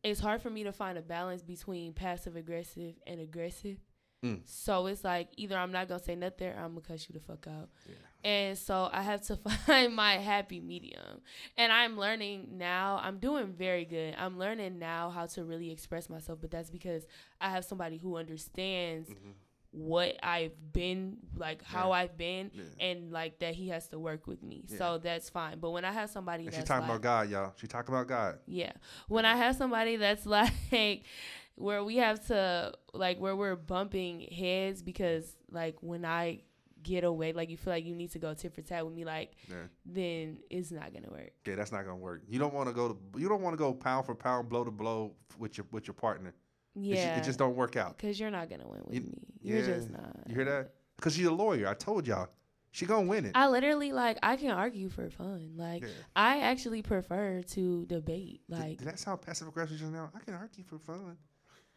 it's 0.03 0.20
hard 0.20 0.42
for 0.42 0.50
me 0.50 0.64
to 0.64 0.72
find 0.72 0.98
a 0.98 1.03
balance 1.03 1.42
between 1.42 1.92
passive 1.92 2.37
aggressive 2.37 2.94
and 3.07 3.20
aggressive. 3.20 3.79
Mm. 4.24 4.40
So 4.44 4.87
it's 4.87 5.03
like 5.03 5.29
either 5.38 5.57
I'm 5.57 5.72
not 5.72 5.88
gonna 5.88 6.03
say 6.03 6.14
nothing 6.14 6.48
or 6.48 6.57
I'm 6.59 6.74
gonna 6.74 6.83
cuss 6.83 7.07
you 7.09 7.14
the 7.14 7.20
fuck 7.20 7.46
out. 7.46 7.70
Yeah. 7.88 7.94
And 8.22 8.59
so 8.59 8.90
I 8.92 9.00
have 9.00 9.22
to 9.29 9.37
find 9.66 9.94
my 9.94 10.18
happy 10.18 10.61
medium. 10.61 11.22
And 11.57 11.72
I'm 11.72 11.96
learning 11.98 12.48
now. 12.59 13.00
I'm 13.03 13.18
doing 13.18 13.55
very 13.55 13.87
good. 13.87 14.14
I'm 14.18 14.38
learning 14.38 14.79
now 14.79 15.09
how 15.09 15.24
to 15.26 15.44
really 15.44 15.70
express 15.70 16.11
myself, 16.11 16.38
but 16.42 16.50
that's 16.50 16.68
because 16.70 17.07
I 17.40 17.48
have 17.48 17.64
somebody 17.64 17.96
who 17.96 18.16
understands 18.16 19.09
Mhm. 19.09 19.33
What 19.72 20.16
I've 20.22 20.52
been, 20.72 21.18
like 21.37 21.62
how 21.62 21.88
Yeah. 21.90 21.94
I've 21.94 22.16
been, 22.16 22.50
Yeah. 22.52 22.64
and 22.80 23.12
like 23.12 23.38
that 23.38 23.54
he 23.54 23.68
has 23.68 23.88
to 23.88 23.98
work 23.98 24.26
with 24.26 24.42
me. 24.42 24.64
Yeah. 24.66 24.78
So 24.78 24.98
that's 24.98 25.30
fine. 25.30 25.61
But 25.61 25.70
when 25.70 25.85
I 25.85 25.92
have 25.92 26.11
somebody 26.11 26.44
And 26.44 26.52
that's 26.52 26.62
she 26.64 26.66
talking 26.66 26.88
like, 26.88 26.98
about 26.98 27.02
God, 27.02 27.30
y'all. 27.30 27.52
She 27.56 27.66
talking 27.68 27.94
about 27.94 28.09
God. 28.09 28.38
yeah. 28.46 28.72
When 29.09 29.24
I 29.24 29.37
have 29.37 29.54
somebody 29.56 29.96
that's 29.96 30.26
like 30.26 31.04
where 31.54 31.85
we 31.85 31.96
have 31.96 32.26
to 32.28 32.72
like 32.94 33.18
where 33.20 33.37
we're 33.37 33.54
bumping 33.56 34.22
heads 34.22 34.83
because 34.83 35.37
like 35.50 35.76
when 35.83 36.04
I 36.04 36.40
get 36.83 37.04
away, 37.04 37.33
like 37.35 37.50
you 37.50 37.56
feel 37.59 37.72
like 37.74 37.85
you 37.85 37.94
need 37.94 38.11
to 38.12 38.18
go 38.18 38.33
tit 38.35 38.54
for 38.54 38.62
tat 38.62 38.85
with 38.87 38.94
me, 38.94 39.04
like 39.04 39.33
Yeah. 39.48 39.56
then 39.85 40.38
it's 40.50 40.70
not 40.72 40.92
gonna 40.94 41.11
work. 41.11 41.30
Okay, 41.46 41.54
that's 41.54 41.70
not 41.72 41.83
gonna 41.85 41.96
work. 41.96 42.22
You 42.28 42.38
don't 42.38 42.54
want 42.54 42.68
to 42.68 42.74
go 42.74 42.88
to. 42.88 43.20
You 43.20 43.28
don't 43.28 43.42
want 43.42 43.52
to 43.52 43.59
go 43.59 43.72
pound 43.74 44.06
for 44.06 44.14
pound, 44.14 44.48
blow 44.48 44.64
to 44.64 44.70
blow 44.70 45.12
with 45.38 45.59
your 45.59 45.66
with 45.70 45.87
your 45.87 45.94
partner. 45.94 46.35
Yeah. 46.74 47.16
It, 47.18 47.24
just 47.24 47.38
don't 47.38 47.56
work 47.56 47.76
out. 47.76 47.98
Cause 47.98 48.18
you're 48.20 48.30
not 48.30 48.48
gonna 48.50 48.68
win 48.68 48.80
with 48.85 48.94
You- 48.94 49.00
me. 49.02 49.18
You're 49.42 49.62
just 49.66 49.90
not. 49.90 50.16
You 50.28 50.35
hear 50.35 50.44
that? 50.44 50.70
Because 50.96 51.14
she's 51.16 51.26
a 51.26 51.33
lawyer. 51.33 51.66
I 51.68 51.74
told 51.74 52.06
y'all. 52.06 52.28
She 52.72 52.87
gonna 52.87 53.09
win 53.09 53.24
it. 53.26 53.33
I 53.35 53.48
literally 53.48 53.90
like 53.90 54.18
I 54.22 54.37
can 54.37 54.50
argue 54.52 54.88
for 54.90 55.11
fun. 55.11 55.54
Like 55.56 55.83
Yeah. 55.83 55.88
I 56.14 56.38
actually 56.40 56.83
prefer 56.83 57.42
to 57.42 57.85
debate. 57.87 58.42
Like 58.48 58.78
did, 58.78 58.87
that 58.87 58.98
sound 59.00 59.22
passive 59.22 59.48
aggressive 59.48 59.78
just 59.78 59.90
now? 59.92 60.11
I 60.14 60.20
can 60.20 60.35
argue 60.35 60.62
for 60.62 60.78
fun. 60.78 61.16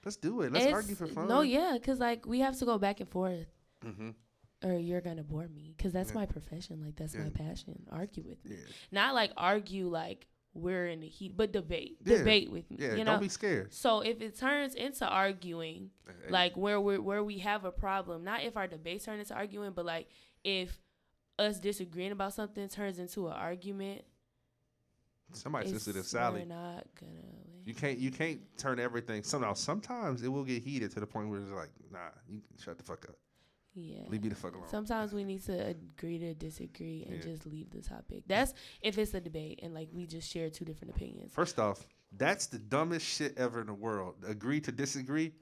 Let's 0.05 0.17
do 0.17 0.41
it. 0.41 0.51
Let's 0.53 0.71
argue 0.71 0.93
for 0.95 1.07
fun. 1.07 1.27
No, 1.27 1.41
yeah, 1.41 1.75
cause 1.83 1.99
like 1.99 2.27
we 2.27 2.41
have 2.41 2.59
to 2.59 2.65
go 2.65 2.77
back 2.77 2.99
and 2.99 3.09
forth. 3.09 3.47
Mm-hmm. 3.83 4.11
Or 4.65 4.73
you're 4.77 5.01
gonna 5.01 5.23
bore 5.23 5.47
me, 5.47 5.73
cause 5.79 5.91
that's 5.91 6.11
Yeah. 6.11 6.15
my 6.19 6.25
profession. 6.27 6.81
Like 6.85 6.95
that's 6.95 7.15
my 7.15 7.29
passion. 7.29 7.83
Argue 7.91 8.23
with 8.27 8.45
me. 8.45 8.57
Yeah. 8.57 8.65
not 8.91 9.15
like 9.15 9.31
argue 9.35 9.87
like 9.87 10.27
we're 10.55 10.87
in 10.87 10.99
the 10.99 11.07
heat, 11.07 11.35
but 11.35 11.51
debate, 11.51 11.97
Yeah. 12.05 12.17
debate 12.19 12.51
with 12.51 12.69
me. 12.69 12.77
Yeah. 12.79 12.91
you 12.91 12.97
don't 12.97 13.05
know. 13.05 13.17
be 13.19 13.29
scared. 13.29 13.73
so 13.73 14.01
if 14.01 14.21
it 14.21 14.37
turns 14.37 14.75
into 14.75 15.07
arguing, 15.07 15.89
uh, 16.07 16.11
Hey, 16.25 16.31
like 16.31 16.55
where 16.57 16.79
we 16.79 16.97
where 16.99 17.23
we 17.23 17.39
have 17.39 17.65
a 17.65 17.71
problem, 17.71 18.23
not 18.23 18.43
if 18.43 18.55
our 18.55 18.67
debates 18.67 19.05
turn 19.05 19.19
into 19.19 19.33
arguing, 19.33 19.71
but 19.71 19.85
like 19.85 20.07
if 20.43 20.79
us 21.39 21.59
disagreeing 21.59 22.11
about 22.11 22.33
something 22.33 22.67
turns 22.69 22.99
into 22.99 23.27
an 23.27 23.33
argument, 23.33 24.03
somebody 25.31 25.69
sensitive, 25.69 26.05
Sally. 26.05 26.41
we're 26.41 26.45
not 26.47 26.85
gonna 26.99 27.11
win. 27.13 27.63
You 27.65 27.73
can't 27.73 27.97
you 27.97 28.11
can't 28.11 28.39
turn 28.57 28.79
everything. 28.79 29.23
Somehow 29.23 29.53
sometimes 29.53 30.21
it 30.21 30.27
will 30.27 30.43
get 30.43 30.61
heated 30.63 30.91
to 30.91 30.99
the 30.99 31.07
point 31.07 31.29
where 31.29 31.39
it's 31.39 31.49
like, 31.49 31.69
nah, 31.91 31.99
you 32.29 32.41
shut 32.59 32.77
the 32.77 32.83
fuck 32.83 33.05
up. 33.09 33.15
Yeah. 33.75 34.03
Leave 34.07 34.23
me 34.23 34.29
the 34.29 34.35
fuck 34.35 34.53
alone. 34.55 34.67
Sometimes 34.67 35.13
we 35.13 35.23
need 35.23 35.43
to 35.45 35.67
agree 35.67 36.19
to 36.19 36.33
disagree 36.33 37.03
and 37.07 37.15
Yeah. 37.17 37.21
just 37.23 37.45
leave 37.45 37.69
the 37.71 37.81
topic. 37.81 38.23
That's 38.27 38.53
if 38.81 38.97
it's 38.97 39.13
a 39.13 39.21
debate 39.21 39.59
and 39.63 39.73
like 39.73 39.89
we 39.91 40.05
just 40.05 40.29
share 40.29 40.49
two 40.49 40.65
different 40.65 40.95
opinions. 40.95 41.33
First 41.33 41.59
off, 41.59 41.85
that's 42.15 42.45
the 42.47 42.59
dumbest 42.59 43.05
shit 43.05 43.37
ever 43.37 43.61
in 43.61 43.67
the 43.67 43.73
world. 43.73 44.15
Agree 44.27 44.61
to 44.61 44.71
disagree. 44.71 45.33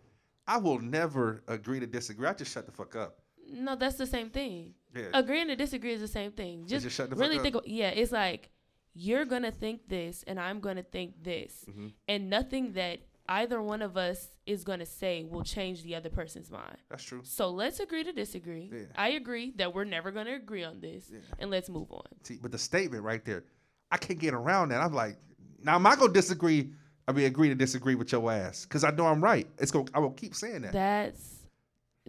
I 0.47 0.57
will 0.57 0.79
never 0.79 1.43
agree 1.47 1.79
to 1.79 1.87
disagree. 1.87 2.27
I 2.27 2.33
just 2.33 2.51
shut 2.53 2.65
the 2.65 2.71
fuck 2.71 2.95
up. 2.95 3.19
No, 3.53 3.75
that's 3.75 3.95
the 3.95 4.07
same 4.07 4.29
thing. 4.29 4.73
Yeah. 4.95 5.07
agreeing 5.13 5.47
to 5.47 5.55
disagree 5.55 5.93
is 5.93 6.01
the 6.01 6.07
same 6.07 6.31
thing. 6.33 6.65
Just, 6.67 6.83
just 6.83 6.95
shut 6.97 7.09
the 7.09 7.15
really 7.15 7.37
fuck 7.37 7.43
think. 7.53 7.63
Yeah, 7.65 7.89
it's 7.89 8.11
like 8.11 8.49
you're 8.93 9.23
gonna 9.25 9.51
think 9.51 9.87
this, 9.87 10.23
and 10.27 10.37
I'm 10.39 10.59
gonna 10.59 10.83
think 10.83 11.23
this, 11.23 11.63
hmm 11.65 11.87
and 12.09 12.29
nothing 12.29 12.73
that 12.73 12.99
either 13.39 13.61
one 13.61 13.81
of 13.81 13.97
us 13.97 14.29
is 14.45 14.63
gonna 14.63 14.85
say 14.85 15.23
will 15.23 15.43
change 15.43 15.83
the 15.83 15.95
other 15.95 16.09
person's 16.09 16.49
mind. 16.51 16.77
That's 16.89 17.03
true. 17.03 17.21
So 17.23 17.49
let's 17.49 17.79
agree 17.79 18.03
to 18.03 18.11
disagree. 18.11 18.69
Yeah. 18.73 18.79
I 18.95 19.09
agree 19.09 19.53
that 19.57 19.73
we're 19.73 19.83
never 19.85 20.11
gonna 20.11 20.35
agree 20.35 20.63
on 20.63 20.79
this, 20.81 21.09
Yeah. 21.11 21.19
and 21.39 21.49
let's 21.49 21.69
move 21.69 21.91
on. 21.91 22.03
See, 22.23 22.37
but 22.41 22.51
the 22.51 22.57
statement 22.57 23.03
right 23.03 23.23
there, 23.23 23.43
I 23.91 23.97
can't 23.97 24.19
get 24.19 24.33
around 24.33 24.69
that. 24.69 24.81
I'm 24.81 24.93
like, 24.93 25.17
now 25.63 25.75
I'm 25.75 25.83
not 25.83 25.99
gonna 25.99 26.13
disagree. 26.13 26.71
I 27.07 27.13
mean, 27.13 27.25
agree 27.25 27.49
to 27.49 27.55
disagree 27.55 27.95
with 27.95 28.11
your 28.11 28.31
ass 28.31 28.63
because 28.65 28.83
I 28.83 28.91
know 28.91 29.05
I'm 29.07 29.23
right. 29.23 29.47
It's 29.59 29.71
going. 29.71 29.85
to 29.87 29.91
I 29.95 29.99
will 29.99 30.11
keep 30.11 30.35
saying 30.35 30.61
that. 30.61 30.71
That's 30.73 31.39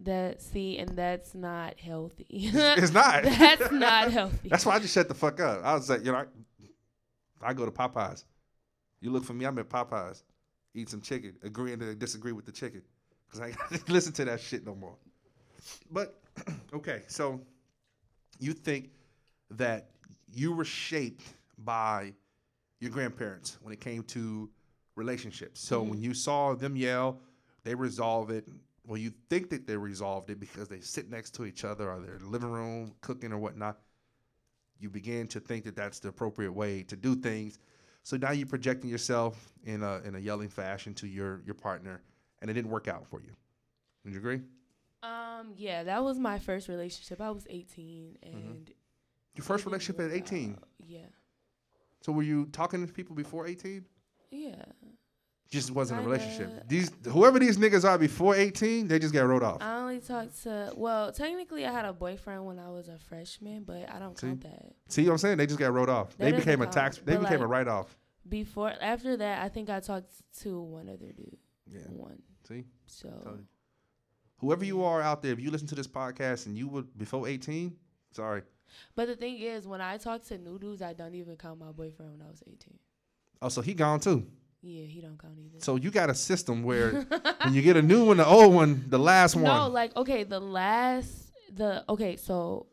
that. 0.03 0.41
See, 0.43 0.79
and 0.79 0.91
that's 0.91 1.35
not 1.35 1.79
healthy. 1.81 2.27
it's 2.29 2.93
not. 3.01 3.23
that's 3.25 3.71
not 3.73 4.11
healthy. 4.19 4.49
That's 4.49 4.65
why 4.67 4.75
I 4.77 4.79
just 4.81 4.95
shut 4.95 5.09
the 5.09 5.15
fuck 5.15 5.41
up. 5.41 5.63
I 5.65 5.75
was 5.75 5.89
like, 5.89 6.05
you 6.05 6.13
know, 6.13 6.19
I, 6.19 7.51
I 7.51 7.53
go 7.55 7.65
to 7.65 7.71
Popeyes. 7.71 8.25
You 9.01 9.11
look 9.11 9.25
for 9.25 9.33
me, 9.35 9.45
I'm 9.45 9.59
at 9.59 9.69
Popeyes. 9.69 10.23
Eat 10.75 10.89
some 10.89 11.01
chicken, 11.01 11.35
agreeing 11.43 11.79
to 11.81 11.95
disagree 11.95 12.33
with 12.33 12.47
the 12.47 12.53
chicken. 12.53 12.83
Because 13.27 13.41
I 13.41 13.49
ain't 13.49 13.89
listen 13.89 14.13
to 14.15 14.25
that 14.25 14.41
shit 14.41 14.65
no 14.67 14.75
more. 14.75 14.95
But, 15.91 16.19
okay, 16.75 17.03
so 17.09 17.41
you 18.39 18.53
think 18.53 18.91
that 19.51 19.91
you 20.33 20.53
were 20.53 20.65
shaped 20.65 21.25
by 21.59 22.15
your 22.81 22.91
grandparents 22.91 23.59
when 23.63 23.73
it 23.73 23.81
came 23.81 24.03
to 24.05 24.51
relationships. 24.97 25.61
So 25.61 25.85
Mhm. 25.85 25.89
when 25.91 26.01
you 26.03 26.15
saw 26.15 26.55
them 26.55 26.75
yell, 26.77 27.21
they 27.65 27.75
resolve 27.75 28.31
it. 28.31 28.49
Well, 28.87 28.99
you 28.99 29.13
think 29.31 29.51
that 29.51 29.67
they 29.67 29.77
resolved 29.77 30.31
it 30.31 30.41
because 30.41 30.69
they 30.69 30.81
sit 30.81 31.09
next 31.11 31.31
to 31.37 31.45
each 31.45 31.65
other 31.65 31.89
or 31.91 32.01
they're 32.01 32.17
in 32.17 32.23
the 32.23 32.29
living 32.29 32.51
room 32.51 32.95
cooking 33.01 33.33
or 33.33 33.39
whatnot. 33.39 33.79
You 34.81 34.91
begin 34.91 35.29
to 35.29 35.39
think 35.39 35.65
that 35.65 35.77
that's 35.77 36.01
the 36.01 36.09
appropriate 36.09 36.53
way 36.53 36.83
to 36.85 36.97
do 36.97 37.15
things. 37.15 37.59
So 38.03 38.17
now 38.17 38.33
you're 38.33 38.47
projecting 38.47 38.91
yourself 38.91 39.53
in 39.65 39.83
a 39.83 40.01
in 40.05 40.15
a 40.15 40.19
yelling 40.19 40.49
fashion 40.49 40.95
to 40.95 41.07
your 41.07 41.41
your 41.47 41.55
partner, 41.55 42.03
and 42.41 42.51
it 42.51 42.55
didn't 42.55 42.71
work 42.71 42.89
out 42.89 43.07
for 43.07 43.21
you. 43.21 43.33
Would 44.05 44.13
you 44.13 44.19
agree? 44.19 44.41
Um. 45.03 45.53
Yeah, 45.57 45.85
that 45.85 46.03
was 46.03 46.19
my 46.19 46.39
first 46.39 46.69
relationship. 46.69 47.21
I 47.21 47.31
was 47.31 47.47
18, 47.51 48.19
and 48.23 48.33
Your 48.35 48.43
Mm-hmm. 48.45 49.43
first 49.43 49.65
relationship 49.65 50.01
at 50.01 50.13
18. 50.13 50.53
out. 50.55 50.69
Yeah. 50.87 51.01
So 52.03 52.13
were 52.13 52.23
you 52.23 52.47
talking 52.47 52.85
to 52.87 52.93
people 52.93 53.15
before 53.17 53.47
18? 53.47 53.85
Yeah. 54.31 54.65
Just 55.53 55.71
wasn't 55.71 56.01
a 56.01 56.03
relationship. 56.03 56.67
These 56.67 56.91
whoever 57.07 57.39
these 57.39 57.59
niggas 57.59 57.85
are 57.85 57.99
before 57.99 58.35
18, 58.35 58.89
they 58.89 58.99
just 58.99 59.13
got 59.13 59.27
wrote 59.27 59.43
off. 59.43 59.59
I 59.61 59.81
only 59.81 60.01
talked 60.01 60.43
to 60.45 60.73
well, 60.75 61.13
technically 61.13 61.67
I 61.67 61.71
had 61.71 61.85
a 61.85 61.93
boyfriend 61.93 62.47
when 62.47 62.59
I 62.59 62.71
was 62.71 62.89
a 62.89 62.97
freshman, 62.97 63.65
but 63.65 63.87
I 63.91 63.99
don't 63.99 64.19
See? 64.19 64.29
count 64.29 64.41
that. 64.45 64.73
See 64.89 65.05
what 65.05 65.13
I'm 65.13 65.19
saying? 65.19 65.37
They 65.37 65.45
just 65.47 65.59
got 65.59 65.71
wrote 65.75 65.91
off. 65.91 66.17
That 66.17 66.25
They 66.25 66.33
became 66.33 66.63
a 66.63 66.67
tax. 66.67 66.97
They 67.05 67.19
became 67.19 67.43
a 67.43 67.47
write 67.47 67.69
off. 67.69 67.95
Before 68.27 68.73
after 68.81 69.15
that, 69.19 69.43
I 69.45 69.51
think 69.51 69.69
I 69.69 69.81
talked 69.81 70.11
to 70.41 70.59
one 70.63 70.89
other 70.89 71.13
dude. 71.13 71.37
Yeah. 71.71 71.81
One. 71.91 72.23
See, 72.49 72.65
So 72.87 73.11
whoever 74.39 74.65
you 74.65 74.83
are 74.83 75.03
out 75.03 75.21
there, 75.23 75.33
if 75.33 75.39
you 75.41 75.51
listen 75.51 75.69
to 75.69 75.75
this 75.75 75.87
podcast 75.87 76.47
and 76.47 76.57
you 76.57 76.67
were 76.67 76.83
before 76.83 77.29
18, 77.29 77.77
sorry. 78.13 78.43
but 78.95 79.07
the 79.07 79.17
thing 79.17 79.39
is 79.39 79.67
when 79.67 79.83
I 79.83 79.99
talk 79.99 80.25
to 80.29 80.39
new 80.39 80.59
dudes, 80.59 80.81
I 80.81 80.95
don't 80.95 81.15
even 81.15 81.37
count 81.37 81.61
my 81.61 81.73
boyfriend 81.73 82.13
when 82.13 82.23
I 82.27 82.31
was 82.31 82.43
eighteen. 82.47 82.79
Oh, 83.43 83.51
so 83.51 83.61
he 83.61 83.75
gone 83.75 84.01
too. 84.01 84.27
Yeah, 84.63 84.85
he 84.85 85.01
don't 85.01 85.19
count 85.19 85.39
either. 85.39 85.59
So 85.61 85.77
you 85.77 85.91
got 85.91 86.09
a 86.09 86.15
system 86.15 86.63
where 86.63 87.03
when 87.43 87.53
you 87.55 87.63
get 87.63 87.77
a 87.77 87.83
new 87.83 88.05
one, 88.05 88.17
the 88.19 88.27
old 88.27 88.55
one, 88.55 88.85
the 88.89 88.99
last 88.99 89.35
one. 89.35 89.45
no, 89.45 89.69
like 89.69 89.95
okay, 89.97 90.23
the 90.25 90.41
last 90.41 91.33
the 91.53 91.85
okay, 91.89 92.17
so 92.17 92.67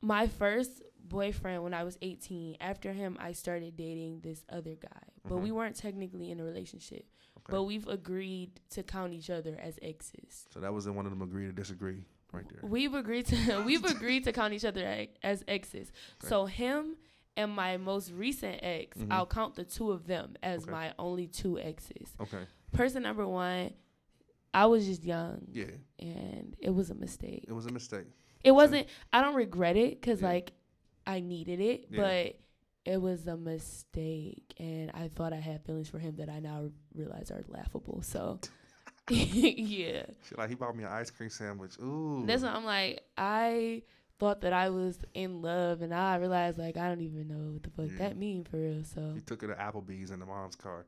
my 0.00 0.26
first 0.26 0.82
boyfriend 1.02 1.62
when 1.62 1.74
I 1.74 1.84
was 1.84 1.98
18, 2.02 2.56
after 2.60 2.92
him 2.92 3.16
I 3.20 3.32
started 3.32 3.76
dating 3.76 4.20
this 4.22 4.44
other 4.48 4.74
guy. 4.74 5.02
But 5.24 5.38
Mhm. 5.38 5.42
we 5.42 5.52
weren't 5.52 5.76
technically 5.76 6.30
in 6.30 6.40
a 6.40 6.44
relationship. 6.44 7.04
Okay. 7.38 7.50
But 7.50 7.64
we've 7.64 7.86
agreed 7.88 8.60
to 8.70 8.82
count 8.82 9.12
each 9.12 9.28
other 9.30 9.56
as 9.60 9.78
exes. 9.82 10.46
So 10.52 10.60
that 10.60 10.72
was 10.72 10.86
in 10.86 10.94
one 10.94 11.06
of 11.06 11.10
them 11.10 11.22
agree 11.22 11.46
to 11.46 11.52
disagree 11.52 12.04
right 12.32 12.44
there. 12.48 12.68
We've 12.68 12.94
agreed 12.94 13.26
to 13.26 13.62
we've 13.66 13.84
agreed 13.84 14.24
to 14.24 14.32
count 14.32 14.54
each 14.54 14.64
other 14.64 15.06
as 15.22 15.44
exes. 15.48 15.90
Okay. 16.20 16.28
So 16.28 16.46
him 16.46 16.96
and 17.36 17.52
my 17.54 17.76
most 17.76 18.10
recent 18.12 18.58
ex, 18.62 18.96
Mhm. 18.98 19.08
I'll 19.10 19.26
count 19.26 19.54
the 19.54 19.64
two 19.64 19.90
of 19.92 20.06
them 20.06 20.34
as 20.42 20.62
Okay. 20.62 20.70
my 20.72 20.94
only 20.98 21.26
two 21.26 21.58
exes. 21.58 22.14
Okay. 22.20 22.44
Person 22.72 23.02
number 23.02 23.26
one, 23.26 23.72
I 24.52 24.66
was 24.66 24.84
just 24.86 25.04
young 25.04 25.46
Yeah, 25.52 25.70
and 25.98 26.56
it 26.58 26.70
was 26.70 26.90
a 26.90 26.94
mistake. 26.94 27.44
it 27.48 27.52
was 27.52 27.66
a 27.66 27.72
mistake. 27.72 28.06
It 28.42 28.52
wasn't. 28.52 28.88
I 29.12 29.20
don't 29.22 29.34
regret 29.36 29.76
it 29.76 30.00
because 30.00 30.20
Yeah. 30.22 30.28
like 30.28 30.52
I 31.06 31.20
needed 31.20 31.60
it, 31.60 31.86
Yeah. 31.90 31.96
but 32.00 32.40
it 32.84 32.96
was 33.00 33.26
a 33.26 33.36
mistake, 33.36 34.54
and 34.58 34.90
I 34.92 35.08
thought 35.08 35.32
I 35.32 35.36
had 35.40 35.62
feelings 35.64 35.88
for 35.88 35.98
him 35.98 36.16
that 36.16 36.28
I 36.28 36.40
now 36.40 36.70
realize 36.94 37.30
are 37.30 37.44
laughable. 37.48 38.02
So, 38.02 38.40
yeah, 39.10 40.06
She 40.28 40.34
like 40.36 40.48
he 40.48 40.54
bought 40.54 40.76
me 40.76 40.84
an 40.84 40.90
ice 40.92 41.10
cream 41.10 41.30
sandwich. 41.30 41.78
Ooh, 41.80 42.24
that's 42.26 42.42
what 42.42 42.52
I'm 42.52 42.64
like. 42.64 43.02
I 43.16 43.82
thought 44.20 44.42
that 44.42 44.52
I 44.52 44.68
was 44.70 44.98
in 45.14 45.42
love, 45.42 45.82
and 45.82 45.92
I 45.92 46.16
realized 46.16 46.58
like 46.58 46.76
I 46.76 46.86
don't 46.88 47.00
even 47.00 47.26
know 47.26 47.52
what 47.54 47.62
the 47.64 47.70
fuck 47.70 47.86
Yeah. 47.90 47.98
that 48.08 48.14
mm. 48.14 48.18
mean 48.18 48.44
for 48.44 48.58
real. 48.58 48.84
So, 48.84 49.12
he 49.14 49.20
took 49.22 49.42
her 49.42 49.48
to 49.48 49.54
Applebee's 49.54 50.10
in 50.12 50.20
the 50.20 50.26
mom's 50.26 50.54
car, 50.54 50.86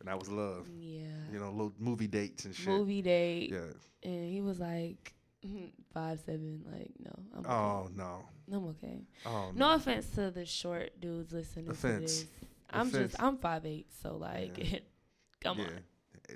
and 0.00 0.08
that 0.08 0.18
was 0.18 0.28
love. 0.30 0.66
yeah, 0.74 1.02
You 1.32 1.38
know, 1.40 1.50
little 1.50 1.74
movie 1.78 2.06
dates 2.06 2.44
and 2.46 2.54
shit. 2.54 2.68
movie 2.68 3.02
date, 3.02 3.50
Yeah. 3.52 4.10
and 4.10 4.30
he 4.32 4.40
was 4.40 4.58
like 4.60 5.12
five 5.92 6.20
seven. 6.20 6.64
Like, 6.72 6.92
no, 6.98 7.12
I'm 7.34 7.40
okay. 7.40 7.50
Oh 7.52 7.90
no. 7.94 8.24
I'm 8.52 8.66
okay. 8.68 9.00
Oh 9.26 9.50
No 9.54 9.74
offense 9.74 10.08
to 10.16 10.30
the 10.30 10.44
short 10.44 11.00
dudes 11.00 11.32
listening 11.32 11.68
Offense. 11.70 12.20
to 12.20 12.24
this. 12.24 12.26
I'm 12.70 12.88
Offense. 12.88 13.12
just 13.12 13.22
I'm 13.22 13.38
five 13.38 13.66
eight, 13.66 13.86
so 14.02 14.16
like 14.16 14.58
Yeah. 14.72 14.78
come 15.40 15.58
yeah. 15.58 15.64
on. 15.64 15.80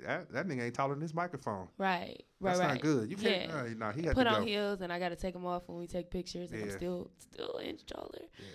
That 0.05 0.31
that 0.31 0.47
nigga 0.47 0.63
ain't 0.63 0.73
taller 0.75 0.93
than 0.93 1.01
this 1.01 1.13
microphone. 1.13 1.67
Right. 1.77 2.23
Right, 2.39 2.51
That's 2.51 2.59
right. 2.59 2.67
not 2.73 2.81
good. 2.81 3.09
You 3.09 3.17
can't. 3.17 3.49
Yeah. 3.49 3.55
Uh, 3.57 3.67
nah, 3.77 3.91
he 3.91 4.03
had 4.03 4.15
Put 4.15 4.25
to 4.25 4.29
on 4.33 4.41
go. 4.41 4.45
heels 4.47 4.81
and 4.81 4.91
I 4.93 4.99
gotta 4.99 5.15
take 5.15 5.33
them 5.33 5.45
off 5.45 5.63
when 5.67 5.77
we 5.77 5.87
take 5.87 6.11
pictures 6.11 6.51
and 6.51 6.63
I'm 6.63 6.71
still 6.71 7.09
still 7.17 7.59
inch 7.63 7.85
taller. 7.85 8.19
Yeah. 8.37 8.45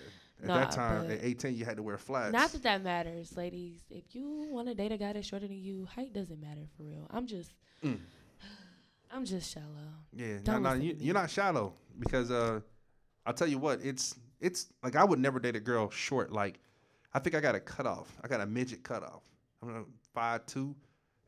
At 0.41 0.47
Nah, 0.47 0.57
that 0.59 0.71
time, 0.71 1.09
at 1.09 1.23
18, 1.23 1.55
you 1.55 1.63
had 1.63 1.77
to 1.77 1.83
wear 1.83 1.97
flats. 1.97 2.33
Not 2.33 2.51
that 2.51 2.63
that 2.63 2.83
matters, 2.83 3.37
ladies. 3.37 3.79
If 3.89 4.13
you 4.13 4.45
want 4.49 4.67
to 4.67 4.75
date 4.75 4.91
a 4.91 4.97
guy 4.97 5.13
that's 5.13 5.25
shorter 5.27 5.47
than 5.47 5.55
you, 5.57 5.85
height 5.85 6.11
doesn't 6.13 6.41
matter 6.41 6.61
for 6.75 6.83
real. 6.83 7.07
I'm 7.11 7.25
just 7.27 7.53
Mm. 7.83 7.99
I'm 9.11 9.25
just 9.25 9.51
shallow. 9.51 9.65
Yeah, 10.11 10.37
no, 10.47 10.59
no, 10.59 10.73
you, 10.73 10.95
you're 10.99 11.13
not 11.13 11.29
shallow 11.29 11.73
because 11.99 12.31
uh, 12.31 12.61
I'll 13.25 13.33
tell 13.33 13.47
you 13.47 13.57
what, 13.59 13.79
it's 13.83 14.15
it's 14.39 14.67
like 14.83 14.95
I 14.95 15.03
would 15.03 15.19
never 15.19 15.39
date 15.39 15.55
a 15.55 15.59
girl 15.59 15.89
short. 15.89 16.31
Like, 16.31 16.59
I 17.13 17.19
think 17.19 17.35
I 17.35 17.39
got 17.39 17.55
a 17.55 17.59
cutoff. 17.59 18.07
I 18.23 18.27
got 18.27 18.41
a 18.41 18.45
midget 18.45 18.83
cutoff. 18.83 19.21
I'm 19.61 19.67
gonna 19.69 19.83
five 20.13 20.45
two 20.45 20.75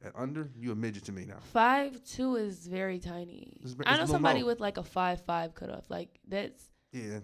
and 0.05 0.13
under. 0.15 0.49
You 0.57 0.71
a 0.71 0.75
midget 0.75 1.03
to 1.05 1.11
me 1.11 1.25
now. 1.25 1.39
Five 1.51 2.01
two 2.05 2.35
is 2.35 2.67
very 2.67 2.99
tiny. 2.99 3.57
It's 3.61 3.73
ve- 3.73 3.83
I 3.85 3.97
know 3.97 4.05
somebody 4.05 4.41
low. 4.41 4.47
with 4.47 4.59
like 4.59 4.77
a 4.77 4.83
five 4.83 5.21
five 5.21 5.53
cutoff. 5.55 5.89
Like 5.89 6.19
that's 6.27 6.63
Yeah, 6.93 7.19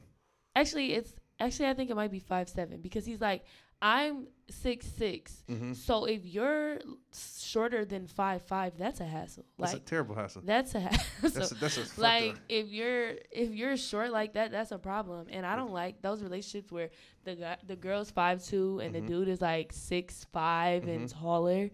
actually 0.55 0.93
it's 0.93 1.13
actually 1.39 1.67
I 1.69 1.73
think 1.73 1.89
it 1.89 1.95
might 1.95 2.11
be 2.11 2.19
five 2.19 2.49
seven 2.49 2.81
because 2.81 3.05
he's 3.05 3.21
like 3.21 3.43
I'm 3.83 4.27
six 4.47 4.85
six. 4.85 5.43
mm-hmm. 5.49 5.73
So 5.73 6.05
if 6.05 6.23
you're 6.23 6.77
shorter 7.15 7.83
than 7.83 8.05
five 8.05 8.43
five, 8.43 8.77
that's 8.77 8.99
a 8.99 9.05
hassle. 9.05 9.45
that's 9.57 9.73
Like 9.73 9.81
a 9.81 9.85
terrible 9.85 10.13
hassle. 10.13 10.43
that's 10.45 10.75
a 10.75 10.79
hassle. 10.87 11.05
That's 11.29 11.51
a, 11.51 11.55
that's 11.55 11.97
a 11.97 12.01
like 12.01 12.35
if 12.47 12.67
you're 12.67 13.13
if 13.31 13.49
you're 13.55 13.75
short 13.77 14.11
like 14.11 14.33
that, 14.33 14.51
that's 14.51 14.71
a 14.71 14.77
problem. 14.77 15.27
And 15.31 15.47
I 15.47 15.55
don't 15.55 15.71
like 15.73 16.01
those 16.03 16.21
relationships 16.21 16.71
where 16.71 16.91
the 17.23 17.35
guy 17.35 17.57
the 17.65 17.75
girl's 17.75 18.11
five 18.11 18.43
two 18.43 18.79
and 18.83 18.93
Mhm. 18.93 19.01
the 19.01 19.07
dude 19.07 19.27
is 19.29 19.41
like 19.41 19.73
six 19.73 20.25
five 20.31 20.87
and 20.87 21.07
Mhm. 21.09 21.19
taller. 21.19 21.69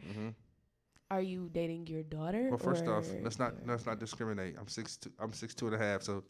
Are 1.09 1.21
you 1.21 1.49
dating 1.53 1.87
your 1.87 2.03
daughter? 2.03 2.49
Well, 2.49 2.57
first 2.57 2.85
off, 2.87 3.05
let's 3.23 3.39
not 3.39 3.53
let's 3.65 3.85
not 3.85 3.99
discriminate. 3.99 4.55
I'm 4.59 4.67
six 4.67 4.97
two. 4.97 5.11
I'm 5.19 5.31
six 5.33 5.53
two 5.55 5.67
and 5.67 5.75
a 5.75 5.77
half. 5.77 6.03
So, 6.03 6.23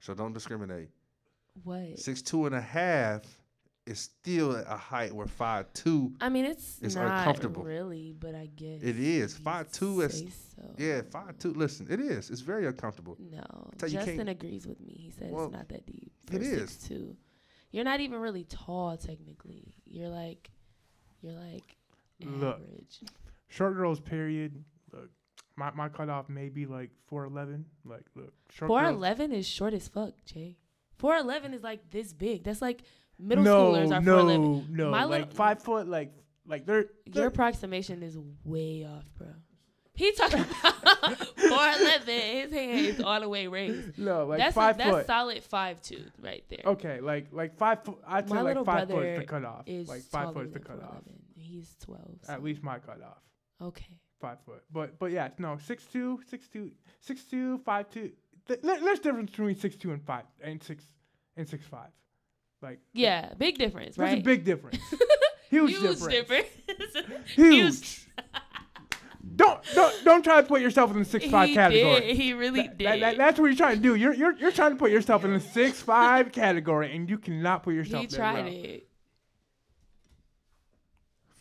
so 0.00 0.14
don't 0.14 0.32
discriminate. 0.32 0.88
what? 1.64 1.98
Six 1.98 2.22
two 2.22 2.46
and 2.46 2.54
a 2.54 2.60
half 2.60 3.22
is 3.86 4.00
still 4.00 4.56
at 4.56 4.64
a 4.68 4.76
height 4.76 5.12
where 5.12 5.26
five 5.26 5.70
two. 5.74 6.12
I 6.20 6.28
mean, 6.30 6.44
it's, 6.46 6.78
It's 6.80 6.94
not 6.94 7.18
uncomfortable. 7.18 7.62
really, 7.62 8.14
but 8.18 8.34
I 8.34 8.46
guess 8.56 8.80
It 8.82 8.98
is. 8.98 9.36
five 9.36 9.70
two. 9.70 9.96
5'2" 9.98 10.04
is- 10.06 10.24
so. 10.56 10.74
Yeah, 10.78 11.02
five 11.02 11.38
two. 11.38 11.52
Listen, 11.52 11.86
it 11.90 12.00
is. 12.00 12.30
It's 12.30 12.40
very 12.40 12.66
uncomfortable. 12.66 13.18
No, 13.20 13.44
Justin 13.86 14.28
agrees 14.28 14.66
with 14.66 14.80
me. 14.80 14.94
He 14.98 15.10
says 15.10 15.30
Well, 15.30 15.44
it's 15.44 15.52
not 15.52 15.68
that 15.68 15.84
deep. 15.86 16.10
it 16.32 16.38
For 16.38 16.42
is. 16.42 16.76
two. 16.78 17.14
You're 17.70 17.84
not 17.84 18.00
even 18.00 18.18
really 18.20 18.44
tall 18.44 18.96
technically. 18.96 19.74
You're 19.84 20.08
like, 20.08 20.50
you're 21.20 21.34
like 21.34 21.76
Look. 22.24 22.60
Short 23.48 23.74
girls, 23.74 24.00
period. 24.00 24.64
Look, 24.92 25.10
my 25.56 25.70
my 25.72 25.88
cutoff 25.88 26.28
may 26.28 26.48
be 26.48 26.66
like 26.66 26.90
four 27.06 27.24
eleven. 27.24 27.66
Like, 27.84 28.04
look, 28.14 28.32
short 28.50 28.68
Four 28.68 28.82
girls. 28.82 28.96
eleven 28.96 29.32
is 29.32 29.46
short 29.46 29.72
as 29.74 29.88
fuck, 29.88 30.12
Jay. 30.24 30.56
Four 30.98 31.16
eleven 31.16 31.54
is 31.54 31.62
like 31.62 31.90
this 31.90 32.12
big. 32.12 32.44
That's 32.44 32.62
like 32.62 32.82
middle 33.18 33.44
no, 33.44 33.72
schoolers 33.72 33.92
are 33.92 34.00
no, 34.00 34.12
four 34.12 34.20
eleven. 34.20 34.66
no. 34.70 34.90
My 34.90 35.04
like 35.04 35.20
little- 35.22 35.34
five 35.36 35.62
foot, 35.62 35.86
like 35.88 36.12
like 36.46 36.64
they're, 36.66 36.76
Your 36.76 36.86
they're 37.06 37.26
approximation 37.26 38.02
is 38.02 38.16
way 38.44 38.84
off, 38.88 39.08
bro. 39.18 39.28
He 39.94 40.12
talking 40.12 40.40
about 40.40 41.16
four 41.36 41.70
eleven. 41.80 42.06
His 42.20 42.52
hand 42.52 42.80
is 42.86 43.00
all 43.00 43.20
the 43.20 43.28
way 43.28 43.46
raised. 43.46 43.96
no 43.98 44.26
like 44.26 44.38
that's 44.38 44.54
five 44.54 44.74
a, 44.74 44.78
that's 44.78 44.90
foot. 44.90 45.06
solid 45.06 45.42
five 45.42 45.80
two 45.80 46.04
right 46.22 46.44
there. 46.50 46.60
Okay, 46.66 47.00
like 47.00 47.28
like 47.32 47.56
five 47.56 47.82
foot. 47.84 47.98
I'd 48.06 48.28
say 48.28 48.42
like 48.42 48.64
five 48.64 48.88
foot 48.90 49.04
is 49.06 49.18
the 49.20 49.24
cutoff. 49.24 49.62
Is 49.66 49.88
Like 49.88 50.02
five 50.02 50.34
foot 50.34 50.46
is 50.48 50.52
the 50.52 50.58
cutoff. 50.60 51.02
He's 51.36 51.74
twelve. 51.82 52.18
At 52.28 52.42
least 52.42 52.62
my 52.62 52.78
cutoff. 52.78 53.18
Okay. 53.62 53.98
Five 54.20 54.38
foot. 54.44 54.62
But 54.72 54.98
but 54.98 55.10
yeah, 55.12 55.28
no, 55.38 55.58
six 55.58 55.84
two, 55.84 56.20
six 56.28 56.48
two, 56.48 56.70
six 57.00 57.24
two, 57.24 57.58
five 57.58 57.90
two. 57.90 58.10
Th- 58.48 58.60
there's 58.62 58.98
difference 59.00 59.30
between 59.30 59.54
six 59.56 59.76
two 59.76 59.92
and 59.92 60.02
five 60.02 60.24
and 60.42 60.62
six 60.62 60.84
and 61.36 61.48
six 61.48 61.64
five. 61.66 61.90
Like 62.62 62.80
Yeah, 62.94 63.34
big 63.36 63.58
difference, 63.58 63.96
there's 63.96 64.14
a 64.14 64.20
big 64.22 64.44
difference. 64.44 64.78
Huge, 65.50 65.70
Huge 65.72 65.82
difference. 65.82 66.06
difference. 66.06 66.48
Huge. 67.34 68.06
don't 69.36 69.60
don't 69.74 69.94
don't 70.04 70.22
try 70.22 70.40
to 70.40 70.46
put 70.46 70.60
yourself 70.60 70.90
in 70.92 70.98
the 70.98 71.04
six 71.04 71.26
five 71.26 71.48
he 71.48 71.54
category. 71.54 72.00
did. 72.00 72.16
He 72.16 72.32
really 72.32 72.62
That- 72.62 72.78
did. 72.78 72.86
that- 72.86 73.00
that- 73.00 73.16
that's 73.18 73.38
what 73.38 73.46
you're 73.46 73.56
trying 73.56 73.76
to 73.76 73.82
do. 73.82 73.94
You're 73.94 74.14
you're 74.14 74.36
you're 74.38 74.52
trying 74.52 74.70
to 74.72 74.76
put 74.76 74.90
yourself 74.90 75.24
in 75.24 75.32
the 75.34 75.40
six 75.40 75.80
five 75.82 76.32
category, 76.32 76.94
and 76.96 77.08
you 77.10 77.18
cannot 77.18 77.62
put 77.62 77.74
yourself 77.74 78.00
he 78.02 78.06
there. 78.06 78.18
tried 78.18 78.42
bro. 78.42 78.52
it. 78.52 78.85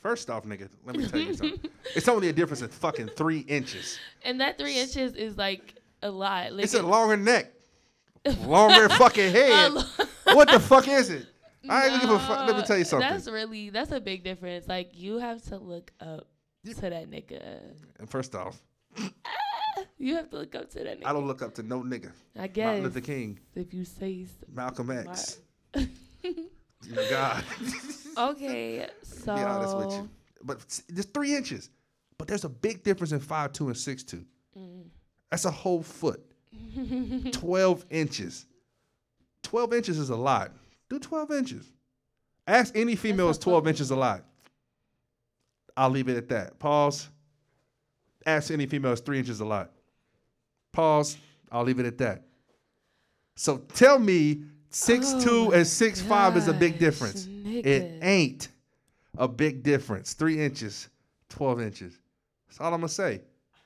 First 0.05 0.29
off, 0.29 0.43
nigga, 0.45 0.69
let 0.85 0.95
me 0.95 1.07
tell 1.07 1.19
you 1.19 1.33
something. 1.33 1.59
It's 1.95 2.07
only 2.07 2.29
a 2.29 2.33
difference 2.33 2.61
in 2.61 2.67
fucking 2.67 3.07
three 3.15 3.39
inches. 3.39 3.97
And 4.23 4.39
that 4.39 4.55
three 4.59 4.77
inches 4.77 5.15
is 5.15 5.35
like 5.35 5.73
a 6.03 6.11
lot. 6.11 6.53
Like 6.53 6.63
It's 6.63 6.75
a 6.75 6.83
longer 6.83 7.17
neck, 7.17 7.51
longer 8.45 8.87
fucking 8.87 9.31
head. 9.31 9.71
what 10.25 10.47
the 10.51 10.59
fuck 10.59 10.87
is 10.87 11.09
it? 11.09 11.25
I 11.67 11.85
ain't 11.87 11.93
gonna 11.93 12.01
give 12.01 12.11
a 12.11 12.19
fuck. 12.19 12.47
Let 12.47 12.55
me 12.55 12.61
tell 12.61 12.77
you 12.77 12.83
something. 12.83 13.09
That's 13.09 13.27
really 13.27 13.71
that's 13.71 13.91
a 13.91 13.99
big 13.99 14.23
difference. 14.23 14.67
Like 14.67 14.91
you 14.93 15.17
have 15.17 15.41
to 15.45 15.57
look 15.57 15.91
up 15.99 16.27
You- 16.63 16.75
to 16.75 16.81
that 16.81 17.09
nigga. 17.09 17.61
And 17.99 18.07
first 18.07 18.35
off, 18.35 18.61
You 19.97 20.17
have 20.17 20.29
to 20.29 20.37
look 20.37 20.53
up 20.53 20.69
to 20.73 20.83
that 20.83 20.99
nigga. 21.01 21.07
I 21.07 21.13
don't 21.13 21.25
look 21.25 21.41
up 21.41 21.55
to 21.55 21.63
no 21.63 21.81
nigga. 21.81 22.11
I 22.37 22.45
guess 22.45 22.65
Martin 22.65 22.83
Luther 22.83 23.01
King, 23.01 23.39
if 23.55 23.73
you 23.73 23.83
say 23.83 24.25
so. 24.25 24.45
Malcolm 24.53 24.91
X. 24.91 25.39
Dear 26.93 27.09
God. 27.09 27.43
Okay, 28.17 28.87
so 29.03 29.35
be 29.35 29.41
honest 29.41 29.77
with 29.77 29.91
you. 29.93 30.09
But 30.43 30.81
there's 30.87 31.07
three 31.07 31.35
inches. 31.35 31.69
But 32.17 32.27
there's 32.27 32.45
a 32.45 32.49
big 32.49 32.83
difference 32.83 33.11
in 33.11 33.19
five 33.19 33.51
two 33.51 33.67
and 33.67 33.77
six 33.77 34.03
two. 34.03 34.25
Mm. 34.57 34.85
That's 35.29 35.45
a 35.45 35.51
whole 35.51 35.83
foot. 35.83 36.21
Twelve 37.31 37.85
inches. 37.89 38.45
Twelve 39.43 39.73
inches 39.73 39.99
is 39.99 40.09
a 40.09 40.15
lot. 40.15 40.51
Do 40.89 40.99
twelve 40.99 41.31
inches. 41.31 41.71
Ask 42.47 42.75
any 42.77 42.95
female 42.95 43.29
is 43.29 43.37
twelve 43.37 43.67
inches 43.67 43.91
a 43.91 43.95
lot. 43.95 44.23
I'll 45.75 45.89
leave 45.89 46.07
it 46.07 46.15
at 46.15 46.29
that. 46.29 46.57
Pause. 46.59 47.09
Ask 48.25 48.51
any 48.51 48.65
female 48.65 48.93
is 48.93 49.01
three 49.01 49.19
inches 49.19 49.39
a 49.41 49.45
lot. 49.45 49.71
Pause. 50.71 51.17
I'll 51.51 51.63
leave 51.63 51.79
it 51.79 51.85
at 51.85 51.97
that. 51.97 52.23
So 53.35 53.57
tell 53.57 53.99
me 53.99 54.43
six 54.75 55.13
Oh 55.13 55.21
two 55.21 55.53
and 55.53 55.65
six 55.65 56.01
five 56.01 56.35
is 56.35 56.49
a 56.49 56.53
big 56.53 56.77
difference. 56.77 57.25
nigga. 57.25 57.65
It 57.65 57.99
ain't 58.03 58.49
a 59.17 59.27
big 59.27 59.63
difference. 59.63 60.13
Three 60.13 60.41
inches, 60.41 60.89
12 61.29 61.61
inches. 61.61 61.93
That's 62.47 62.59
all 62.59 62.73
I'm 62.73 62.81
to 62.81 62.89
say. 62.89 63.21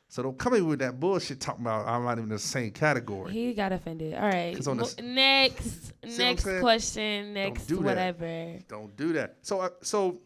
So 0.08 0.22
don't 0.24 0.38
come 0.38 0.54
in 0.56 0.68
with 0.68 0.80
that 0.80 1.00
bullshit 1.00 1.40
talking 1.40 1.64
about 1.64 1.88
I'm 1.88 2.04
not 2.04 2.14
even 2.14 2.26
in 2.26 2.30
the 2.30 2.40
same 2.40 2.72
category. 2.72 3.32
He 3.32 3.54
got 3.54 3.72
offended. 3.72 4.14
All 4.14 4.22
right. 4.22 4.68
on 4.68 4.78
this- 4.78 4.98
next, 5.00 5.94
next 6.04 6.44
question. 6.60 7.34
Next, 7.34 7.66
do 7.66 7.78
that. 7.78 7.84
whatever. 7.84 8.60
Don't 8.68 8.96
do 8.96 9.14
that. 9.14 9.38
So, 9.42 9.62
uh, 9.62 9.70
so 9.82 10.20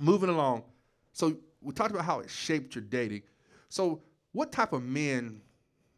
moving 0.00 0.30
along. 0.30 0.64
So 1.12 1.36
we 1.60 1.72
talked 1.72 1.92
about 1.92 2.04
how 2.04 2.20
it 2.20 2.30
shaped 2.30 2.74
your 2.74 2.82
dating. 2.82 3.22
So 3.68 4.02
what 4.32 4.50
type 4.50 4.72
of 4.72 4.82
men 4.82 5.40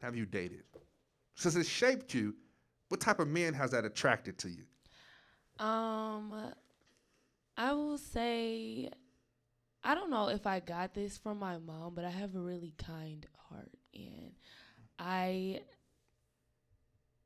have 0.02 0.14
you 0.14 0.26
dated? 0.26 0.62
Since 1.34 1.56
it 1.56 1.66
shaped 1.66 2.14
you, 2.14 2.34
what 2.88 3.00
type 3.00 3.20
of 3.20 3.28
man 3.28 3.54
has 3.54 3.70
that 3.72 3.84
attracted 3.84 4.38
to 4.38 4.48
you? 4.48 4.64
Um, 5.64 6.52
I 7.56 7.72
will 7.72 7.98
say, 7.98 8.90
I 9.82 9.94
don't 9.94 10.10
know 10.10 10.28
if 10.28 10.46
I 10.46 10.60
got 10.60 10.94
this 10.94 11.18
from 11.18 11.38
my 11.38 11.58
mom, 11.58 11.94
but 11.94 12.04
I 12.04 12.10
have 12.10 12.34
a 12.34 12.40
really 12.40 12.74
kind 12.78 13.26
heart, 13.48 13.70
and 13.94 14.32
I. 14.98 15.60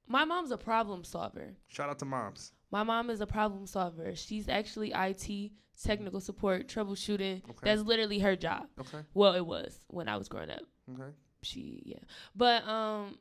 My 0.09 0.25
mom's 0.25 0.51
a 0.51 0.59
problem 0.59 1.05
solver. 1.05 1.55
Shout 1.69 1.89
out 1.89 1.99
to 2.01 2.05
moms. 2.05 2.53
My 2.71 2.83
mom 2.83 3.09
is 3.09 3.21
a 3.21 3.27
problem 3.27 3.67
solver. 3.67 4.15
She's 4.15 4.49
actually 4.49 4.93
IT, 4.95 5.53
technical 5.83 6.21
support, 6.21 6.69
troubleshooting. 6.69 7.45
Okay. 7.45 7.59
That's 7.63 7.83
literally 7.83 8.19
her 8.19 8.37
job. 8.37 8.67
Okay. 8.81 8.99
Well, 9.15 9.35
it 9.35 9.47
was 9.47 9.79
when 9.89 10.09
I 10.09 10.17
was 10.17 10.29
growing 10.29 10.51
up. 10.51 10.63
Okay. 10.93 11.11
She 11.43 11.83
yeah. 11.85 11.99
But 12.35 12.67
um 12.67 13.19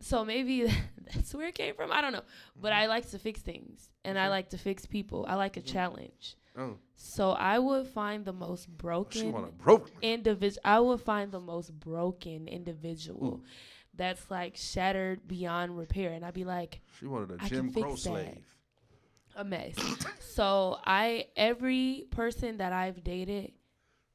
so 0.00 0.24
maybe 0.24 0.66
that's 1.14 1.34
where 1.34 1.48
it 1.48 1.54
came 1.54 1.74
from. 1.74 1.92
I 1.92 2.00
don't 2.00 2.12
know. 2.12 2.22
But 2.60 2.72
I 2.72 2.86
like 2.86 3.08
to 3.10 3.18
fix 3.18 3.40
things 3.40 3.88
and 4.04 4.18
I 4.18 4.28
like 4.28 4.50
to 4.50 4.58
fix 4.58 4.86
people. 4.86 5.24
I 5.28 5.34
like 5.34 5.56
a 5.56 5.60
Mhm. 5.62 5.66
challenge. 5.72 6.36
Oh, 6.56 6.78
So 6.96 7.30
I 7.30 7.58
would 7.58 7.86
find 7.86 8.24
the 8.24 8.32
most 8.32 8.68
broken 8.76 9.34
a 9.34 9.46
broke. 9.52 9.90
individual 10.02 10.60
I 10.64 10.80
would 10.80 11.00
find 11.00 11.30
the 11.30 11.40
most 11.40 11.78
broken 11.78 12.48
individual 12.48 13.26
Ooh. 13.26 13.44
that's 13.94 14.30
like 14.30 14.56
shattered 14.56 15.26
beyond 15.28 15.78
repair 15.78 16.12
and 16.12 16.24
I'd 16.24 16.34
be 16.34 16.44
like 16.44 16.80
She 16.98 17.06
wanted 17.06 17.40
a 17.40 17.44
I 17.44 17.48
Jim 17.48 17.72
Crow 17.72 17.92
that. 17.92 17.98
slave. 17.98 18.44
a 19.36 19.44
mess. 19.44 19.74
so 20.20 20.78
I 20.84 21.28
every 21.36 22.06
person 22.10 22.56
that 22.58 22.72
I've 22.72 23.04
dated 23.04 23.52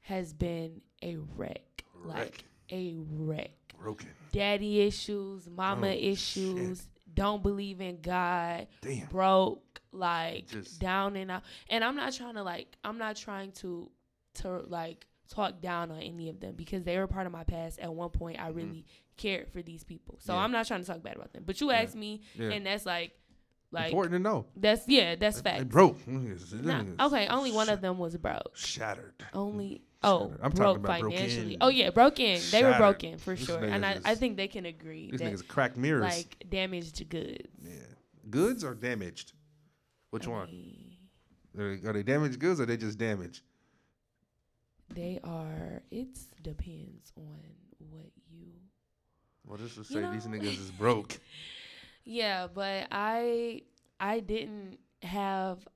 has 0.02 0.34
been 0.34 0.82
a 1.02 1.16
wreck. 1.16 1.86
Like 2.04 2.18
Wreck. 2.18 2.44
a 2.72 2.96
wreck. 2.98 3.65
Broken. 3.80 4.10
Daddy 4.32 4.82
issues, 4.82 5.50
mama 5.50 5.88
Oh, 5.88 5.92
issues, 5.92 6.88
don't 7.14 7.42
believe 7.44 7.80
in 7.82 8.02
God, 8.02 8.68
Damn. 8.82 9.08
broke, 9.08 9.80
like 9.92 10.48
Just- 10.48 10.80
down 10.80 11.16
and 11.16 11.32
out. 11.32 11.44
And 11.70 11.84
I'm 11.84 11.96
not 11.96 12.14
trying 12.14 12.36
to 12.36 12.44
like 12.44 12.76
I'm 12.84 12.98
not 12.98 13.16
trying 13.16 13.52
to 13.54 13.90
to 14.36 14.50
like 14.68 15.06
talk 15.30 15.62
down 15.62 15.90
on 15.92 16.00
any 16.02 16.30
of 16.30 16.40
them 16.40 16.54
because 16.56 16.84
they 16.84 16.98
were 16.98 17.08
part 17.08 17.26
of 17.26 17.32
my 17.32 17.44
past. 17.44 17.80
At 17.80 17.94
one 17.94 18.10
point 18.10 18.40
I 18.40 18.50
really 18.50 18.86
cared 19.18 19.50
for 19.52 19.62
these 19.62 19.84
people. 19.84 20.18
So 20.20 20.34
Mm-hmm. 20.34 20.40
Yeah. 20.40 20.44
I'm 20.44 20.52
not 20.52 20.68
trying 20.68 20.82
to 20.82 20.86
talk 20.88 21.02
bad 21.02 21.16
about 21.16 21.32
them. 21.34 21.44
But 21.46 21.62
you 21.62 21.72
Yeah. 21.72 21.78
asked 21.82 21.96
me 21.96 22.22
Yeah. 22.36 22.50
and 22.50 22.66
that's 22.66 22.86
like 22.86 23.14
like 23.72 23.88
Important 23.88 24.14
to 24.14 24.20
know. 24.20 24.46
that's 24.56 24.88
yeah, 24.88 25.16
that's 25.16 25.42
They- 25.42 25.52
They 25.52 25.58
fact. 25.60 25.70
broke. 25.70 26.08
Nah, 26.08 26.20
mm, 26.20 27.00
okay, 27.08 27.28
only 27.28 27.52
one 27.52 27.70
of 27.70 27.82
them 27.82 27.98
was 27.98 28.16
broke. 28.18 28.56
Shattered. 28.56 29.14
Only 29.34 29.70
mm, 29.70 29.82
oh, 30.04 30.20
Shattered. 30.30 30.40
I'm 30.44 30.52
talking 30.52 30.58
broke 30.64 30.78
about 30.78 31.00
broke 31.02 31.14
financially. 31.14 31.54
in. 31.56 31.58
oh 31.62 31.68
yeah, 31.68 31.90
broken. 31.90 32.40
They 32.52 32.64
were 32.64 32.78
broken 32.78 33.18
for 33.18 33.36
These 33.36 33.46
sure, 33.48 33.64
and 33.64 33.86
I, 33.86 33.96
niggas 33.96 34.02
I 34.06 34.16
think 34.16 34.38
they 34.38 34.48
can 34.48 34.66
agree 34.66 35.12
These 35.12 35.20
that 35.20 35.34
niggas 35.34 35.48
cracked 35.48 35.78
mirrors. 35.78 36.04
like 36.04 36.46
damaged 36.50 37.08
goods. 37.10 37.48
yeah. 37.64 37.72
Goods 38.30 38.64
are 38.64 38.74
damaged? 38.76 39.34
Which 40.12 40.28
I 40.28 40.32
one? 40.32 40.48
mean, 40.48 40.98
Are 41.58 41.76
they, 41.76 41.88
are 41.90 41.94
they 41.94 42.04
damaged 42.04 42.40
goods 42.40 42.60
or 42.62 42.66
they 42.66 42.78
just 42.78 42.98
damaged? 42.98 43.42
They 44.94 45.20
are. 45.24 45.82
It 45.92 46.18
depends 46.42 47.12
on 47.18 47.40
what 47.90 48.06
you. 48.32 48.48
Well, 49.46 49.58
this 49.58 49.76
would 49.78 49.90
You 49.90 50.02
say 50.02 50.10
these 50.12 50.26
niggas 50.28 50.60
is 50.60 50.72
broke. 50.72 51.18
Yeah, 52.06 52.48
but 52.48 52.88
I 52.92 53.64
I 54.00 54.20
didn't 54.22 54.80
have. 55.02 55.68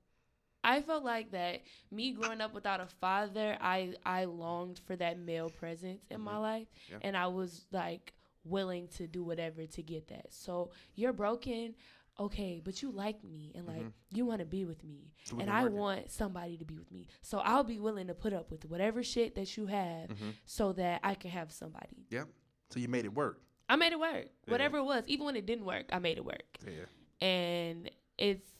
I 0.62 0.82
felt 0.82 1.04
like 1.04 1.30
that 1.32 1.62
me 1.90 2.12
growing 2.12 2.40
up 2.40 2.52
without 2.54 2.80
a 2.80 2.86
father, 2.86 3.56
I 3.60 3.94
I 4.04 4.24
longed 4.26 4.78
for 4.86 4.94
that 4.96 5.18
male 5.18 5.48
presence 5.50 6.04
in 6.10 6.20
my 6.20 6.34
Mhm. 6.34 6.40
life, 6.40 6.68
Yeah. 6.90 6.98
and 7.02 7.16
I 7.16 7.26
was 7.28 7.66
like 7.72 8.12
willing 8.44 8.88
to 8.88 9.06
do 9.06 9.22
whatever 9.24 9.66
to 9.66 9.82
get 9.82 10.08
that. 10.08 10.32
So 10.32 10.70
you're 10.94 11.12
broken, 11.12 11.74
okay, 12.18 12.60
but 12.62 12.82
you 12.82 12.90
like 12.90 13.22
me 13.24 13.52
and 13.54 13.66
like 13.66 13.82
Mhm. 13.82 13.92
you 14.10 14.26
want 14.26 14.40
to 14.40 14.46
be 14.46 14.64
with 14.66 14.84
me, 14.84 15.12
So 15.24 15.38
and 15.40 15.50
I 15.50 15.64
want 15.66 16.10
somebody 16.10 16.56
to 16.58 16.64
be 16.64 16.76
with 16.78 16.90
me. 16.90 17.06
So 17.22 17.38
I'll 17.38 17.64
be 17.64 17.78
willing 17.78 18.06
to 18.08 18.14
put 18.14 18.32
up 18.34 18.50
with 18.50 18.64
whatever 18.66 19.02
shit 19.02 19.34
that 19.36 19.56
you 19.56 19.66
have, 19.66 20.10
Mhm. 20.10 20.34
so 20.44 20.72
that 20.74 21.00
I 21.02 21.14
can 21.14 21.30
have 21.30 21.52
somebody. 21.52 22.06
Yep. 22.10 22.28
So 22.70 22.80
you 22.80 22.88
made 22.88 23.04
it 23.06 23.14
work. 23.14 23.42
I 23.70 23.76
made 23.76 23.92
it 23.92 24.00
work. 24.00 24.26
Yeah. 24.46 24.50
Whatever 24.50 24.78
it 24.78 24.84
was, 24.84 25.04
even 25.06 25.24
when 25.26 25.36
it 25.36 25.46
didn't 25.46 25.64
work, 25.64 25.84
I 25.92 25.98
made 26.00 26.18
it 26.18 26.24
work 26.24 26.42
Yeah. 26.66 27.26
and 27.26 27.90
it's 28.18 28.50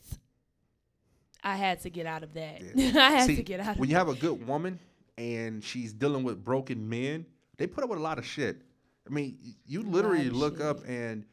I 1.43 1.57
had 1.57 1.81
to 1.83 1.91
get 1.91 2.07
out 2.07 2.23
of 2.23 2.35
that. 2.35 2.61
Yeah. 2.75 2.93
I 2.97 3.11
had 3.11 3.27
See, 3.27 3.37
to 3.37 3.43
get 3.43 3.61
out 3.61 3.71
of 3.75 3.79
When 3.79 3.89
you 3.89 3.95
that. 3.95 4.07
have 4.07 4.09
a 4.09 4.15
good 4.19 4.47
woman 4.47 4.79
and 5.19 5.63
she's 5.65 5.93
dealing 5.93 6.23
with 6.23 6.45
broken 6.45 6.89
men, 6.89 7.27
they 7.57 7.67
put 7.67 7.83
up 7.85 7.91
with 7.91 7.99
a 7.99 8.03
lot 8.03 8.19
of 8.19 8.27
shit. 8.27 8.63
I 9.07 9.13
mean, 9.13 9.39
you 9.67 9.83
literally 9.83 10.31
look 10.31 10.61
up 10.61 10.87
and 10.87 11.25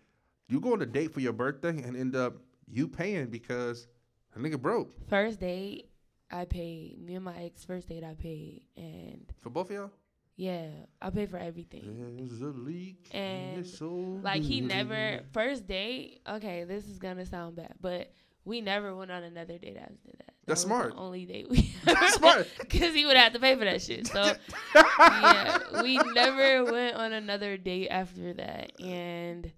you 0.49 0.59
go 0.59 0.73
on 0.73 0.82
a 0.82 0.86
date 0.86 1.13
for 1.13 1.19
your 1.19 1.34
birthday 1.34 1.82
and 1.84 1.95
end 1.95 2.15
up 2.15 2.38
you 2.69 2.88
paying 2.88 3.28
because 3.28 3.88
a 4.36 4.39
nigga 4.39 4.59
broke 4.59 4.89
first 5.09 5.39
date 5.39 5.89
I 6.32 6.45
paid. 6.45 6.99
Me 6.99 7.15
and 7.15 7.23
my 7.23 7.38
ex 7.43 7.63
first 7.65 7.88
date 7.88 8.03
I 8.03 8.13
paid 8.13 8.61
and 8.75 9.25
for 9.41 9.49
both 9.49 9.69
of 9.69 9.75
y'all. 9.75 9.91
Yeah, 10.38 10.67
I 11.01 11.09
paid 11.09 11.31
for 11.31 11.38
everything. 11.38 12.15
There's 12.15 12.41
a 12.41 12.45
leak. 12.57 13.09
And, 13.11 13.65
soul. 13.65 14.19
Like 14.23 14.43
he 14.43 14.61
never 14.61 15.21
first 15.33 15.67
date, 15.67 16.21
okay, 16.29 16.63
this 16.63 16.85
is 16.85 16.99
gonna 16.99 17.25
sound 17.25 17.55
bad, 17.55 17.73
but 17.81 18.13
we 18.45 18.61
never 18.61 18.95
went 18.95 19.11
on 19.11 19.23
another 19.23 19.57
date 19.57 19.77
after 19.77 19.95
that. 20.19 20.33
That's 20.45 20.45
that 20.45 20.51
was 20.53 20.61
smart. 20.61 20.93
The 20.93 20.99
only 20.99 21.25
date 21.25 21.49
we 21.49 21.75
That's 21.83 22.13
smart. 22.13 22.47
because 22.59 22.93
he 22.93 23.05
would 23.05 23.17
have 23.17 23.33
to 23.33 23.39
pay 23.39 23.55
for 23.55 23.65
that 23.65 23.81
shit. 23.81 24.07
So 24.07 24.33
yeah, 24.99 25.81
we 25.81 25.97
never 25.97 26.63
went 26.71 26.95
on 26.95 27.13
another 27.13 27.57
date 27.57 27.89
after 27.89 28.33
that, 28.35 28.79
and 28.79 29.51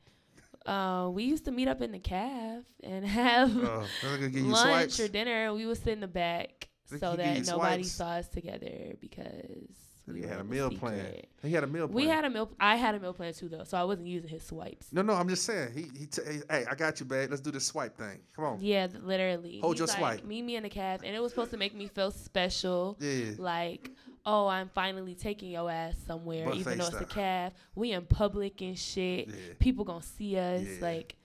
uh, 0.65 1.09
we 1.11 1.25
used 1.25 1.45
to 1.45 1.51
meet 1.51 1.67
up 1.67 1.81
in 1.81 1.91
the 1.91 1.99
calf 1.99 2.63
and 2.83 3.05
have 3.05 3.55
Oh, 3.55 3.85
that 4.01 4.19
nigga 4.19 4.31
give 4.31 4.35
you 4.35 4.43
lunch 4.51 4.93
swipes. 4.93 4.99
or 5.01 5.07
dinner. 5.09 5.53
We 5.53 5.65
would 5.65 5.77
sit 5.77 5.89
in 5.89 5.99
the 5.99 6.07
back 6.07 6.69
so 6.85 7.15
that 7.17 7.45
nobody 7.45 7.83
swipes? 7.83 7.91
saw 7.91 8.09
us 8.11 8.29
together 8.29 8.95
because 9.01 9.67
we 10.13 10.21
He 10.21 10.27
had 10.27 10.39
a 10.39 10.43
meal 10.43 10.69
plan. 10.69 10.97
secret. 10.99 11.29
He 11.43 11.51
had 11.51 11.63
a 11.63 11.67
meal 11.67 11.87
plan. 11.87 11.95
We 11.95 12.07
had 12.07 12.25
a 12.25 12.29
meal. 12.29 12.49
I 12.59 12.75
had 12.75 12.95
a 12.95 12.99
meal 12.99 13.13
plan 13.13 13.33
too, 13.33 13.49
though, 13.49 13.63
so 13.63 13.77
I 13.77 13.83
wasn't 13.83 14.07
using 14.07 14.29
his 14.29 14.43
swipes. 14.43 14.87
No, 14.91 15.01
no, 15.01 15.13
I'm 15.13 15.29
just 15.29 15.43
saying. 15.43 15.71
He, 15.73 15.81
he 15.97 16.05
t- 16.05 16.21
hey, 16.49 16.65
I 16.69 16.75
got 16.75 16.99
you, 16.99 17.05
babe. 17.05 17.29
Let's 17.29 17.41
do 17.41 17.51
this 17.51 17.65
swipe 17.65 17.97
thing. 17.97 18.19
Come 18.35 18.45
on. 18.45 18.57
Yeah, 18.61 18.87
literally. 19.03 19.59
Hold 19.61 19.75
He's 19.75 19.79
your 19.79 19.87
like, 19.87 19.97
swipe. 19.97 20.25
Meet 20.25 20.41
me 20.43 20.55
in 20.55 20.63
the 20.63 20.69
calf, 20.69 21.01
and 21.03 21.15
it 21.15 21.19
was 21.21 21.31
supposed 21.31 21.51
to 21.51 21.57
make 21.57 21.73
me 21.75 21.87
feel 21.87 22.11
special. 22.11 22.97
Yeah. 22.99 23.31
like, 23.37 23.91
oh, 24.25 24.47
I'm 24.47 24.69
finally 24.69 25.15
taking 25.15 25.51
your 25.51 25.69
ass 25.71 25.95
somewhere, 26.05 26.45
Butt 26.45 26.55
even 26.57 26.77
though 26.77 26.85
it's 26.87 26.93
a 26.95 26.97
style. 26.99 27.07
calf. 27.09 27.53
We 27.75 27.91
in 27.93 28.05
public 28.05 28.61
and 28.61 28.77
shit. 28.77 29.27
Yeah. 29.27 29.33
People 29.59 29.85
gonna 29.85 30.03
see 30.03 30.37
us. 30.37 30.63
Yeah. 30.63 30.77
Like, 30.81 31.15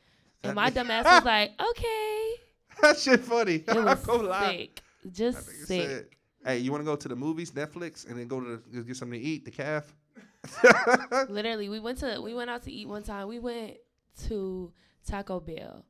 and 0.42 0.54
my 0.54 0.70
dumb 0.70 0.90
ass 0.90 1.04
was 1.06 1.24
like, 1.24 1.52
okay. 1.60 2.30
that 2.82 2.98
shit 2.98 3.20
funny. 3.20 3.64
It 3.66 3.74
was 3.84 4.46
sick. 4.48 4.80
Just 5.12 5.46
sick. 5.66 5.88
said, 5.88 6.06
hey, 6.44 6.58
you 6.58 6.70
want 6.70 6.82
to 6.82 6.84
go 6.84 6.96
to 6.96 7.08
the 7.08 7.16
movies, 7.16 7.50
Netflix, 7.52 8.08
and 8.08 8.18
then 8.18 8.28
go 8.28 8.40
to 8.40 8.62
the, 8.70 8.82
get 8.82 8.96
something 8.96 9.18
to 9.18 9.24
eat, 9.24 9.44
the 9.44 9.50
calf? 9.50 9.94
Literally, 11.28 11.68
we 11.68 11.80
went 11.80 11.98
to 11.98 12.20
we 12.20 12.34
went 12.34 12.50
out 12.50 12.62
to 12.64 12.72
eat 12.72 12.86
one 12.86 13.02
time. 13.02 13.28
We 13.28 13.38
went 13.38 13.76
to 14.26 14.72
Taco 15.06 15.40
Bell, 15.40 15.84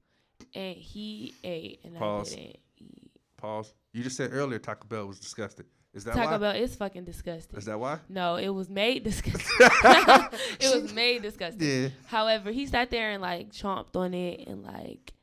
and 0.55 0.77
he 0.77 1.35
ate, 1.43 1.81
and 1.85 1.97
Pause. 1.97 2.33
I 2.33 2.37
didn't 2.37 2.57
eat. 2.79 3.11
Pause. 3.37 3.75
You 3.93 4.03
just 4.03 4.17
said 4.17 4.31
earlier 4.33 4.59
Taco 4.59 4.87
Bell 4.87 5.07
was 5.07 5.19
disgusting. 5.19 5.67
Is 5.93 6.05
that 6.05 6.17
why? 6.17 6.23
Taco 6.23 6.33
why? 6.33 6.39
Bell 6.39 6.63
is 6.63 6.75
fucking 6.77 7.05
disgusting. 7.05 7.59
Is 7.59 7.65
that 7.67 7.79
why? 7.79 7.99
No, 8.09 8.37
it 8.37 8.49
was 8.49 8.69
made 8.69 9.05
disgusting. 9.05 9.41
it 9.61 10.83
was 10.83 10.93
made 10.93 11.23
disgusting. 11.23 11.67
Yeah. 11.67 11.89
However, 12.07 12.51
he 12.51 12.67
sat 12.67 12.91
there 12.91 13.11
and 13.11 13.23
like 13.23 13.51
chomped 13.53 13.97
on 13.97 14.15
it 14.15 14.47
and 14.47 14.65
like, 14.65 15.14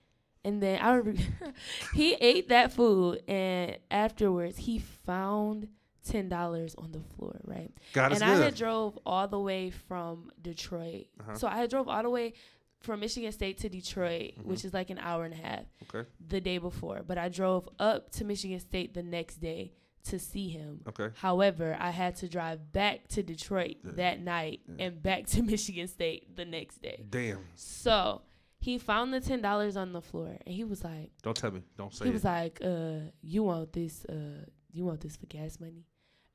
and 0.43 0.61
then 0.61 0.79
I 0.81 0.93
remember 0.95 1.21
he 1.93 2.13
ate 2.15 2.49
that 2.49 2.71
food 2.73 3.21
and 3.27 3.77
afterwards 3.89 4.57
he 4.57 4.79
found 4.79 5.67
ten 6.07 6.29
dollars 6.29 6.73
on 6.77 6.91
the 6.91 6.99
floor, 7.15 7.39
right? 7.45 7.71
God 7.93 8.13
and 8.13 8.23
I 8.23 8.35
good. 8.35 8.43
had 8.43 8.55
drove 8.55 8.97
all 9.05 9.27
the 9.27 9.39
way 9.39 9.69
from 9.69 10.31
Detroit, 10.41 11.07
Uh-huh. 11.19 11.35
so 11.35 11.47
I 11.47 11.57
had 11.57 11.69
drove 11.69 11.87
all 11.87 12.01
the 12.03 12.09
way 12.09 12.33
from 12.79 13.01
Michigan 13.01 13.31
State 13.31 13.59
to 13.59 13.69
Detroit, 13.69 14.31
Mhm. 14.39 14.45
which 14.45 14.65
is 14.65 14.73
like 14.73 14.89
an 14.89 14.97
hour 14.97 15.23
and 15.25 15.33
a 15.35 15.37
half 15.37 15.65
okay. 15.83 16.09
the 16.27 16.41
day 16.41 16.57
before. 16.57 17.03
But 17.05 17.19
I 17.19 17.29
drove 17.29 17.69
up 17.77 18.09
to 18.13 18.25
Michigan 18.25 18.59
State 18.59 18.95
the 18.95 19.03
next 19.03 19.37
day 19.39 19.73
to 20.05 20.17
see 20.17 20.49
him. 20.49 20.81
Okay. 20.87 21.09
However, 21.17 21.77
I 21.79 21.91
had 21.91 22.15
to 22.15 22.27
drive 22.27 22.71
back 22.73 23.07
to 23.09 23.21
Detroit 23.21 23.75
Yeah. 23.83 23.91
that 23.97 24.19
night 24.21 24.61
Yeah. 24.67 24.85
and 24.85 25.03
back 25.03 25.27
to 25.27 25.43
Michigan 25.53 25.87
State 25.87 26.35
the 26.35 26.45
next 26.45 26.81
day. 26.81 27.05
Damn. 27.07 27.45
So 27.53 28.23
he 28.62 28.78
found 28.78 29.14
the 29.14 29.20
ten 29.20 29.41
dollars 29.41 29.76
on 29.76 29.91
the 29.91 30.01
floor 30.01 30.38
and 30.45 30.55
he 30.55 30.64
was 30.64 30.84
like, 30.84 31.09
Don't 31.24 31.36
tell 31.36 31.51
me. 31.51 31.62
Don't 31.78 31.93
say 31.93 32.05
it. 32.05 32.07
he 32.07 32.09
it. 32.12 32.14
was 32.14 32.24
like, 32.24 32.59
uh, 32.64 33.09
you 33.22 33.43
want 33.43 33.74
this? 33.74 34.05
Uh, 34.05 34.45
you 34.72 34.86
want 34.86 35.01
this 35.01 35.18
for 35.18 35.26
gas 35.26 35.59
money? 35.59 35.86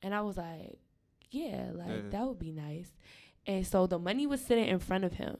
And 0.03 0.13
I 0.13 0.21
was 0.21 0.37
like, 0.37 0.77
yeah, 1.31 1.71
like 1.73 1.87
Yeah. 1.89 2.09
that 2.11 2.27
would 2.27 2.37
be 2.39 2.51
nice. 2.51 2.91
And 3.47 3.65
so 3.65 3.87
the 3.87 3.97
money 3.97 4.27
was 4.27 4.41
sitting 4.45 4.67
in 4.67 4.77
front 4.79 5.05
of 5.05 5.13
him, 5.13 5.37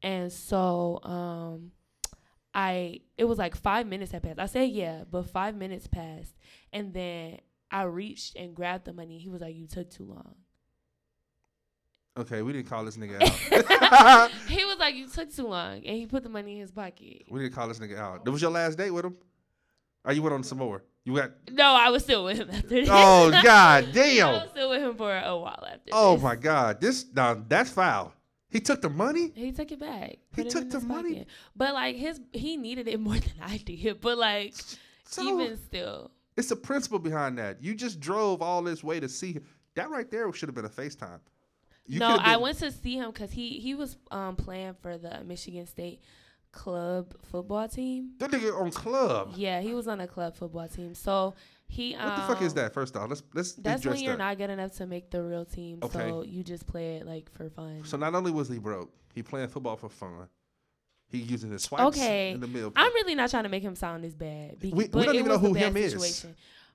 and 0.00 0.32
so 0.32 1.00
um, 1.02 1.72
I 2.54 3.00
it 3.16 3.24
was 3.24 3.36
like 3.38 3.56
five 3.56 3.86
minutes 3.86 4.12
had 4.12 4.22
passed. 4.22 4.38
I 4.38 4.46
said 4.46 4.70
yeah, 4.70 5.02
but 5.10 5.24
five 5.28 5.56
minutes 5.56 5.86
passed, 5.88 6.34
and 6.72 6.94
then 6.94 7.40
I 7.70 7.82
reached 7.82 8.36
and 8.36 8.54
grabbed 8.54 8.84
the 8.84 8.92
money. 8.92 9.18
He 9.18 9.28
was 9.28 9.40
like, 9.40 9.56
"You 9.56 9.66
took 9.66 9.90
too 9.90 10.04
long." 10.04 10.36
Okay, 12.18 12.42
we 12.42 12.52
didn't 12.52 12.68
call 12.68 12.84
this 12.84 12.96
nigga 12.96 13.22
out. 13.22 14.30
he 14.48 14.64
was 14.64 14.78
like, 14.78 14.94
"You 14.94 15.06
took 15.08 15.34
too 15.34 15.46
long," 15.46 15.76
and 15.76 15.96
he 15.96 16.06
put 16.06 16.22
the 16.22 16.28
money 16.28 16.54
in 16.54 16.60
his 16.60 16.70
pocket. 16.70 17.24
we 17.30 17.40
didn't 17.40 17.54
call 17.54 17.68
this 17.68 17.78
nigga 17.78 17.96
out. 17.98 18.24
That 18.24 18.30
was 18.30 18.42
your 18.42 18.50
last 18.50 18.76
date 18.78 18.90
with 18.90 19.04
him? 19.04 19.16
Are 20.04 20.12
you 20.12 20.22
went 20.22 20.34
on 20.34 20.42
some 20.42 20.58
more? 20.58 20.82
You 21.04 21.16
got. 21.16 21.32
No, 21.50 21.64
I 21.64 21.90
was 21.90 22.02
still 22.04 22.24
with 22.24 22.38
him 22.38 22.50
after 22.50 22.68
this. 22.68 22.88
Oh 22.90 23.30
God, 23.42 23.44
I 23.44 23.90
damn. 23.90 24.32
was 24.32 24.50
still 24.50 24.70
with 24.70 24.82
him 24.82 24.96
for 24.96 25.16
a 25.16 25.36
while 25.36 25.64
after. 25.66 25.90
Oh 25.92 26.14
this. 26.14 26.22
my 26.22 26.36
God, 26.36 26.80
this 26.80 27.06
now 27.14 27.42
that's 27.48 27.70
foul. 27.70 28.12
He 28.50 28.60
took 28.60 28.80
the 28.80 28.88
money. 28.88 29.32
He 29.34 29.52
took 29.52 29.70
it 29.72 29.78
back. 29.78 30.16
He 30.34 30.44
took 30.44 30.70
the 30.70 30.80
money? 30.80 31.26
But 31.54 31.74
like 31.74 31.96
his, 31.96 32.18
he 32.32 32.56
needed 32.56 32.88
it 32.88 32.98
more 33.08 33.14
than 33.14 33.34
I 33.42 33.58
did. 33.58 34.00
But 34.00 34.16
like, 34.16 34.54
So 35.04 35.22
even 35.22 35.58
still, 35.58 36.10
it's 36.36 36.48
the 36.48 36.56
principle 36.56 36.98
behind 36.98 37.38
that. 37.38 37.62
You 37.62 37.74
just 37.74 38.00
drove 38.00 38.40
all 38.40 38.62
this 38.62 38.82
way 38.82 39.00
to 39.00 39.08
see 39.08 39.32
him. 39.34 39.44
That 39.74 39.90
right 39.90 40.10
there 40.10 40.32
should 40.32 40.48
have 40.48 40.56
been 40.56 40.64
a 40.64 40.70
FaceTime. 40.70 41.20
You 41.88 41.98
no, 42.00 42.16
I 42.20 42.36
went 42.36 42.58
to 42.58 42.70
see 42.70 42.94
him 42.96 43.10
because 43.10 43.30
he 43.32 43.58
he 43.58 43.74
was 43.74 43.96
um 44.10 44.36
playing 44.36 44.74
for 44.82 44.98
the 44.98 45.24
Michigan 45.24 45.66
State 45.66 46.00
club 46.52 47.14
football 47.30 47.68
team. 47.68 48.12
That 48.18 48.30
nigga 48.30 48.58
on 48.60 48.70
club. 48.70 49.32
Yeah, 49.36 49.60
he 49.60 49.74
was 49.74 49.88
on 49.88 50.00
a 50.00 50.06
club 50.06 50.36
football 50.36 50.68
team. 50.68 50.94
So 50.94 51.34
he 51.66 51.94
um, 51.94 52.06
What 52.06 52.16
the 52.16 52.22
fuck 52.34 52.42
is 52.42 52.54
that? 52.54 52.72
First 52.74 52.96
off, 52.96 53.08
let's 53.08 53.22
let's 53.34 53.52
That's 53.54 53.84
when 53.86 53.98
you're 54.00 54.16
that. 54.16 54.18
not 54.18 54.38
good 54.38 54.50
enough 54.50 54.72
to 54.76 54.86
make 54.86 55.10
the 55.10 55.22
real 55.22 55.44
team. 55.44 55.78
Okay. 55.82 55.98
So 55.98 56.22
you 56.24 56.42
just 56.42 56.66
play 56.66 56.96
it 56.96 57.06
like 57.06 57.30
for 57.32 57.48
fun. 57.50 57.82
So 57.84 57.96
not 57.96 58.14
only 58.14 58.30
was 58.32 58.48
he 58.48 58.58
broke, 58.58 58.92
he 59.14 59.22
playing 59.22 59.48
football 59.48 59.76
for 59.76 59.88
fun. 59.88 60.28
He 61.10 61.18
using 61.18 61.50
his 61.50 61.62
swipes 61.62 61.84
Okay, 61.98 62.32
in 62.32 62.40
the 62.40 62.46
middle. 62.46 62.70
I'm 62.76 62.92
really 62.92 63.14
not 63.14 63.30
trying 63.30 63.44
to 63.44 63.48
make 63.48 63.62
him 63.62 63.74
sound 63.74 64.04
as 64.04 64.14
bad. 64.14 64.58
be- 64.58 64.70
We- 64.72 64.88
we 64.92 65.04
don't 65.06 65.14
even 65.14 65.28
know 65.28 65.38
who 65.38 65.54
him 65.54 65.74
is. 65.78 66.26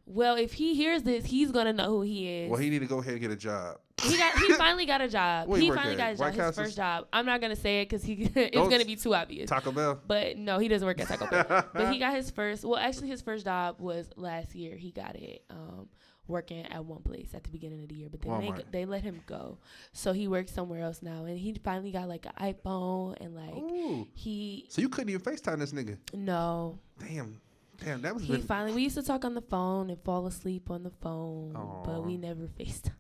Well, 0.06 0.36
if 0.36 0.54
he 0.54 0.74
hears 0.76 1.04
this, 1.04 1.26
he's 1.26 1.52
gonna 1.52 1.74
know 1.74 1.86
who 1.90 2.02
he 2.02 2.28
is. 2.30 2.52
well, 2.52 2.60
he 2.60 2.70
need 2.70 2.80
to 2.80 2.86
go 2.88 3.00
ahead 3.00 3.14
and 3.14 3.22
get 3.22 3.32
a 3.32 3.36
job. 3.36 3.78
He 4.02 4.18
got 4.18 4.38
he 4.38 4.52
finally 4.58 4.86
got 4.86 5.00
a 5.02 5.08
job. 5.08 5.48
Where 5.48 5.60
he 5.60 5.70
finally 5.72 5.96
got 5.96 6.12
a 6.12 6.16
job. 6.16 6.20
White 6.20 6.34
His 6.34 6.38
Castles? 6.44 6.66
first 6.68 6.76
job. 6.76 7.08
I'm 7.14 7.26
not 7.26 7.40
gonna 7.40 7.56
say 7.56 7.82
it 7.82 7.86
because 7.90 8.04
he 8.04 8.14
it's 8.36 8.52
Don't 8.54 8.70
gonna 8.70 8.84
be 8.86 8.98
too 8.98 9.16
obvious. 9.16 9.50
Taco 9.50 9.72
Bell. 9.72 10.02
But 10.06 10.38
no, 10.38 10.60
he 10.60 10.68
doesn't 10.68 10.86
work 10.86 11.00
at 11.00 11.08
Taco 11.08 11.28
Bell. 11.30 11.70
but 11.74 11.94
he 11.94 12.00
got 12.00 12.14
his 12.14 12.30
first. 12.32 12.66
Well, 12.66 12.78
actually, 12.80 13.08
his 13.10 13.22
first 13.22 13.46
job 13.46 13.80
was 13.80 14.10
last 14.18 14.56
year. 14.56 14.76
He 14.76 14.92
got 14.92 15.16
it 15.16 15.44
um, 15.50 15.88
working 16.28 16.66
at 16.66 16.84
one 16.84 17.02
place 17.02 17.30
at 17.34 17.44
the 17.46 17.50
beginning 17.50 17.82
of 17.84 17.88
the 17.88 17.96
year. 17.96 18.10
But 18.12 18.22
then 18.24 18.32
Walmart. 18.32 18.58
they 18.72 18.80
they 18.80 18.86
let 18.86 19.04
him 19.04 19.22
go, 19.26 19.58
so 19.94 20.12
he 20.12 20.28
works 20.28 20.52
somewhere 20.52 20.82
else 20.82 21.02
now. 21.02 21.24
And 21.24 21.40
he 21.40 21.54
finally 21.64 21.92
got 21.92 22.10
like 22.10 22.26
an 22.26 22.54
iPhone 22.54 23.16
and 23.22 23.34
like 23.36 23.56
Ooh. 23.56 24.06
he 24.14 24.66
So 24.68 24.82
you 24.82 24.90
couldn't 24.90 25.12
even 25.12 25.22
FaceTime 25.22 25.60
this 25.60 25.72
nigga. 25.72 25.98
no. 26.14 26.78
Damn. 27.00 27.40
Damn, 27.84 28.02
that 28.04 28.14
was 28.14 28.24
He 28.24 28.32
been, 28.34 28.42
finally 28.44 28.74
we 28.74 28.84
used 28.84 28.96
to 28.96 29.04
talk 29.04 29.26
on 29.26 29.34
the 29.34 29.42
phone 29.42 29.90
and 29.90 30.02
fall 30.04 30.28
asleep 30.28 30.70
on 30.70 30.84
the 30.84 30.92
phone, 31.02 31.54
but 31.86 32.06
we 32.06 32.18
never 32.18 32.48
FaceTime. 32.60 32.92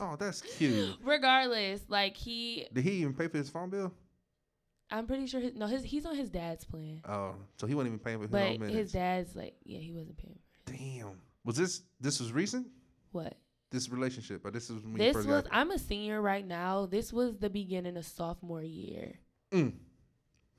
Oh, 0.00 0.16
that's 0.18 0.40
cute. 0.40 0.96
Regardless, 1.04 1.82
like 1.88 2.16
he, 2.16 2.66
Did 2.72 2.84
he 2.84 2.92
even 2.92 3.14
pay 3.14 3.28
for 3.28 3.38
his 3.38 3.48
phone 3.50 3.70
bill? 3.70 3.92
I'm 4.90 5.06
pretty 5.06 5.26
sure 5.26 5.40
his 5.40 5.54
no 5.54 5.66
his 5.66 5.82
he's 5.82 6.04
on 6.06 6.14
his 6.14 6.30
dad's 6.30 6.64
plan, 6.64 7.00
Oh, 7.08 7.34
so 7.56 7.66
he 7.66 7.74
wasn't 7.74 7.94
even 7.94 7.98
paying 7.98 8.18
for 8.18 8.22
his 8.22 8.30
but 8.30 8.42
own 8.42 8.60
minutes. 8.60 8.74
his 8.76 8.92
dad's 8.92 9.34
like 9.34 9.54
yeah 9.64 9.78
he 9.78 9.92
wasn't 9.92 10.16
paying. 10.18 10.38
For 10.66 10.72
Damn. 10.72 11.20
Was 11.44 11.56
this 11.56 11.82
this 12.00 12.20
was 12.20 12.32
recent? 12.32 12.66
what? 13.12 13.34
This 13.70 13.88
relationship, 13.88 14.42
but 14.42 14.52
this 14.52 14.68
was 14.70 14.82
This 14.94 15.16
was 15.26 15.44
I'm 15.50 15.70
a 15.72 15.78
senior 15.78 16.20
right 16.22 16.46
now. 16.46 16.86
This 16.86 17.12
was 17.12 17.38
the 17.38 17.50
beginning 17.50 17.96
of 17.96 18.04
sophomore 18.04 18.62
year. 18.62 19.14
Mm. 19.52 19.72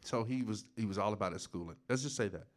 So 0.04 0.24
he 0.24 0.42
was 0.42 0.66
he 0.76 0.86
was 0.86 0.98
all 0.98 1.14
about 1.14 1.32
his 1.34 1.42
schooling. 1.42 1.78
Let's 1.88 2.02
just 2.04 2.18
say 2.18 2.28
that. 2.30 2.48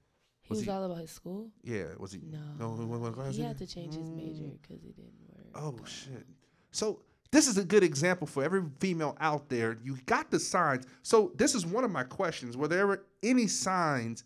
He 0.48 0.52
Was 0.52 0.58
was, 0.60 0.64
he- 0.64 0.70
all 0.70 0.84
about 0.84 0.98
his 0.98 1.10
school. 1.10 1.50
Yeah, 1.62 1.84
was 1.98 2.12
he? 2.12 2.20
No, 2.24 2.38
No, 2.58 2.76
he 2.76 2.84
wasn't 2.84 3.34
he 3.34 3.42
had 3.42 3.58
to 3.58 3.66
change 3.66 3.94
his 3.94 4.10
major 4.10 4.44
Mm. 4.44 4.58
because 4.62 4.82
it 4.84 4.96
didn't 4.96 5.12
work. 5.28 5.46
Oh 5.54 5.76
shit. 5.84 6.26
So 6.70 7.02
this 7.30 7.46
is 7.48 7.58
a 7.58 7.64
good 7.64 7.82
example 7.82 8.26
for 8.26 8.42
every 8.42 8.62
female 8.80 9.16
out 9.20 9.48
there. 9.50 9.76
You 9.84 9.98
got 10.06 10.30
the 10.30 10.40
signs. 10.40 10.86
So 11.02 11.32
this 11.36 11.54
is 11.54 11.66
one 11.66 11.84
of 11.84 11.90
my 11.90 12.02
questions. 12.04 12.56
Were 12.56 12.68
there 12.68 13.02
any 13.22 13.46
signs 13.46 14.24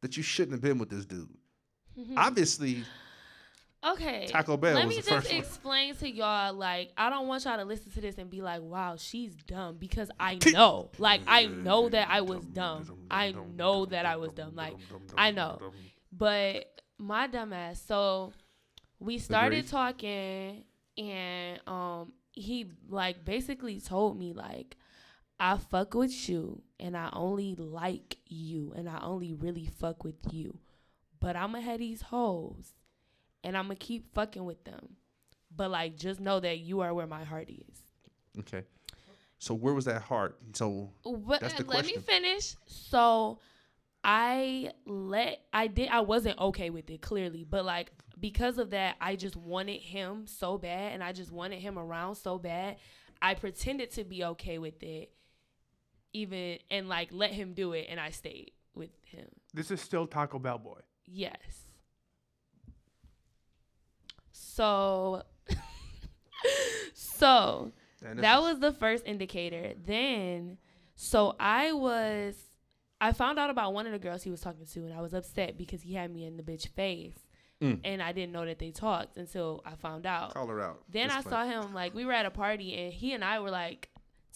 that 0.00 0.16
you 0.16 0.22
shouldn't 0.22 0.52
have 0.52 0.62
been 0.62 0.78
with 0.78 0.88
this 0.88 1.04
dude? 1.04 1.28
Obviously, 2.16 2.84
Okay. 3.86 4.26
Taco 4.28 4.56
Bell 4.56 4.74
Let 4.74 4.86
was 4.86 4.96
me 4.96 5.02
the 5.02 5.08
just 5.10 5.22
first 5.22 5.30
one. 5.32 5.40
explain 5.40 5.94
to 5.96 6.10
y'all, 6.10 6.52
like, 6.52 6.90
I 6.96 7.10
don't 7.10 7.28
want 7.28 7.44
y'all 7.44 7.56
to 7.58 7.64
listen 7.64 7.92
to 7.92 8.00
this 8.00 8.18
and 8.18 8.28
be 8.28 8.42
like, 8.42 8.60
wow, 8.60 8.96
she's 8.98 9.34
dumb 9.36 9.76
because 9.78 10.10
I 10.18 10.38
know. 10.52 10.90
Like, 10.98 11.20
I 11.28 11.46
know 11.46 11.88
that 11.90 12.08
I 12.10 12.22
was 12.22 12.44
dumb. 12.44 12.98
I 13.10 13.32
know 13.56 13.86
that 13.86 14.04
I 14.04 14.16
was 14.16 14.32
dumb. 14.32 14.56
Like, 14.56 14.74
I 15.16 15.30
know. 15.30 15.60
But 16.12 16.82
my 16.98 17.28
dumb 17.28 17.52
ass, 17.52 17.80
so 17.86 18.32
we 18.98 19.18
started 19.18 19.58
Agreed. 19.60 19.70
talking 19.70 20.64
and 20.96 21.60
um 21.68 22.12
he 22.32 22.66
like 22.88 23.24
basically 23.24 23.80
told 23.80 24.18
me 24.18 24.32
like 24.32 24.76
I 25.38 25.56
fuck 25.56 25.94
with 25.94 26.28
you 26.28 26.62
and 26.80 26.96
I 26.96 27.08
only 27.12 27.54
like 27.54 28.16
you 28.26 28.72
and 28.76 28.88
I 28.88 28.98
only 29.02 29.32
really 29.34 29.66
fuck 29.66 30.02
with 30.02 30.16
you. 30.32 30.58
But 31.20 31.36
I'ma 31.36 31.60
have 31.60 31.78
these 31.78 32.02
hoes 32.02 32.72
and 33.44 33.56
I'ma 33.56 33.74
keep 33.78 34.12
fucking 34.14 34.44
with 34.44 34.64
them. 34.64 34.96
But 35.54 35.70
like 35.70 35.96
just 35.96 36.20
know 36.20 36.40
that 36.40 36.58
you 36.58 36.80
are 36.80 36.92
where 36.94 37.06
my 37.06 37.24
heart 37.24 37.48
is. 37.50 37.78
Okay. 38.40 38.64
So 39.38 39.54
where 39.54 39.74
was 39.74 39.84
that 39.86 40.02
heart? 40.02 40.38
So 40.52 40.90
But 41.04 41.40
That's 41.40 41.54
the 41.54 41.64
let 41.64 41.86
me 41.86 41.96
finish. 41.96 42.56
So 42.66 43.38
I 44.04 44.72
let 44.86 45.40
I 45.52 45.66
did 45.68 45.88
I 45.90 46.00
wasn't 46.00 46.38
okay 46.38 46.70
with 46.70 46.90
it 46.90 47.00
clearly, 47.00 47.44
but 47.48 47.64
like 47.64 47.90
because 48.18 48.58
of 48.58 48.70
that 48.70 48.96
I 49.00 49.16
just 49.16 49.36
wanted 49.36 49.80
him 49.80 50.26
so 50.26 50.58
bad 50.58 50.92
and 50.92 51.02
I 51.02 51.12
just 51.12 51.30
wanted 51.30 51.60
him 51.60 51.78
around 51.78 52.16
so 52.16 52.38
bad. 52.38 52.76
I 53.20 53.34
pretended 53.34 53.90
to 53.92 54.04
be 54.04 54.24
okay 54.24 54.58
with 54.58 54.82
it 54.82 55.12
even 56.12 56.58
and 56.70 56.88
like 56.88 57.08
let 57.12 57.30
him 57.30 57.54
do 57.54 57.72
it 57.72 57.86
and 57.88 58.00
I 58.00 58.10
stayed 58.10 58.52
with 58.74 58.90
him. 59.04 59.26
This 59.54 59.70
is 59.70 59.80
still 59.80 60.06
Taco 60.06 60.38
Bell 60.38 60.58
boy. 60.58 60.80
Yes. 61.06 61.67
So 64.40 65.22
so 66.94 67.72
and 68.04 68.18
this 68.18 68.22
that 68.22 68.38
is- 68.38 68.44
was 68.44 68.58
the 68.60 68.72
first 68.72 69.04
indicator. 69.06 69.72
Then, 69.84 70.58
so 70.94 71.34
I 71.40 71.72
was, 71.72 72.36
I 73.00 73.12
found 73.12 73.38
out 73.38 73.50
about 73.50 73.74
one 73.74 73.86
of 73.86 73.92
the 73.92 73.98
girls 73.98 74.22
he 74.22 74.30
was 74.30 74.40
talking 74.40 74.66
to, 74.66 74.80
and 74.80 74.92
I 74.94 75.00
was 75.00 75.14
upset 75.14 75.56
because 75.58 75.82
he 75.82 75.94
had 75.94 76.10
me 76.12 76.24
in 76.24 76.36
the 76.36 76.42
bitch 76.42 76.68
face, 76.68 77.18
Mm. 77.60 77.80
and 77.82 78.00
I 78.00 78.12
didn't 78.12 78.30
know 78.32 78.46
that 78.46 78.60
they 78.60 78.70
talked 78.70 79.16
until 79.16 79.62
I 79.66 79.74
found 79.74 80.06
out. 80.06 80.32
call 80.32 80.46
her 80.46 80.60
out. 80.62 80.82
Then 80.88 81.10
I 81.10 81.14
Just 81.16 81.28
saw 81.28 81.44
him 81.44 81.74
like 81.74 81.92
we 81.92 82.04
were 82.04 82.12
at 82.12 82.24
a 82.24 82.30
party, 82.30 82.74
and 82.76 82.92
he 82.92 83.14
and 83.14 83.24
I 83.24 83.40
were 83.40 83.50
like 83.50 83.88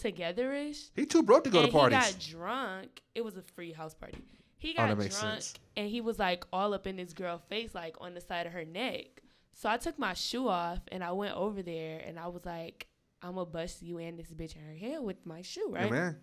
togetherish. 0.03 0.91
He 0.97 1.07
too 1.07 1.23
broke 1.23 1.45
to 1.45 1.51
go 1.51 1.61
and 1.61 1.69
to 1.69 1.73
parties. 1.73 2.05
he 2.05 2.13
got 2.15 2.21
drunk. 2.41 3.01
It 3.15 3.25
was 3.25 3.37
a 3.37 3.43
free 3.43 3.71
house 3.73 3.95
party. 3.95 4.19
He 4.59 4.73
Oh, 4.73 4.77
got 4.79 4.89
that 4.89 4.99
makes 4.99 5.21
drunk, 5.21 5.35
sense. 5.43 5.55
and 5.77 5.89
he 5.89 6.01
was 6.01 6.19
like 6.19 6.45
all 6.53 6.75
up 6.75 6.85
in 6.89 6.97
this 6.97 7.13
girl 7.13 7.39
face, 7.49 7.73
like 7.77 7.95
on 8.01 8.15
the 8.15 8.21
side 8.21 8.47
of 8.49 8.53
her 8.55 8.65
neck. 8.65 9.07
So 9.55 9.69
I 9.69 9.77
took 9.77 9.99
my 9.99 10.15
shoe 10.15 10.49
off 10.49 10.81
and 10.91 11.05
I 11.05 11.13
went 11.13 11.35
over 11.37 11.63
there 11.63 12.01
and 12.07 12.19
I 12.19 12.27
was 12.29 12.45
like, 12.45 12.87
I'm 13.21 13.35
gonna 13.35 13.47
bust 13.47 13.83
you 13.83 13.99
and 13.99 14.19
this 14.19 14.33
bitch 14.33 14.57
in 14.57 14.63
her 14.63 14.75
head 14.75 15.01
with 15.03 15.25
my 15.25 15.43
shoe, 15.43 15.71
Yeah, 15.75 15.83
right? 15.83 15.91
man. 15.91 16.17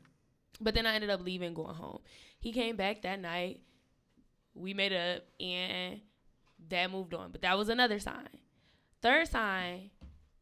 But 0.59 0.73
then 0.73 0.86
I 0.86 0.95
ended 0.95 1.09
up 1.09 1.21
leaving, 1.23 1.53
going 1.53 1.75
home. 1.75 1.99
He 2.39 2.51
came 2.51 2.75
back 2.75 3.03
that 3.03 3.19
night. 3.21 3.61
We 4.55 4.73
made 4.73 4.91
up 4.93 5.23
and 5.39 6.01
that 6.69 6.91
moved 6.91 7.13
on. 7.13 7.32
But 7.32 7.41
that 7.43 7.57
was 7.57 7.69
another 7.69 7.99
sign. 7.99 8.27
Third 9.01 9.27
sign, 9.30 9.91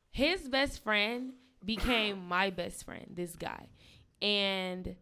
his 0.10 0.48
best 0.48 0.84
friend 0.84 1.34
became 1.64 2.28
my 2.28 2.50
best 2.50 2.84
friend, 2.86 3.06
this 3.14 3.36
guy. 3.36 3.68
And 4.22 4.96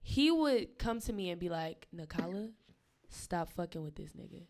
he 0.00 0.30
would 0.30 0.78
come 0.78 1.00
to 1.00 1.12
me 1.12 1.28
and 1.28 1.38
be 1.38 1.50
like, 1.50 1.86
Nacala, 1.94 2.50
stop 3.10 3.50
fucking 3.52 3.82
with 3.82 3.96
this 3.96 4.12
nigga. 4.12 4.44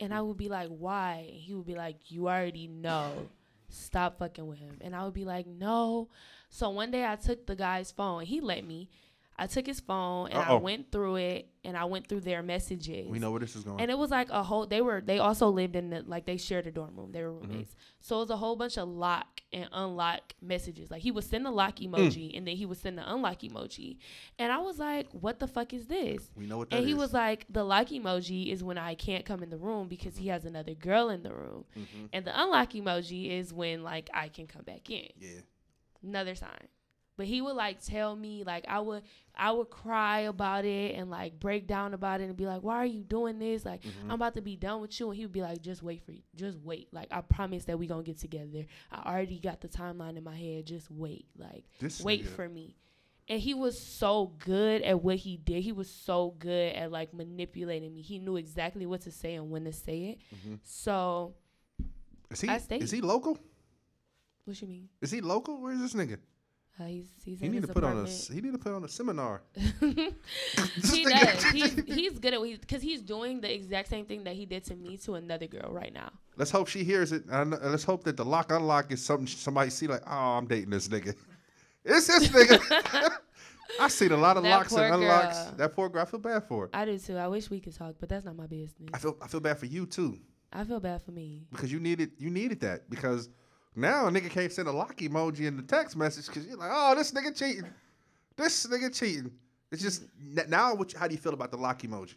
And 0.00 0.12
I 0.12 0.20
would 0.20 0.36
be 0.36 0.48
like, 0.48 0.68
why? 0.68 1.30
He 1.32 1.54
would 1.54 1.66
be 1.66 1.74
like, 1.74 2.10
you 2.10 2.28
already 2.28 2.66
know. 2.66 3.28
Stop 3.68 4.18
fucking 4.18 4.46
with 4.46 4.58
him. 4.58 4.78
And 4.80 4.94
I 4.94 5.04
would 5.04 5.14
be 5.14 5.24
like, 5.24 5.46
no. 5.46 6.08
So 6.48 6.70
one 6.70 6.90
day 6.90 7.06
I 7.06 7.16
took 7.16 7.46
the 7.46 7.56
guy's 7.56 7.90
phone. 7.90 8.24
He 8.24 8.40
let 8.40 8.64
me. 8.64 8.88
I 9.42 9.46
took 9.46 9.66
his 9.66 9.80
phone 9.80 10.28
and 10.28 10.38
Uh-oh. 10.38 10.58
I 10.58 10.60
went 10.60 10.92
through 10.92 11.16
it 11.16 11.48
and 11.64 11.76
I 11.76 11.84
went 11.86 12.06
through 12.08 12.20
their 12.20 12.42
messages. 12.42 13.08
We 13.08 13.18
know 13.18 13.30
where 13.32 13.40
this 13.40 13.56
is 13.56 13.64
going. 13.64 13.80
And 13.80 13.90
it 13.90 13.98
was 13.98 14.10
like 14.10 14.30
a 14.30 14.42
whole. 14.42 14.66
They 14.66 14.80
were. 14.80 15.00
They 15.00 15.18
also 15.18 15.48
lived 15.48 15.74
in 15.74 15.90
the 15.90 16.02
like 16.06 16.26
they 16.26 16.36
shared 16.36 16.66
a 16.66 16.70
dorm 16.70 16.94
room. 16.96 17.10
They 17.12 17.22
were 17.24 17.32
Mm-hmm. 17.32 17.50
roommates. 17.50 17.74
So 18.00 18.16
it 18.16 18.20
was 18.20 18.30
a 18.30 18.36
whole 18.36 18.54
bunch 18.56 18.76
of 18.78 18.88
lock 18.88 19.40
and 19.52 19.68
unlock 19.72 20.34
messages. 20.40 20.90
Like 20.92 21.02
he 21.02 21.10
would 21.10 21.24
send 21.24 21.44
the 21.46 21.50
lock 21.50 21.76
Mm. 21.76 21.90
emoji 21.90 22.36
and 22.36 22.46
then 22.46 22.56
he 22.56 22.66
would 22.66 22.78
send 22.78 22.96
the 22.98 23.12
unlock 23.12 23.40
emoji, 23.40 23.98
and 24.38 24.52
I 24.52 24.58
was 24.58 24.78
like, 24.78 25.08
"What 25.12 25.40
the 25.40 25.48
fuck 25.48 25.72
is 25.74 25.86
this?" 25.86 26.30
we 26.36 26.46
know 26.46 26.58
what 26.58 26.70
that 26.70 26.76
And 26.76 26.86
he 26.86 26.92
is. 26.92 26.98
was 26.98 27.12
like, 27.12 27.46
"The 27.50 27.64
lock 27.64 27.88
emoji 27.88 28.52
is 28.52 28.62
when 28.62 28.78
I 28.78 28.94
can't 28.94 29.24
come 29.24 29.42
in 29.42 29.50
the 29.50 29.58
room 29.58 29.88
because 29.88 30.16
he 30.18 30.28
has 30.28 30.44
another 30.44 30.74
girl 30.74 31.08
in 31.10 31.22
the 31.24 31.34
room, 31.34 31.64
Mhm. 31.76 32.08
and 32.12 32.24
the 32.24 32.40
unlock 32.42 32.70
emoji 32.74 33.30
is 33.30 33.52
when 33.52 33.82
like 33.82 34.08
I 34.14 34.28
can 34.28 34.46
come 34.46 34.62
back 34.62 34.88
in." 34.90 35.08
Yeah. 35.18 35.40
another 36.04 36.34
sign. 36.34 36.66
But 37.16 37.26
he 37.26 37.42
would 37.42 37.56
like 37.56 37.80
tell 37.84 38.16
me 38.16 38.42
like 38.44 38.64
I 38.68 38.80
would 38.80 39.02
I 39.36 39.52
would 39.52 39.68
cry 39.70 40.20
about 40.20 40.64
it 40.64 40.94
and 40.96 41.10
like 41.10 41.38
break 41.38 41.66
down 41.66 41.92
about 41.94 42.20
it 42.20 42.24
and 42.24 42.36
be 42.36 42.46
like, 42.46 42.62
Why 42.62 42.76
are 42.76 42.86
you 42.86 43.02
doing 43.04 43.38
this? 43.38 43.64
Like 43.64 43.82
Mm-hmm. 43.82 44.10
I'm 44.10 44.14
about 44.14 44.34
to 44.34 44.40
be 44.40 44.56
done 44.56 44.80
with 44.80 44.98
you 44.98 45.08
and 45.10 45.16
he 45.16 45.24
would 45.26 45.32
be 45.32 45.42
like, 45.42 45.60
Just 45.60 45.82
wait 45.82 46.02
for 46.04 46.12
you. 46.12 46.22
Just 46.34 46.58
wait. 46.60 46.88
Like 46.92 47.08
I 47.10 47.20
promise 47.20 47.64
that 47.66 47.78
we 47.78 47.86
gonna 47.86 48.02
get 48.02 48.18
together. 48.18 48.64
I 48.90 49.10
already 49.12 49.38
got 49.38 49.60
the 49.60 49.68
timeline 49.68 50.16
in 50.16 50.24
my 50.24 50.34
head. 50.34 50.66
Just 50.66 50.90
wait. 50.90 51.26
Like 51.36 51.64
This 51.80 52.00
wait 52.00 52.26
for 52.26 52.48
me. 52.48 52.76
And 53.28 53.40
he 53.40 53.54
was 53.54 53.78
so 53.78 54.32
good 54.38 54.82
at 54.82 55.00
what 55.02 55.16
he 55.16 55.36
did. 55.36 55.62
He 55.62 55.70
was 55.72 55.88
so 55.90 56.34
good 56.38 56.74
at 56.74 56.90
like 56.90 57.14
manipulating 57.14 57.94
me. 57.94 58.00
He 58.02 58.18
knew 58.18 58.36
exactly 58.36 58.84
what 58.84 59.02
to 59.02 59.12
say 59.12 59.34
and 59.34 59.50
when 59.50 59.64
to 59.64 59.72
say 59.72 59.98
it. 60.04 60.18
Mm-hmm. 60.34 60.54
So 60.64 61.34
Is 62.30 62.40
he 62.40 62.48
is 62.48 62.90
he 62.90 63.00
local? 63.00 63.38
what 64.44 64.60
you 64.60 64.66
mean? 64.66 64.88
Is 65.00 65.10
he 65.12 65.20
local? 65.20 65.60
Where's 65.60 65.78
this 65.78 65.94
nigga? 65.94 66.18
Uh, 66.80 66.84
he's 66.84 67.06
he's 67.22 67.40
He 67.40 67.48
need 67.48 67.62
to 67.62 67.68
put 67.68 67.84
on 67.84 68.06
a 68.06 68.08
he 68.08 68.40
need 68.40 68.52
to 68.52 68.58
put 68.58 68.72
on 68.72 68.82
a 68.82 68.88
seminar. 68.88 69.42
he 69.54 71.04
does. 71.04 71.44
He's, 71.44 71.74
he's 71.84 72.18
good 72.18 72.32
at 72.32 72.40
what 72.40 72.60
because 72.60 72.82
he's 72.82 73.02
doing 73.02 73.40
the 73.40 73.52
exact 73.52 73.88
same 73.88 74.06
thing 74.06 74.24
that 74.24 74.34
he 74.34 74.46
did 74.46 74.64
to 74.64 74.74
me 74.74 74.96
to 74.98 75.14
another 75.14 75.46
girl 75.46 75.70
right 75.70 75.92
now. 75.92 76.10
Let's 76.36 76.50
hope 76.50 76.68
she 76.68 76.82
hears 76.82 77.12
it. 77.12 77.24
And 77.28 77.50
let's 77.50 77.84
hope 77.84 78.04
that 78.04 78.16
the 78.16 78.24
lock 78.24 78.50
unlock 78.50 78.90
is 78.90 79.04
something 79.04 79.26
somebody 79.26 79.68
see 79.70 79.86
like, 79.86 80.02
oh, 80.06 80.38
I'm 80.38 80.46
dating 80.46 80.70
this 80.70 80.88
nigga. 80.88 81.14
It's 81.84 82.06
this 82.06 82.28
nigga. 82.28 83.10
I 83.80 83.88
seen 83.88 84.12
a 84.12 84.16
lot 84.16 84.36
of 84.36 84.44
That 84.44 84.50
locks 84.50 84.72
and 84.72 84.94
unlocks. 84.94 85.36
girl. 85.36 85.54
That 85.56 85.74
poor 85.74 85.88
girl. 85.88 86.02
I 86.02 86.04
feel 86.04 86.20
bad 86.20 86.44
for 86.44 86.66
her. 86.66 86.70
I 86.72 86.84
do 86.84 86.96
too. 86.96 87.16
I 87.16 87.26
wish 87.26 87.50
we 87.50 87.58
could 87.58 87.74
talk, 87.74 87.96
but 87.98 88.08
that's 88.08 88.24
not 88.24 88.36
my 88.36 88.46
business. 88.46 88.88
I 88.94 88.98
feel 88.98 89.16
I 89.20 89.26
feel 89.26 89.40
bad 89.40 89.58
for 89.58 89.66
you 89.66 89.84
too 89.86 90.18
I 90.52 90.64
feel 90.64 90.80
bad 90.80 91.02
for 91.02 91.12
me. 91.12 91.46
because 91.50 91.72
you 91.72 91.80
needed 91.80 92.12
you 92.18 92.30
needed 92.30 92.60
that 92.60 92.88
because 92.90 93.30
now 93.74 94.06
a 94.06 94.10
nigga 94.10 94.30
can't 94.30 94.52
send 94.52 94.68
a 94.68 94.72
lock 94.72 94.96
emoji 94.98 95.40
in 95.46 95.56
the 95.56 95.62
text 95.62 95.96
message 95.96 96.26
because 96.26 96.46
you're 96.46 96.56
like, 96.56 96.70
oh, 96.72 96.94
this 96.94 97.12
nigga 97.12 97.36
cheating. 97.36 97.64
This 98.36 98.66
nigga 98.66 98.94
cheating. 98.96 99.30
It's 99.70 99.82
just 99.82 100.04
now. 100.48 100.74
What? 100.74 100.92
How 100.92 101.06
do 101.08 101.14
you 101.14 101.20
feel 101.20 101.34
about 101.34 101.50
the 101.50 101.56
lock 101.56 101.80
emoji? 101.82 102.14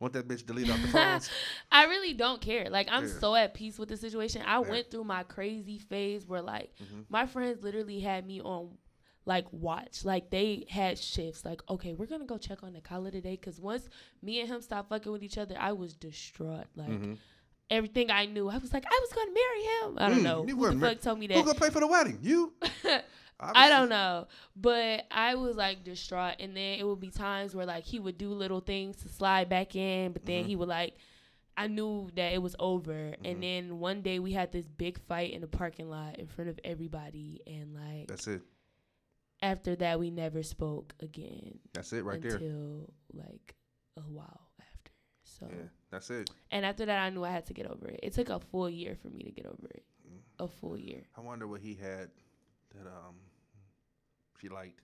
Want 0.00 0.12
that 0.12 0.28
bitch 0.28 0.46
deleted 0.46 0.70
off 0.70 0.80
the 0.82 0.88
phones? 0.92 1.28
I 1.72 1.84
really 1.86 2.14
don't 2.14 2.40
care. 2.40 2.70
Like 2.70 2.88
I'm 2.90 3.04
Yeah. 3.06 3.12
so 3.20 3.34
at 3.34 3.52
peace 3.54 3.78
with 3.78 3.88
the 3.88 3.96
situation. 3.96 4.42
I 4.42 4.54
Yeah. 4.60 4.68
went 4.70 4.90
through 4.90 5.04
my 5.04 5.22
crazy 5.24 5.78
phase 5.78 6.26
where 6.26 6.40
like 6.42 6.72
Mhm. 6.80 7.04
my 7.08 7.26
friends 7.26 7.62
literally 7.62 8.00
had 8.00 8.26
me 8.26 8.40
on 8.40 8.78
like 9.26 9.52
watch. 9.52 10.04
Like 10.04 10.30
they 10.30 10.66
had 10.70 10.98
shifts. 10.98 11.44
Like 11.44 11.60
okay, 11.68 11.94
we're 11.94 12.06
gonna 12.06 12.24
go 12.26 12.38
check 12.38 12.62
on 12.62 12.72
the 12.72 12.80
collar 12.80 13.10
today 13.10 13.32
because 13.32 13.60
once 13.60 13.88
me 14.22 14.40
and 14.40 14.48
him 14.48 14.62
stopped 14.62 14.88
fucking 14.88 15.10
with 15.12 15.22
each 15.24 15.36
other, 15.36 15.56
I 15.58 15.72
was 15.72 15.94
distraught. 15.94 16.66
Like 16.76 16.88
Mhm. 16.88 17.18
Everything 17.70 18.10
I 18.10 18.26
knew, 18.26 18.48
I 18.48 18.58
was 18.58 18.72
like, 18.72 18.84
I 18.86 18.98
was 19.02 19.12
gonna 19.12 19.32
marry 19.32 19.62
him. 19.62 19.98
I 19.98 20.08
don't 20.08 20.20
Mm, 20.20 20.22
know 20.22 20.42
who 20.42 20.66
the 20.70 20.74
mar- 20.76 20.90
fuck 20.94 21.00
told 21.00 21.18
me 21.18 21.26
Who 21.28 21.34
that. 21.34 21.44
gonna 21.44 21.58
pay 21.58 21.70
for 21.70 21.80
the 21.80 21.86
wedding? 21.86 22.18
You? 22.22 22.52
I 23.40 23.68
don't 23.68 23.88
know, 23.88 24.26
but 24.56 25.04
I 25.12 25.36
was 25.36 25.54
like 25.56 25.84
distraught, 25.84 26.36
and 26.40 26.56
then 26.56 26.78
it 26.80 26.84
would 26.86 26.98
be 26.98 27.10
times 27.10 27.54
where 27.54 27.66
like 27.66 27.84
he 27.84 28.00
would 28.00 28.18
do 28.18 28.30
little 28.30 28.58
things 28.60 28.96
to 29.02 29.08
slide 29.08 29.48
back 29.48 29.76
in, 29.76 30.12
but 30.12 30.26
then 30.26 30.42
Mhm. 30.44 30.46
he 30.48 30.56
would 30.56 30.68
like, 30.68 30.96
I 31.56 31.68
knew 31.68 32.08
that 32.16 32.32
it 32.32 32.42
was 32.42 32.56
over, 32.58 32.92
Mhm. 32.92 33.16
and 33.24 33.42
then 33.42 33.78
one 33.78 34.02
day 34.02 34.18
we 34.18 34.32
had 34.32 34.50
this 34.50 34.66
big 34.66 34.98
fight 35.06 35.32
in 35.32 35.40
the 35.40 35.46
parking 35.46 35.88
lot 35.88 36.18
in 36.18 36.26
front 36.26 36.50
of 36.50 36.58
everybody, 36.64 37.40
and 37.46 37.74
like 37.74 38.08
That's 38.08 38.26
it. 38.26 38.42
after 39.40 39.76
that 39.76 40.00
we 40.00 40.10
never 40.10 40.42
spoke 40.42 40.94
again 41.00 41.60
That's 41.74 41.92
it 41.92 42.04
right 42.04 42.20
there. 42.20 42.36
until 42.38 42.92
like 43.12 43.54
a 43.96 44.00
while. 44.00 44.47
So, 45.38 45.46
Yeah, 45.50 45.64
that's 45.90 46.10
it. 46.10 46.30
and 46.50 46.64
after 46.66 46.84
that 46.86 46.98
I 46.98 47.10
knew 47.10 47.24
I 47.24 47.30
had 47.30 47.46
to 47.46 47.54
get 47.54 47.66
over 47.66 47.88
it. 47.88 48.00
It 48.02 48.12
took 48.12 48.28
a 48.28 48.40
full 48.40 48.68
year 48.68 48.96
for 49.00 49.08
me 49.08 49.22
to 49.22 49.30
get 49.30 49.46
over 49.46 49.68
it. 49.70 49.84
A 50.40 50.48
full 50.48 50.78
year. 50.78 51.02
I 51.16 51.20
wonder 51.20 51.46
what 51.46 51.60
he 51.60 51.74
had 51.74 52.10
that 52.74 52.86
um 52.86 53.14
she 54.40 54.48
liked. 54.48 54.80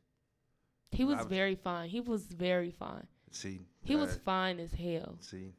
He 0.91 1.05
was 1.05 1.19
was- 1.19 1.27
very 1.27 1.55
fine. 1.57 1.89
He 1.89 2.01
was 2.01 2.23
very 2.27 2.71
fine. 2.71 3.07
See, 3.31 3.61
He 3.83 3.97
was 3.97 4.17
fine 4.25 4.61
as 4.61 4.73
hell. 4.73 5.17
see. 5.21 5.55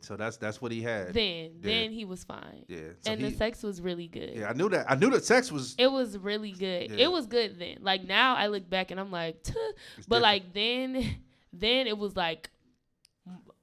So 0.00 0.16
that's 0.16 0.36
that's 0.36 0.60
what 0.60 0.70
he 0.70 0.82
had. 0.82 1.14
Then, 1.14 1.52
then 1.60 1.90
he 1.90 2.04
was 2.04 2.24
fine, 2.24 2.64
yeah. 2.68 2.78
So 3.00 3.12
and 3.12 3.20
he, 3.22 3.30
the 3.30 3.36
sex 3.36 3.62
was 3.62 3.80
really 3.80 4.06
good. 4.06 4.32
yeah, 4.36 4.50
I 4.50 4.52
knew 4.52 4.68
that. 4.68 4.84
I 4.90 4.96
knew 4.96 5.08
that 5.10 5.24
sex 5.24 5.50
was. 5.50 5.74
It 5.78 5.86
was 5.90 6.18
really 6.18 6.50
good. 6.52 6.90
Yeah. 6.90 7.04
It 7.06 7.10
was 7.12 7.26
good 7.26 7.58
then. 7.58 7.78
Like 7.80 8.04
now, 8.04 8.34
I 8.36 8.48
look 8.48 8.68
back 8.68 8.90
and 8.90 9.00
I'm 9.00 9.10
like, 9.10 9.42
"Tuh." 9.42 9.54
but 10.06 10.16
different. 10.18 10.22
like 10.22 10.52
then, 10.52 11.16
then 11.54 11.86
it 11.86 11.96
was 11.96 12.14
like, 12.16 12.50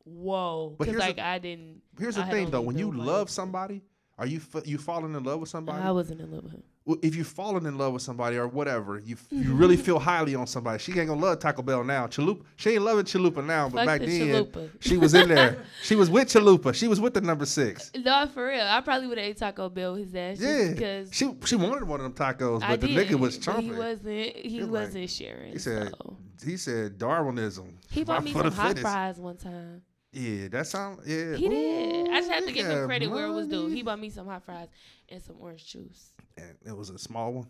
whoa, 0.06 0.76
But 0.78 0.86
because 0.86 0.94
here's 0.94 1.00
like 1.08 1.16
the- 1.18 1.26
I 1.26 1.40
didn't. 1.40 1.82
here's 2.00 2.16
the 2.16 2.26
thing 2.26 2.50
though. 2.52 2.62
When 2.62 2.78
you 2.78 2.92
love 2.92 3.30
somebody, 3.30 3.82
are 4.18 4.28
you 4.28 4.40
f- 4.54 4.68
you 4.68 4.78
falling 4.78 5.14
in 5.16 5.24
love 5.24 5.40
with 5.40 5.50
somebody? 5.50 5.82
I 5.82 5.92
wasn't 5.92 6.22
in 6.22 6.32
love 6.32 6.44
with 6.44 6.54
him. 6.54 6.64
Well, 6.84 6.98
if 7.04 7.16
you 7.16 7.24
falling 7.24 7.68
in 7.68 7.78
love 7.78 7.94
with 7.94 8.02
somebody 8.02 8.38
or 8.38 8.48
whatever, 8.48 8.98
you 8.98 9.14
f- 9.16 9.28
you 9.30 9.54
really 9.54 9.78
feel 9.78 10.00
highly 10.00 10.34
on 10.34 10.48
somebody. 10.48 10.80
She 10.80 10.92
ain't 10.98 11.10
gonna 11.10 11.22
love 11.22 11.38
Taco 11.38 11.62
Bell 11.62 11.84
now. 11.84 12.08
Chalupa, 12.08 12.42
she 12.56 12.72
ain't 12.72 12.82
loving 12.82 13.06
Chalupa 13.06 13.46
now, 13.46 13.70
but 13.70 13.78
Fuck 13.80 13.86
back 13.86 14.00
the 14.02 14.08
then 14.20 14.46
chalupa. 14.46 14.70
she 14.80 14.98
was 14.98 15.14
in 15.14 15.30
there. 15.30 15.64
she 15.84 15.96
was 15.96 16.10
with 16.10 16.28
Chalupa. 16.28 16.74
She 16.74 16.88
was 16.88 17.00
with 17.00 17.14
the 17.14 17.22
number 17.22 17.46
six. 17.46 17.92
No, 17.96 18.26
for 18.34 18.48
real. 18.48 18.66
I 18.66 18.82
probably 18.82 19.08
would 19.08 19.20
have 19.20 19.28
ate 19.28 19.38
Taco 19.38 19.70
Bell 19.70 19.94
with 19.94 20.06
his 20.06 20.16
ass. 20.16 20.40
Yeah, 20.40 20.72
because 20.74 21.10
she 21.14 21.32
she 21.46 21.56
wanted 21.56 21.84
one 21.88 22.00
of 22.02 22.04
them 22.04 22.14
tacos, 22.14 22.62
but 22.62 22.70
I 22.70 22.76
the 22.78 22.88
did. 22.88 23.08
nigga 23.10 23.20
was 23.20 23.38
but 23.38 23.60
He 23.60 23.72
wasn't. 23.72 24.36
He 24.36 24.50
He 24.50 24.62
like- 24.62 24.72
wasn't 24.72 25.10
sharing. 25.12 25.54
He 25.54 25.60
said 25.60 25.90
so. 25.90 26.18
he 26.44 26.58
said 26.58 26.98
Darwinism. 26.98 27.78
He 27.92 28.04
bought 28.04 28.24
me 28.24 28.34
some 28.34 28.52
hot 28.52 28.68
fittest. 28.70 28.82
fries 28.82 29.18
one 29.20 29.38
time. 29.38 29.84
Yeah, 30.14 30.50
that 30.50 30.68
sound 30.68 31.00
yeah. 31.06 31.36
He 31.36 31.48
did. 31.48 32.10
I 32.10 32.20
just 32.20 32.32
have 32.32 32.46
to 32.46 32.52
give 32.52 32.68
him 32.68 32.86
credit 32.86 33.10
where 33.10 33.28
it 33.28 33.32
was 33.32 33.48
due. 33.48 33.68
He 33.68 33.82
bought 33.82 34.00
me 34.00 34.10
some 34.10 34.28
hot 34.28 34.44
fries 34.44 34.68
and 35.10 35.22
some 35.22 35.38
orange 35.40 35.66
juice. 35.66 36.12
And 36.38 36.56
it 36.66 36.76
was 36.76 36.90
a 36.90 36.98
small 37.00 37.32
one. 37.34 37.48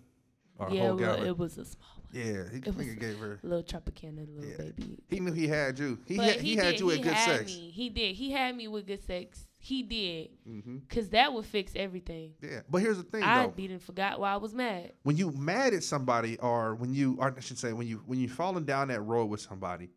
Or 0.59 0.68
a 0.68 0.74
yeah, 0.74 0.82
whole 0.82 0.95
well, 0.95 1.16
gallon. 1.16 1.28
it 1.28 1.38
was 1.38 1.57
a 1.57 1.66
small 1.66 1.88
one. 1.95 2.22
yeah, 2.24 2.43
he 2.51 2.57
it 2.57 2.76
was- 2.76 2.86
gave 2.95 3.18
her. 3.18 3.39
A 3.43 3.47
little 3.47 3.64
Tropicana, 3.64 4.28
a 4.28 4.30
little 4.32 4.45
Yeah. 4.51 4.57
baby. 4.57 4.99
He 5.09 5.20
knew 5.20 5.32
he 5.32 5.47
had 5.47 5.80
you. 5.80 5.97
He 6.05 6.18
But 6.18 6.26
had, 6.26 6.41
he, 6.41 6.55
had 6.55 6.72
did, 6.72 6.80
you 6.82 6.89
he 6.89 6.97
at 6.97 7.03
good 7.03 7.14
had 7.14 7.38
sex. 7.39 7.55
Me. 7.55 7.72
He 7.72 7.89
did. 7.89 8.16
He 8.16 8.32
had 8.32 8.55
me 8.55 8.68
with 8.68 8.86
good 8.86 9.03
sex. 9.03 9.47
He 9.57 9.82
did. 9.82 10.30
hmm 10.45 10.78
Cause 10.89 11.09
that 11.09 11.34
would 11.34 11.45
fix 11.45 11.72
everything. 11.76 12.34
Yeah, 12.43 12.62
but 12.70 12.80
here's 12.82 12.97
the 12.97 13.03
thing 13.03 13.24
I 13.24 13.47
though. 13.47 13.53
and 13.64 13.82
forgot 13.82 14.20
why 14.20 14.34
I 14.34 14.38
was 14.38 14.53
mad. 14.53 14.91
when 15.03 15.18
you 15.18 15.32
mad 15.32 15.74
at 15.74 15.84
somebody 15.84 16.38
or 16.39 16.76
when 16.76 16.93
you 16.93 17.18
or 17.20 17.34
I 17.36 17.39
should 17.39 17.57
say 17.57 17.74
when 17.74 17.88
you 17.88 18.03
when 18.05 18.20
you 18.20 18.28
falling 18.28 18.66
down 18.66 18.89
that 18.89 19.01
road 19.01 19.26
with 19.26 19.39
somebody, 19.41 19.89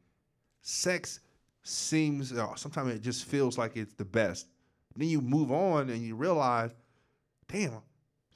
sex 0.62 1.20
seems 1.64 2.32
uh, 2.32 2.54
sometimes 2.54 2.94
it 2.94 3.02
just 3.02 3.24
feels 3.24 3.58
like 3.58 3.76
it's 3.76 3.94
the 3.94 4.04
best. 4.04 4.46
Then 4.94 5.08
you 5.08 5.20
move 5.20 5.50
on 5.50 5.90
and 5.90 6.00
you 6.00 6.14
realize, 6.14 6.70
damn, 7.48 7.82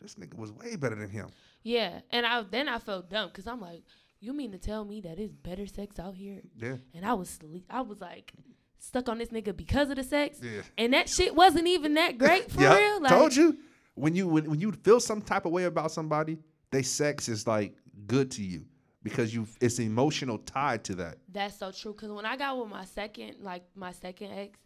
this 0.00 0.16
nigga 0.16 0.36
was 0.36 0.50
way 0.50 0.74
better 0.74 0.96
than 0.96 1.10
him. 1.10 1.28
Yeah, 1.62 2.00
and 2.10 2.26
I 2.26 2.42
then 2.42 2.68
I 2.68 2.78
felt 2.78 3.10
dumb 3.10 3.28
because 3.28 3.46
I'm 3.46 3.60
like, 3.60 3.82
you 4.20 4.32
mean 4.32 4.50
to 4.52 4.58
tell 4.58 4.84
me 4.84 5.00
that 5.02 5.18
it's 5.18 5.34
better 5.34 5.66
sex 5.66 5.98
out 6.00 6.14
here? 6.16 6.40
Yeah, 6.56 6.76
And 6.94 7.06
I 7.06 7.14
was 7.14 7.30
sleep. 7.30 7.66
I 7.70 7.82
was 7.82 8.00
like 8.00 8.32
stuck 8.78 9.08
on 9.08 9.18
this 9.18 9.28
nigga 9.28 9.56
because 9.56 9.90
of 9.90 9.96
the 9.96 10.04
sex, 10.04 10.40
yeah. 10.42 10.62
and 10.76 10.92
that 10.94 11.08
shit 11.08 11.34
wasn't 11.34 11.68
even 11.68 11.94
that 11.94 12.18
great 12.18 12.50
for 12.50 12.62
yeah, 12.62 12.76
real. 12.76 13.02
Like, 13.02 13.12
told 13.12 13.36
you 13.36 13.58
when 13.94 14.14
you 14.14 14.26
when, 14.26 14.50
when 14.50 14.60
you 14.60 14.72
feel 14.72 15.00
some 15.00 15.20
type 15.20 15.44
of 15.44 15.52
way 15.52 15.64
about 15.64 15.92
somebody, 15.92 16.38
they 16.70 16.82
sex 16.82 17.28
is 17.28 17.46
like 17.46 17.74
good 18.06 18.30
to 18.32 18.42
you 18.42 18.64
because 19.03 19.34
you 19.34 19.46
it's 19.61 19.78
emotional 19.78 20.38
tied 20.38 20.84
to 20.84 20.94
that. 20.96 21.18
That's 21.32 21.59
so 21.59 21.70
true. 21.72 21.94
Cause 21.94 22.11
when 22.11 22.26
I 22.26 22.36
got 22.36 22.59
with 22.59 22.68
my 22.68 22.84
second, 22.84 23.36
like 23.40 23.64
my 23.74 23.92
second 23.92 24.32
ex, 24.32 24.59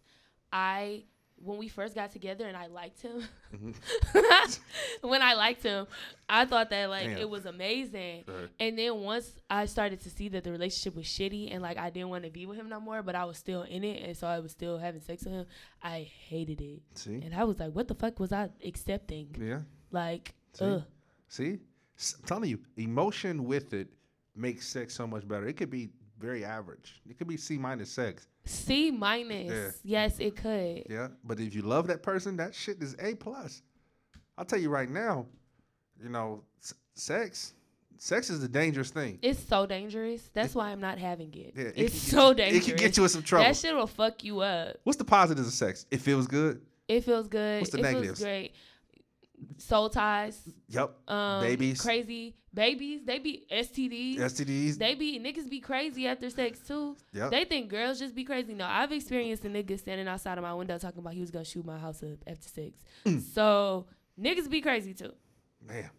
I 0.52 1.04
when 1.44 1.58
we 1.58 1.66
first 1.66 1.94
got 1.96 2.12
together 2.12 2.46
and 2.46 2.56
I 2.56 2.68
liked 2.68 3.02
him. 3.02 3.22
Mm-hmm. 3.52 3.72
when 5.08 5.22
I 5.22 5.34
liked 5.34 5.62
him, 5.64 5.86
I 6.28 6.44
thought 6.44 6.70
that 6.70 6.88
like 6.88 7.08
Damn. 7.08 7.18
it 7.18 7.28
was 7.28 7.46
amazing. 7.46 8.24
Right. 8.28 8.48
And 8.60 8.78
then 8.78 9.00
once 9.00 9.32
I 9.50 9.66
started 9.66 10.00
to 10.02 10.10
see 10.10 10.28
that 10.30 10.44
the 10.44 10.52
relationship 10.52 10.94
was 10.94 11.06
shitty 11.06 11.52
and 11.52 11.60
like 11.60 11.78
I 11.78 11.90
didn't 11.90 12.10
want 12.10 12.24
to 12.24 12.30
be 12.30 12.46
with 12.46 12.56
him 12.58 12.68
no 12.68 12.78
more, 12.80 13.02
but 13.02 13.14
I 13.14 13.24
was 13.24 13.38
still 13.38 13.62
in 13.62 13.82
it 13.82 14.02
and 14.06 14.16
so 14.16 14.26
I 14.28 14.38
was 14.38 14.52
still 14.52 14.78
having 14.78 15.00
sex 15.00 15.24
with 15.24 15.34
him, 15.34 15.46
I 15.82 16.08
hated 16.28 16.60
it. 16.60 16.82
See, 16.94 17.14
And 17.14 17.34
I 17.34 17.44
was 17.44 17.58
like, 17.58 17.72
what 17.72 17.88
the 17.88 17.94
fuck 17.94 18.20
was 18.20 18.32
I 18.32 18.50
accepting? 18.64 19.34
yeah. 19.38 19.60
Like, 19.90 20.34
See? 20.54 20.64
ugh. 20.64 20.84
See, 21.28 21.50
I'm 21.50 22.24
telling 22.26 22.50
you, 22.50 22.60
emotion 22.76 23.44
with 23.44 23.74
it 23.74 23.88
makes 24.34 24.66
sex 24.66 24.94
so 24.94 25.06
much 25.06 25.26
better. 25.26 25.46
It 25.46 25.56
could 25.56 25.70
be 25.70 25.90
very 26.18 26.44
average. 26.44 27.00
It 27.08 27.18
could 27.18 27.28
be 27.28 27.36
C 27.36 27.58
minus 27.58 27.90
sex. 27.90 28.26
C 28.44 28.90
minus. 28.90 29.50
Yeah. 29.84 30.02
Yes, 30.02 30.18
it 30.18 30.36
could. 30.36 30.84
Yeah, 30.88 31.08
but 31.24 31.38
if 31.40 31.54
you 31.54 31.62
love 31.62 31.86
that 31.88 32.02
person, 32.02 32.36
that 32.38 32.54
shit 32.54 32.82
is 32.82 32.96
A 33.00 33.14
plus. 33.14 33.62
I'll 34.38 34.44
tell 34.44 34.58
you 34.58 34.70
right 34.70 34.88
now, 34.90 35.26
you 36.02 36.08
know, 36.08 36.42
s- 36.62 36.74
sex, 36.94 37.52
sex 37.98 38.30
is 38.30 38.42
a 38.42 38.48
dangerous 38.48 38.90
thing. 38.90 39.18
It's 39.22 39.38
so 39.46 39.66
dangerous. 39.66 40.30
That's 40.32 40.54
why 40.54 40.70
I'm 40.70 40.80
not 40.80 40.98
having 40.98 41.32
it. 41.34 41.52
Yeah, 41.56 41.64
it 41.64 41.74
it's 41.76 41.94
so 41.94 42.30
you- 42.30 42.34
dangerous. 42.36 42.66
It 42.66 42.68
can 42.70 42.78
get 42.78 42.96
you 42.96 43.02
in 43.02 43.08
some 43.08 43.22
trouble. 43.22 43.44
That 43.44 43.56
shit 43.56 43.74
will 43.74 43.86
fuck 43.86 44.24
you 44.24 44.40
up. 44.40 44.76
What's 44.84 44.96
the 44.96 45.04
positives 45.04 45.46
of 45.46 45.52
sex? 45.54 45.86
It 45.90 46.00
feels 46.00 46.26
good. 46.26 46.62
It 46.88 47.04
feels 47.04 47.28
good. 47.28 47.60
What's 47.60 47.72
the 47.72 47.78
it 47.78 47.82
negatives? 47.82 48.06
feels 48.06 48.22
great. 48.22 48.54
Soul 49.58 49.88
ties. 49.90 50.40
Yep. 50.68 51.10
Um, 51.10 51.42
Babies. 51.42 51.80
Crazy 51.80 52.36
babies. 52.54 53.02
They 53.04 53.18
be 53.18 53.46
STDs. 53.50 54.18
STDs. 54.18 54.78
They 54.78 54.94
be 54.94 55.18
niggas 55.18 55.48
be 55.48 55.60
crazy 55.60 56.06
after 56.06 56.30
sex 56.30 56.60
too. 56.60 56.96
Yep. 57.12 57.30
They 57.30 57.44
think 57.44 57.68
girls 57.68 57.98
just 57.98 58.14
be 58.14 58.24
crazy. 58.24 58.54
No, 58.54 58.66
I've 58.66 58.92
experienced 58.92 59.44
a 59.44 59.48
nigga 59.48 59.78
standing 59.78 60.08
outside 60.08 60.38
of 60.38 60.42
my 60.42 60.54
window 60.54 60.78
talking 60.78 60.98
about 60.98 61.14
he 61.14 61.20
was 61.20 61.30
gonna 61.30 61.44
shoot 61.44 61.64
my 61.64 61.78
house 61.78 62.02
up 62.02 62.18
after 62.26 62.48
sex. 62.48 62.72
Mm. 63.04 63.20
So 63.20 63.86
niggas 64.20 64.50
be 64.50 64.60
crazy 64.60 64.94
too. 64.94 65.12
Man. 65.66 65.90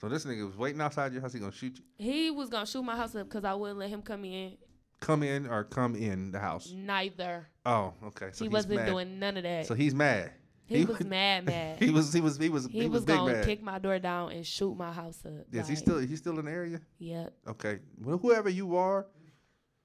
So 0.00 0.08
this 0.08 0.24
nigga 0.24 0.46
was 0.46 0.56
waiting 0.56 0.80
outside 0.80 1.12
your 1.12 1.22
house. 1.22 1.32
He 1.32 1.40
gonna 1.40 1.52
shoot 1.52 1.78
you. 1.78 1.84
He 1.96 2.30
was 2.30 2.48
gonna 2.48 2.66
shoot 2.66 2.82
my 2.82 2.96
house 2.96 3.14
up 3.14 3.28
because 3.28 3.44
I 3.44 3.54
wouldn't 3.54 3.78
let 3.78 3.90
him 3.90 4.02
come 4.02 4.24
in. 4.24 4.56
Come 5.00 5.22
in 5.22 5.46
or 5.46 5.62
come 5.64 5.94
in 5.94 6.32
the 6.32 6.40
house. 6.40 6.72
Neither. 6.74 7.48
Oh, 7.64 7.94
okay. 8.06 8.30
So 8.32 8.44
he 8.44 8.48
wasn't 8.48 8.76
mad. 8.76 8.86
doing 8.86 9.18
none 9.18 9.36
of 9.36 9.44
that. 9.44 9.66
So 9.66 9.74
he's 9.74 9.94
mad. 9.94 10.32
He, 10.68 10.84
was 10.84 11.04
mad, 11.04 11.44
mad. 11.46 11.78
He 11.78 11.90
was. 11.90 12.12
He 12.12 12.20
was. 12.20 12.36
He 12.36 12.48
was. 12.48 12.66
He, 12.66 12.80
He, 12.80 12.88
was, 12.88 13.00
was, 13.00 13.04
gonna 13.04 13.32
mad. 13.32 13.44
kick 13.44 13.62
my 13.62 13.78
door 13.78 13.98
down 13.98 14.32
and 14.32 14.46
shoot 14.46 14.76
my 14.76 14.92
house 14.92 15.18
up. 15.24 15.32
Yes, 15.50 15.68
he's 15.68 15.78
like, 15.78 15.84
still. 15.84 15.98
He's 15.98 16.18
still 16.18 16.38
in 16.38 16.44
the 16.44 16.50
area. 16.50 16.80
Yep. 16.98 17.32
Okay. 17.48 17.78
Well, 18.02 18.18
whoever 18.18 18.48
you 18.48 18.76
are, 18.76 19.06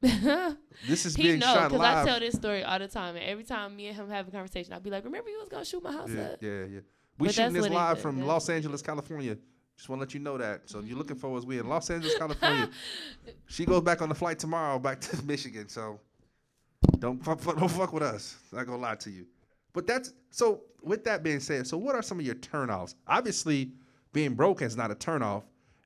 he 0.02 0.10
this 0.88 1.06
is 1.06 1.16
being 1.16 1.40
know 1.40 1.46
shot 1.46 1.72
because 1.72 1.86
I 1.86 2.06
tell 2.06 2.20
this 2.20 2.36
story 2.36 2.64
all 2.64 2.78
the 2.80 2.88
time, 2.90 3.16
and 3.16 3.24
every 3.24 3.46
time 3.46 3.76
me 3.76 3.88
and 3.88 3.96
him 3.96 4.10
have 4.10 4.28
a 4.28 4.32
conversation, 4.32 4.74
I'll 4.74 4.82
be 4.82 4.90
like, 4.90 5.06
"Remember 5.06 5.30
you 5.30 5.40
was 5.40 5.50
gonna 5.50 5.64
shoot 5.66 5.82
my 5.82 5.92
house 5.94 6.10
yeah, 6.10 6.22
up?" 6.24 6.38
yeah, 6.42 6.50
yeah. 6.66 6.80
We 7.18 7.28
But 7.28 7.36
shooting 7.36 7.54
this 7.54 7.70
live 7.70 8.00
from 8.00 8.16
that's- 8.18 8.28
Los 8.28 8.50
Angeles, 8.50 8.82
California. 8.82 9.38
Just 9.78 9.90
want 9.90 10.00
to 10.02 10.04
let 10.06 10.14
you 10.14 10.20
know 10.20 10.38
that. 10.38 10.70
So 10.70 10.80
if 10.80 10.86
you're 10.86 10.98
looking 10.98 11.16
for 11.16 11.36
us, 11.38 11.46
we 11.46 11.58
in 11.60 11.68
Los 11.68 11.90
Angeles, 11.90 12.16
California. 12.18 12.70
she 13.48 13.66
goes 13.66 13.82
back 13.82 14.02
on 14.02 14.10
the 14.10 14.16
flight 14.16 14.38
tomorrow 14.40 14.78
back 14.80 15.00
to 15.02 15.24
Michigan. 15.24 15.68
So 15.70 16.00
don't 17.00 17.24
fuck, 17.24 17.40
fuck- 17.40 17.58
don't 17.58 17.70
fuck 17.72 17.92
with 17.94 18.04
us. 18.04 18.36
Not 18.52 18.66
gonna 18.66 18.78
lie 18.82 18.96
to 18.96 19.10
you. 19.10 19.26
But 19.74 19.88
that's 19.88 20.14
so. 20.30 20.62
With 20.82 21.06
that 21.06 21.24
being 21.24 21.40
said, 21.40 21.66
so 21.66 21.78
what 21.78 21.96
are 21.96 22.02
some 22.02 22.20
of 22.20 22.26
your 22.26 22.36
turnoffs? 22.36 22.96
Obviously, 23.08 23.72
being 24.12 24.34
broke 24.34 24.62
is 24.62 24.76
not 24.76 24.92
a 24.92 24.96
turnoff, 24.96 25.44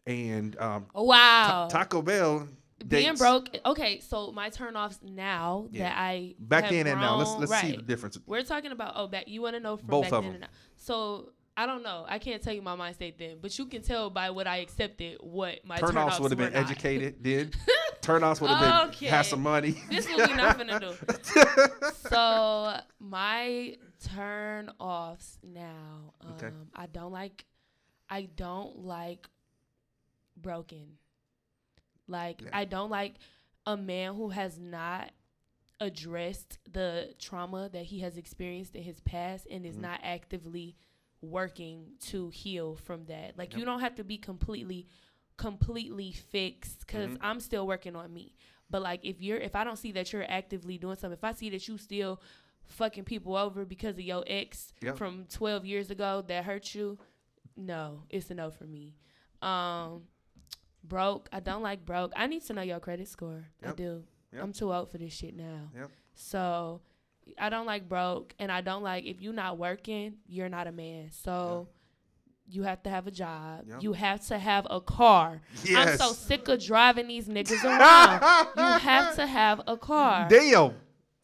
and 0.08 0.58
um, 0.60 0.88
Oh, 0.96 1.04
wow. 1.04 1.68
Ta- 1.70 1.84
Taco 1.84 2.02
Bell. 2.02 2.48
Being 2.88 3.16
broke. 3.16 3.50
Okay, 3.66 4.00
so 4.00 4.32
my 4.32 4.50
turnoffs 4.50 5.02
now 5.04 5.68
Yeah. 5.72 5.90
that 5.90 5.98
I 5.98 6.36
Back 6.40 6.70
then 6.70 6.86
and 6.88 7.00
now. 7.00 7.16
Let's 7.18 7.32
let's 7.50 7.62
see 7.62 7.76
the 7.76 7.82
difference. 7.82 8.18
We're 8.26 8.44
talking 8.44 8.72
about 8.72 8.94
oh 8.96 9.08
back. 9.08 9.28
You 9.28 9.42
want 9.42 9.56
to 9.56 9.60
know 9.60 9.78
from 9.78 9.88
Both 9.88 10.04
back 10.06 10.12
of 10.14 10.24
then 10.24 10.34
them. 10.34 10.42
and 10.44 10.52
now. 10.52 10.58
So 10.76 11.32
I 11.56 11.66
don't 11.66 11.82
know. 11.82 12.06
I 12.08 12.20
can't 12.20 12.42
tell 12.42 12.54
you 12.54 12.62
my 12.62 12.76
mind 12.76 12.94
state 12.96 13.18
then, 13.18 13.38
but 13.42 13.58
you 13.58 13.66
can 13.66 13.82
tell 13.82 14.12
by 14.12 14.30
what 14.30 14.46
I 14.46 14.58
accepted 14.58 15.18
what 15.22 15.66
my 15.66 15.78
Turnoffs 15.80 15.92
turnoffs 15.92 16.20
would 16.20 16.32
have 16.32 16.38
been 16.38 16.54
not. 16.54 16.70
educated. 16.70 17.16
Then 17.24 17.50
turnoffs 18.08 18.42
would 18.42 18.50
have 18.50 18.92
been 19.00 19.10
have 19.10 19.26
some 19.26 19.42
money. 19.44 19.76
This 19.90 20.06
is 20.08 20.16
what 20.18 20.30
we 20.30 20.36
not 20.36 20.58
finna 20.58 20.80
do. 20.80 21.86
so 22.10 22.80
my 23.00 23.76
turn 24.16 24.72
offs 24.80 25.38
now. 25.44 26.14
Um, 26.22 26.32
Okay. 26.34 26.50
I 26.76 26.86
don't 26.88 27.12
like. 27.12 27.46
I 28.10 28.24
don't 28.36 28.80
like 28.86 29.28
broken. 30.36 30.98
Like 32.08 32.42
Yeah. 32.42 32.50
I 32.54 32.66
don't 32.66 32.90
like 32.90 33.16
a 33.66 33.76
man 33.76 34.16
who 34.16 34.30
has 34.30 34.58
not 34.60 35.12
addressed 35.80 36.58
the 36.72 37.14
trauma 37.20 37.70
that 37.72 37.86
he 37.86 38.00
has 38.00 38.18
experienced 38.18 38.76
in 38.76 38.84
his 38.84 39.00
past 39.02 39.46
and 39.52 39.66
is 39.66 39.76
Mhm. 39.78 39.82
not 39.82 40.00
actively 40.04 40.76
working 41.22 41.92
to 42.00 42.30
heal 42.30 42.76
from 42.78 43.06
that. 43.06 43.38
Like 43.38 43.52
Yep. 43.52 43.60
you 43.60 43.66
don't 43.66 43.80
have 43.82 43.96
to 43.96 44.04
be 44.04 44.18
completely 44.18 44.88
completely 45.38 46.12
fixed 46.12 46.80
because 46.82 47.12
Mhm. 47.12 47.18
I'm 47.22 47.40
still 47.40 47.66
working 47.68 47.96
on 47.96 48.12
me. 48.14 48.34
But 48.70 48.82
like 48.82 49.06
if 49.06 49.22
you're 49.22 49.38
if 49.38 49.56
I 49.56 49.64
don't 49.64 49.78
see 49.78 49.92
that 49.94 50.12
you're 50.12 50.30
actively 50.30 50.78
doing 50.78 50.96
something, 50.98 51.18
if 51.18 51.24
I 51.24 51.32
see 51.34 51.50
that 51.52 51.68
you 51.68 51.78
still 51.78 52.22
fucking 52.66 53.06
people 53.06 53.36
over 53.38 53.64
because 53.64 53.96
of 53.96 54.02
your 54.02 54.24
ex 54.28 54.74
Yep. 54.82 54.98
from 54.98 55.26
12 55.28 55.66
years 55.66 55.90
ago 55.90 56.22
that 56.28 56.44
hurt 56.44 56.76
you, 56.76 56.98
no, 57.56 58.04
it's 58.10 58.30
a 58.30 58.34
no 58.36 58.52
for 58.52 58.66
me. 58.66 58.98
Um 59.42 60.08
broke, 60.84 61.30
I 61.32 61.40
don't 61.40 61.62
like 61.64 61.86
broke. 61.86 62.12
I 62.16 62.28
need 62.28 62.44
to 62.46 62.54
know 62.54 62.62
your 62.62 62.80
credit 62.80 63.08
score. 63.08 63.46
I 63.64 63.72
do. 63.72 64.04
Yep. 64.34 64.44
I'm 64.44 64.54
too 64.54 64.74
old 64.74 64.90
for 64.90 64.98
this 64.98 65.14
shit 65.14 65.36
now. 65.36 65.70
Yep. 65.76 65.92
So 66.14 66.82
I 67.38 67.50
don't 67.50 67.66
like 67.66 67.88
broke 67.88 68.34
and 68.40 68.52
I 68.52 68.62
don't 68.62 68.84
like 68.84 69.06
if 69.06 69.22
you're 69.22 69.34
not 69.34 69.58
working, 69.58 70.18
you're 70.28 70.50
not 70.50 70.68
a 70.68 70.72
man. 70.72 71.12
So 71.12 71.68
you 72.50 72.64
have 72.64 72.82
to 72.84 72.90
have 72.90 73.08
a 73.08 73.12
job. 73.12 73.66
Yep. 73.68 73.84
You 73.84 73.94
have 73.94 74.26
to 74.28 74.38
have 74.38 74.66
a 74.70 74.80
car. 74.82 75.42
Yes. 75.64 76.00
I'm 76.02 76.08
so 76.08 76.14
sick 76.14 76.48
of 76.48 76.64
driving 76.64 77.08
these 77.08 77.28
niggas 77.28 77.64
around. 77.66 78.48
you 78.56 78.80
have 78.80 79.16
to 79.16 79.26
have 79.28 79.62
a 79.68 79.76
car. 79.78 80.28
Damn. 80.30 80.74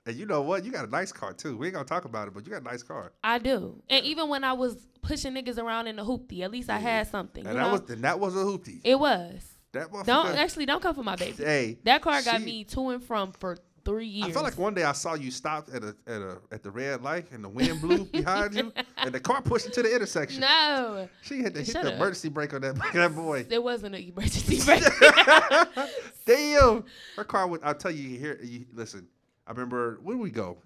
And 0.05 0.15
you 0.17 0.26
know 0.26 0.41
what? 0.41 0.65
You 0.65 0.71
got 0.71 0.86
a 0.86 0.91
nice 0.91 1.13
car 1.13 1.32
too. 1.34 1.55
We 1.55 1.67
ain't 1.67 1.76
gonna 1.76 1.86
talk 1.86 2.03
about 2.05 2.28
it, 2.28 2.34
but 2.34 2.45
you 2.45 2.51
got 2.51 2.61
a 2.61 2.65
nice 2.65 2.84
car. 2.84 3.13
I 3.24 3.38
do. 3.38 3.82
And 3.89 4.05
even 4.05 4.28
when 4.28 4.43
I 4.43 4.51
was 4.53 4.76
pushing 5.01 5.34
niggas 5.34 5.57
around 5.57 5.88
in 5.88 5.95
the 5.95 6.03
hoopty, 6.03 6.41
at 6.41 6.51
least 6.51 6.69
I 6.69 6.78
had 6.80 7.07
something. 7.07 7.45
And 7.47 7.55
you 7.55 7.59
that 7.59 7.65
know? 7.67 7.71
was 7.80 7.89
and 7.89 8.03
that 8.03 8.19
was 8.19 8.36
a 8.36 8.39
hoopty. 8.39 8.82
it 8.84 8.99
was. 8.99 9.47
That. 9.71 9.88
Don't 10.05 10.28
actually 10.38 10.65
don't 10.67 10.84
come 10.84 10.93
for 10.93 11.03
my 11.03 11.15
baby. 11.15 11.43
Hey, 11.43 11.80
That 11.86 12.01
car 12.01 12.21
got 12.21 12.39
she- 12.41 12.45
me 12.45 12.63
to 12.65 12.89
and 12.89 13.01
from 13.03 13.32
for 13.32 13.57
three 13.86 14.07
years. 14.07 14.29
I 14.29 14.31
felt 14.31 14.45
like 14.45 14.57
one 14.57 14.73
day 14.73 14.84
I 14.84 14.91
saw 14.93 15.13
you 15.15 15.29
stop 15.31 15.69
at 15.73 15.84
a 15.84 15.95
at 16.07 16.21
a 16.21 16.38
at 16.51 16.63
the 16.63 16.71
red 16.71 17.01
light 17.01 17.31
and 17.31 17.43
the 17.43 17.49
wind 17.49 17.81
blew 17.81 18.05
behind 18.05 18.53
you 18.55 18.71
and 18.97 19.13
the 19.13 19.19
car 19.19 19.41
pushed 19.41 19.65
into 19.65 19.81
the 19.84 19.93
intersection. 19.93 20.41
no, 20.41 21.07
She 21.21 21.41
had 21.41 21.53
to 21.55 21.59
hit 21.61 21.69
Shut 21.73 21.84
the 21.84 21.89
up. 21.89 21.95
emergency 21.95 22.29
brake 22.29 22.53
on 22.53 22.61
that 22.61 22.75
that 22.93 23.15
boy. 23.15 23.43
there 23.43 23.61
wasn't 23.61 23.95
an 23.95 24.01
emergency 24.03 24.61
brake. 24.65 24.84
Damn, 26.25 26.86
her 27.17 27.23
car 27.25 27.47
would. 27.47 27.61
I'll 27.63 27.75
tell 27.75 27.91
you 27.91 28.17
here. 28.17 28.39
You, 28.41 28.65
listen, 28.73 29.07
I 29.47 29.51
remember 29.51 29.99
where 30.03 30.15
we 30.17 30.29
go. 30.31 30.57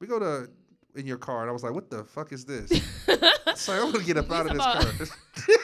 We 0.00 0.06
go 0.06 0.18
to 0.18 0.48
in 0.96 1.06
your 1.06 1.18
car, 1.18 1.40
and 1.40 1.50
I 1.50 1.52
was 1.52 1.64
like, 1.64 1.72
"What 1.74 1.90
the 1.90 2.04
fuck 2.04 2.32
is 2.32 2.44
this?" 2.44 2.70
so 3.56 3.72
I'm 3.72 3.90
gonna 3.92 4.04
get 4.04 4.16
up 4.16 4.30
out 4.30 4.46
of 4.46 4.52
this 4.52 5.10
car. 5.10 5.56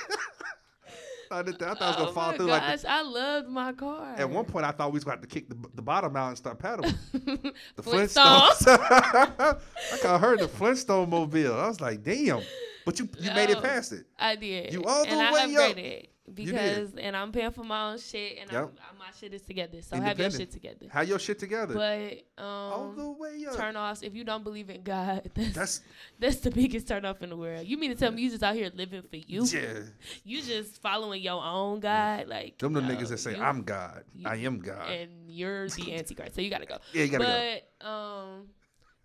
I, 1.31 1.43
did 1.43 1.59
that. 1.59 1.70
I 1.70 1.74
thought 1.74 1.83
I 1.83 1.87
was 1.89 1.97
gonna 1.97 2.11
oh 2.11 2.12
fall 2.12 2.33
through 2.33 2.47
like. 2.47 2.62
gosh, 2.62 2.85
I 2.89 3.03
loved 3.03 3.49
my 3.49 3.72
car. 3.72 4.14
At 4.16 4.28
one 4.28 4.45
point, 4.45 4.64
I 4.64 4.72
thought 4.72 4.91
we 4.91 4.97
was 4.97 5.05
going 5.05 5.18
to 5.18 5.20
have 5.20 5.28
to 5.28 5.35
kick 5.35 5.49
the, 5.49 5.57
the 5.74 5.83
bottom 5.83 6.16
out 6.16 6.28
and 6.28 6.37
start 6.37 6.59
pedaling. 6.59 6.95
The 7.76 7.83
Flintstones. 7.83 8.51
Flintstones. 8.59 9.61
I 9.93 9.99
called 9.99 10.20
her 10.20 10.37
the 10.37 10.49
Flintstone 10.49 11.11
mobile. 11.11 11.55
I 11.55 11.68
was 11.68 11.81
like, 11.81 12.03
damn. 12.03 12.43
But 12.85 12.99
you 12.99 13.09
you 13.18 13.31
made 13.33 13.51
it 13.51 13.62
past 13.62 13.93
it. 13.93 14.07
I 14.18 14.37
did. 14.37 14.72
You 14.72 14.83
all 14.85 15.05
the 15.05 15.11
and 15.11 15.35
way 15.35 15.41
up. 15.55 15.76
upgraded 15.76 15.76
did. 15.76 16.09
Because 16.35 16.95
and 16.97 17.16
I'm 17.16 17.33
paying 17.33 17.51
for 17.51 17.64
my 17.64 17.91
own 17.93 17.99
shit 17.99 18.39
and 18.41 18.51
I'm, 18.51 18.70
my 18.99 19.11
shit 19.18 19.35
is 19.35 19.43
together. 19.43 19.83
So 19.83 19.97
have 19.97 20.18
your 20.18 20.31
shit 20.31 20.51
together. 20.51 20.87
How 20.91 21.03
your 21.03 21.18
shit 21.18 21.39
together? 21.39 21.74
But 21.74 22.43
um, 22.43 22.47
All 22.72 22.93
the 22.97 23.11
way 23.11 23.45
up. 23.49 23.57
turn 23.57 23.76
offs 23.76 24.03
if 24.03 24.14
you 24.14 24.24
don't 24.24 24.43
believe 24.45 24.70
in 24.70 24.83
God, 24.83 25.31
that's, 25.35 25.53
That's 25.55 25.81
that's 26.18 26.37
the 26.41 26.51
biggest 26.51 26.89
turn 26.89 27.05
off 27.05 27.22
in 27.22 27.31
the 27.31 27.37
world. 27.37 27.66
You 27.66 27.76
mean 27.78 27.91
to 27.91 27.97
tell 27.97 28.11
me 28.12 28.22
you 28.22 28.31
just 28.31 28.43
out 28.43 28.55
here 28.55 28.70
living 28.74 29.03
for 29.03 29.16
you? 29.16 29.45
yeah. 29.47 29.81
You 30.24 30.43
just 30.43 30.81
following 30.81 31.22
your 31.22 31.43
own 31.43 31.81
God? 31.81 32.28
Like 32.28 32.59
Them 32.59 32.72
the 32.72 32.81
no, 32.81 32.89
niggas 32.95 33.09
that 33.09 33.18
say 33.18 33.37
you- 33.37 33.43
I'm 33.43 33.62
God. 33.62 34.05
you- 34.14 34.26
I 34.28 34.37
am 34.37 34.59
God. 34.61 34.91
and 34.91 35.11
you're 35.28 35.68
the 35.68 35.95
antichrist. 35.97 36.35
So 36.35 36.41
you 36.41 36.51
gotta 36.51 36.66
go. 36.66 36.78
yeah, 36.93 37.05
you 37.05 37.11
gotta 37.11 37.24
go. 37.24 37.61
but 37.81 37.87
um 37.87 38.47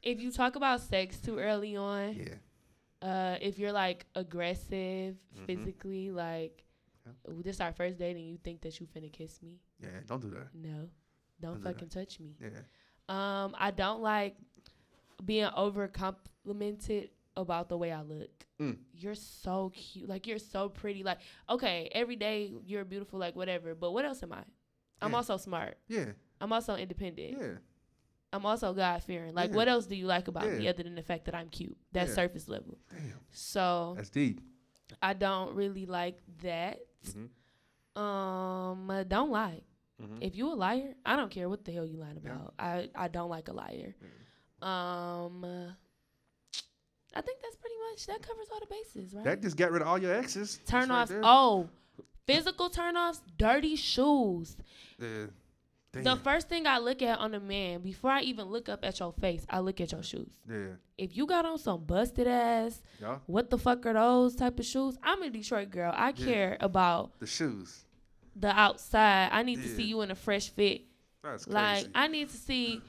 if 0.04 0.20
you 0.22 0.32
talk 0.32 0.56
about 0.56 0.82
sex 0.82 1.18
too 1.20 1.40
early 1.40 1.76
on, 1.76 2.14
Yeah. 2.14 3.08
uh, 3.10 3.38
if 3.42 3.58
you're 3.58 3.72
like 3.72 4.06
aggressive 4.16 5.16
Mhm. 5.38 5.46
physically, 5.48 6.12
like 6.12 6.64
"Ooh, 7.30 7.42
this 7.44 7.60
our 7.60 7.72
first 7.74 7.98
date 7.98 8.16
and 8.16 8.26
you 8.28 8.38
think 8.38 8.62
that 8.62 8.80
you 8.80 8.88
finna 8.88 9.12
kiss 9.12 9.42
me, 9.42 9.60
Yeah. 9.80 10.00
Don't 10.08 10.22
do 10.22 10.30
that. 10.32 10.54
no, 10.54 10.70
don't 10.70 10.90
Don't 11.40 11.58
do 11.58 11.64
fucking 11.64 11.90
touch 11.90 12.20
me. 12.20 12.36
Yeah. 12.42 12.50
Um, 13.08 13.56
I 13.58 13.72
don't 13.72 14.02
like 14.02 14.36
being 15.24 15.50
over 15.56 15.88
complimented 15.88 17.10
about 17.38 17.70
the 17.70 17.78
way 17.78 17.92
I 17.92 18.02
look. 18.02 18.30
Mm. 18.60 18.78
You're 18.94 19.16
so 19.16 19.72
cute, 19.76 20.08
like 20.08 20.26
you're 20.28 20.40
so 20.40 20.70
pretty. 20.70 21.04
Like 21.04 21.20
okay, 21.50 21.90
every 21.92 22.16
day 22.16 22.52
you're 22.66 22.86
beautiful, 22.86 23.20
like 23.20 23.36
whatever. 23.36 23.76
But 23.76 23.92
what 23.92 24.06
else 24.06 24.24
am 24.24 24.32
I? 24.34 24.44
I'm 25.02 25.12
Yeah. 25.12 25.18
also 25.18 25.38
smart. 25.38 25.78
Yeah. 25.88 26.14
I'm 26.42 26.52
also 26.54 26.76
independent. 26.76 27.38
Yeah. 27.38 27.58
I'm 28.34 28.46
also 28.46 28.74
God 28.74 29.02
fearing. 29.04 29.34
Like, 29.34 29.52
Yeah. 29.52 29.56
what 29.56 29.68
else 29.70 29.86
do 29.86 29.96
you 29.96 30.08
like 30.08 30.28
about 30.28 30.50
me 30.52 30.68
other 30.68 30.84
than 30.84 30.96
the 30.96 31.04
fact 31.04 31.26
that 31.26 31.36
I'm 31.36 31.48
cute? 31.50 31.78
That's 31.94 32.10
Yeah. 32.10 32.16
surface 32.16 32.48
level. 32.50 32.78
Damn. 32.90 33.20
So 33.32 33.94
That's 33.96 34.10
deep. 34.10 34.42
I 35.02 35.14
don't 35.14 35.56
really 35.56 35.86
like 35.86 36.20
that. 36.42 36.80
Mhm. 37.14 38.00
Um, 38.02 38.90
uh, 38.90 39.04
don't 39.04 39.32
lie. 39.32 39.62
Mhm. 40.02 40.18
If 40.22 40.36
you 40.36 40.52
a 40.52 40.56
liar, 40.56 40.94
I 41.06 41.16
don't 41.16 41.30
care 41.32 41.48
what 41.48 41.64
the 41.64 41.72
hell 41.72 41.86
you 41.86 41.98
lying 41.98 42.20
Yeah. 42.24 42.32
about. 42.34 42.54
I 42.60 42.90
I 42.96 43.08
don't 43.08 43.30
like 43.30 43.48
a 43.48 43.54
liar. 43.54 43.96
Um, 44.62 45.44
uh, 45.44 45.72
I 47.14 47.22
think 47.22 47.40
that's 47.42 47.56
pretty 47.56 47.76
much 47.92 48.06
that 48.08 48.22
covers 48.22 48.48
all 48.52 48.60
the 48.60 48.66
bases, 48.68 49.14
right? 49.14 49.24
That 49.24 49.42
just 49.42 49.56
got 49.56 49.72
rid 49.72 49.82
of 49.82 49.88
all 49.88 49.98
your 49.98 50.14
exes. 50.14 50.58
turn 50.66 50.90
That's 50.90 50.90
right 50.90 51.02
offs. 51.02 51.12
there. 51.12 51.22
Oh, 51.24 51.70
physical 52.28 52.70
turn 52.70 52.98
offs. 52.98 53.22
Dirty 53.38 53.76
shoes. 53.78 54.58
Yeah. 55.00 55.28
The 56.04 56.16
first 56.18 56.50
thing 56.50 56.68
I 56.68 56.78
look 56.80 57.02
at 57.02 57.20
on 57.20 57.34
a 57.34 57.40
man 57.40 57.82
before 57.82 58.12
I 58.12 58.22
even 58.22 58.46
look 58.48 58.68
up 58.70 58.84
at 58.84 59.00
your 59.00 59.14
face, 59.14 59.46
I 59.50 59.60
look 59.60 59.80
at 59.82 59.92
your 59.92 60.04
shoes. 60.04 60.30
yeah. 60.50 60.68
If 60.98 61.16
you 61.16 61.26
got 61.26 61.46
on 61.46 61.58
some 61.58 61.84
busted 61.84 62.28
ass, 62.28 62.82
Yeah. 63.02 63.20
what 63.26 63.50
the 63.50 63.58
fuck 63.58 63.86
are 63.86 63.94
those 63.94 64.36
type 64.36 64.60
of 64.60 64.66
shoes? 64.66 64.98
I'm 65.04 65.22
a 65.24 65.30
Detroit 65.30 65.70
girl. 65.70 65.92
I 65.96 66.14
Yeah. 66.16 66.26
care 66.26 66.58
about 66.60 67.20
The 67.20 67.28
shoes. 67.28 67.86
the 68.36 68.48
outside. 68.50 69.30
I 69.32 69.44
need 69.44 69.62
to 69.62 69.68
see 69.68 69.84
you 69.84 70.02
in 70.02 70.12
a 70.12 70.16
fresh 70.16 70.50
fit. 70.50 70.84
That's 71.24 71.46
crazy. 71.46 71.54
Like 71.56 71.88
I 71.96 72.08
need 72.08 72.30
to 72.30 72.38
see 72.38 72.82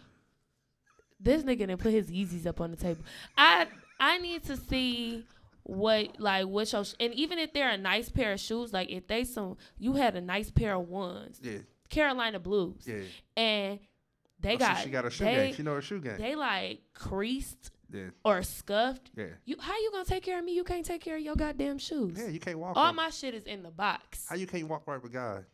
this 1.18 1.42
nigga 1.42 1.58
didn't 1.60 1.78
put 1.78 1.92
his 1.92 2.10
Yeezys 2.10 2.46
up 2.46 2.60
on 2.60 2.70
the 2.70 2.76
table. 2.76 3.02
I 3.36 3.66
I 3.98 4.18
need 4.18 4.44
to 4.44 4.56
see 4.56 5.24
what 5.62 6.20
like 6.20 6.46
what 6.46 6.70
your 6.72 6.84
sh- 6.84 6.94
and 7.00 7.12
even 7.14 7.38
if 7.38 7.52
they're 7.52 7.70
a 7.70 7.78
nice 7.78 8.08
pair 8.08 8.32
of 8.32 8.40
shoes, 8.40 8.72
like 8.72 8.90
if 8.90 9.06
they 9.08 9.24
some 9.24 9.56
you 9.78 9.94
had 9.94 10.14
a 10.14 10.20
nice 10.20 10.50
pair 10.50 10.74
of 10.74 10.88
ones, 10.88 11.40
yeah. 11.42 11.58
Carolina 11.88 12.38
Blues, 12.38 12.84
Yeah. 12.86 13.02
and 13.36 13.78
they 14.40 14.54
Oh, 14.54 14.58
got 14.58 14.78
she 14.82 14.90
got 14.90 15.04
a 15.04 15.10
shoe 15.10 15.24
they, 15.24 15.34
game. 15.34 15.54
She 15.54 15.62
know 15.62 15.74
her 15.74 15.82
shoe 15.82 16.00
game. 16.00 16.18
they 16.18 16.34
like 16.34 16.80
creased 16.94 17.70
yeah. 17.92 18.06
or 18.24 18.42
scuffed. 18.42 19.10
Yeah. 19.16 19.26
You 19.44 19.56
how 19.58 19.74
you 19.76 19.90
gonna 19.92 20.04
take 20.04 20.22
care 20.24 20.38
of 20.38 20.44
me? 20.44 20.54
You 20.54 20.64
can't 20.64 20.84
take 20.84 21.00
care 21.02 21.16
of 21.16 21.22
your 21.22 21.36
goddamn 21.36 21.78
shoes. 21.78 22.16
Yeah. 22.18 22.28
You 22.28 22.40
can't 22.40 22.58
walk. 22.58 22.76
All 22.76 22.84
right- 22.84 22.94
my 22.94 23.10
shit 23.10 23.34
is 23.34 23.44
in 23.44 23.62
the 23.62 23.70
box. 23.70 24.26
How 24.28 24.36
you 24.36 24.46
can't 24.46 24.68
walk 24.68 24.86
right 24.86 25.02
with 25.02 25.12
God 25.12 25.44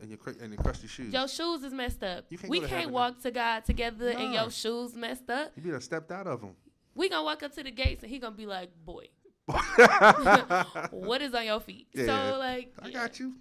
and 0.00 0.08
your 0.10 0.18
and 0.40 0.52
your 0.52 0.62
crusty 0.62 0.86
shoes? 0.86 1.12
Your 1.12 1.26
shoes 1.28 1.62
is 1.64 1.72
messed 1.72 2.02
up. 2.04 2.26
You 2.30 2.38
can't 2.38 2.50
we 2.50 2.60
can't 2.60 2.90
walk 2.90 3.20
to 3.22 3.30
God 3.30 3.64
together 3.64 4.08
and 4.10 4.32
your 4.34 4.50
shoes 4.50 4.94
messed 4.94 5.28
up. 5.30 5.52
You 5.56 5.62
be 5.62 5.70
done 5.70 5.80
stepped 5.80 6.10
out 6.12 6.26
of 6.26 6.40
them. 6.40 6.54
We 6.94 7.08
gonna 7.08 7.24
walk 7.24 7.42
up 7.42 7.52
to 7.54 7.62
the 7.62 7.70
gates 7.70 8.02
and 8.02 8.10
he 8.10 8.18
gonna 8.18 8.34
be 8.36 8.46
like, 8.46 8.70
"Boy, 8.84 9.06
what 10.90 11.22
is 11.22 11.34
on 11.34 11.46
your 11.46 11.60
feet?" 11.60 11.88
Yeah. 11.92 12.06
So 12.32 12.38
like, 12.38 12.72
I 12.80 12.88
yeah. 12.88 12.92
got 12.92 13.18
you. 13.20 13.34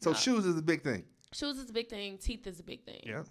So 0.00 0.10
Nah. 0.10 0.16
shoes 0.16 0.46
is 0.46 0.56
a 0.56 0.62
big 0.62 0.82
thing. 0.82 1.04
Shoes 1.32 1.58
is 1.58 1.70
a 1.70 1.72
big 1.72 1.88
thing. 1.88 2.18
Teeth 2.18 2.46
is 2.46 2.58
a 2.60 2.62
big 2.62 2.84
thing. 2.84 3.02
Yeah. 3.04 3.22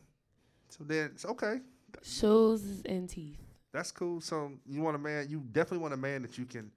So 0.70 0.84
then 0.84 1.12
it's 1.14 1.26
okay. 1.26 1.60
Shoes 2.04 2.82
and 2.86 3.10
teeth. 3.10 3.38
That's 3.74 3.92
cool. 3.92 4.22
So 4.22 4.52
you 4.66 4.82
want 4.82 4.96
a 4.96 5.00
man? 5.00 5.28
You 5.30 5.44
definitely 5.52 5.80
want 5.80 5.94
a 5.94 5.98
man 5.98 6.22
that 6.22 6.38
you 6.38 6.46
can 6.46 6.72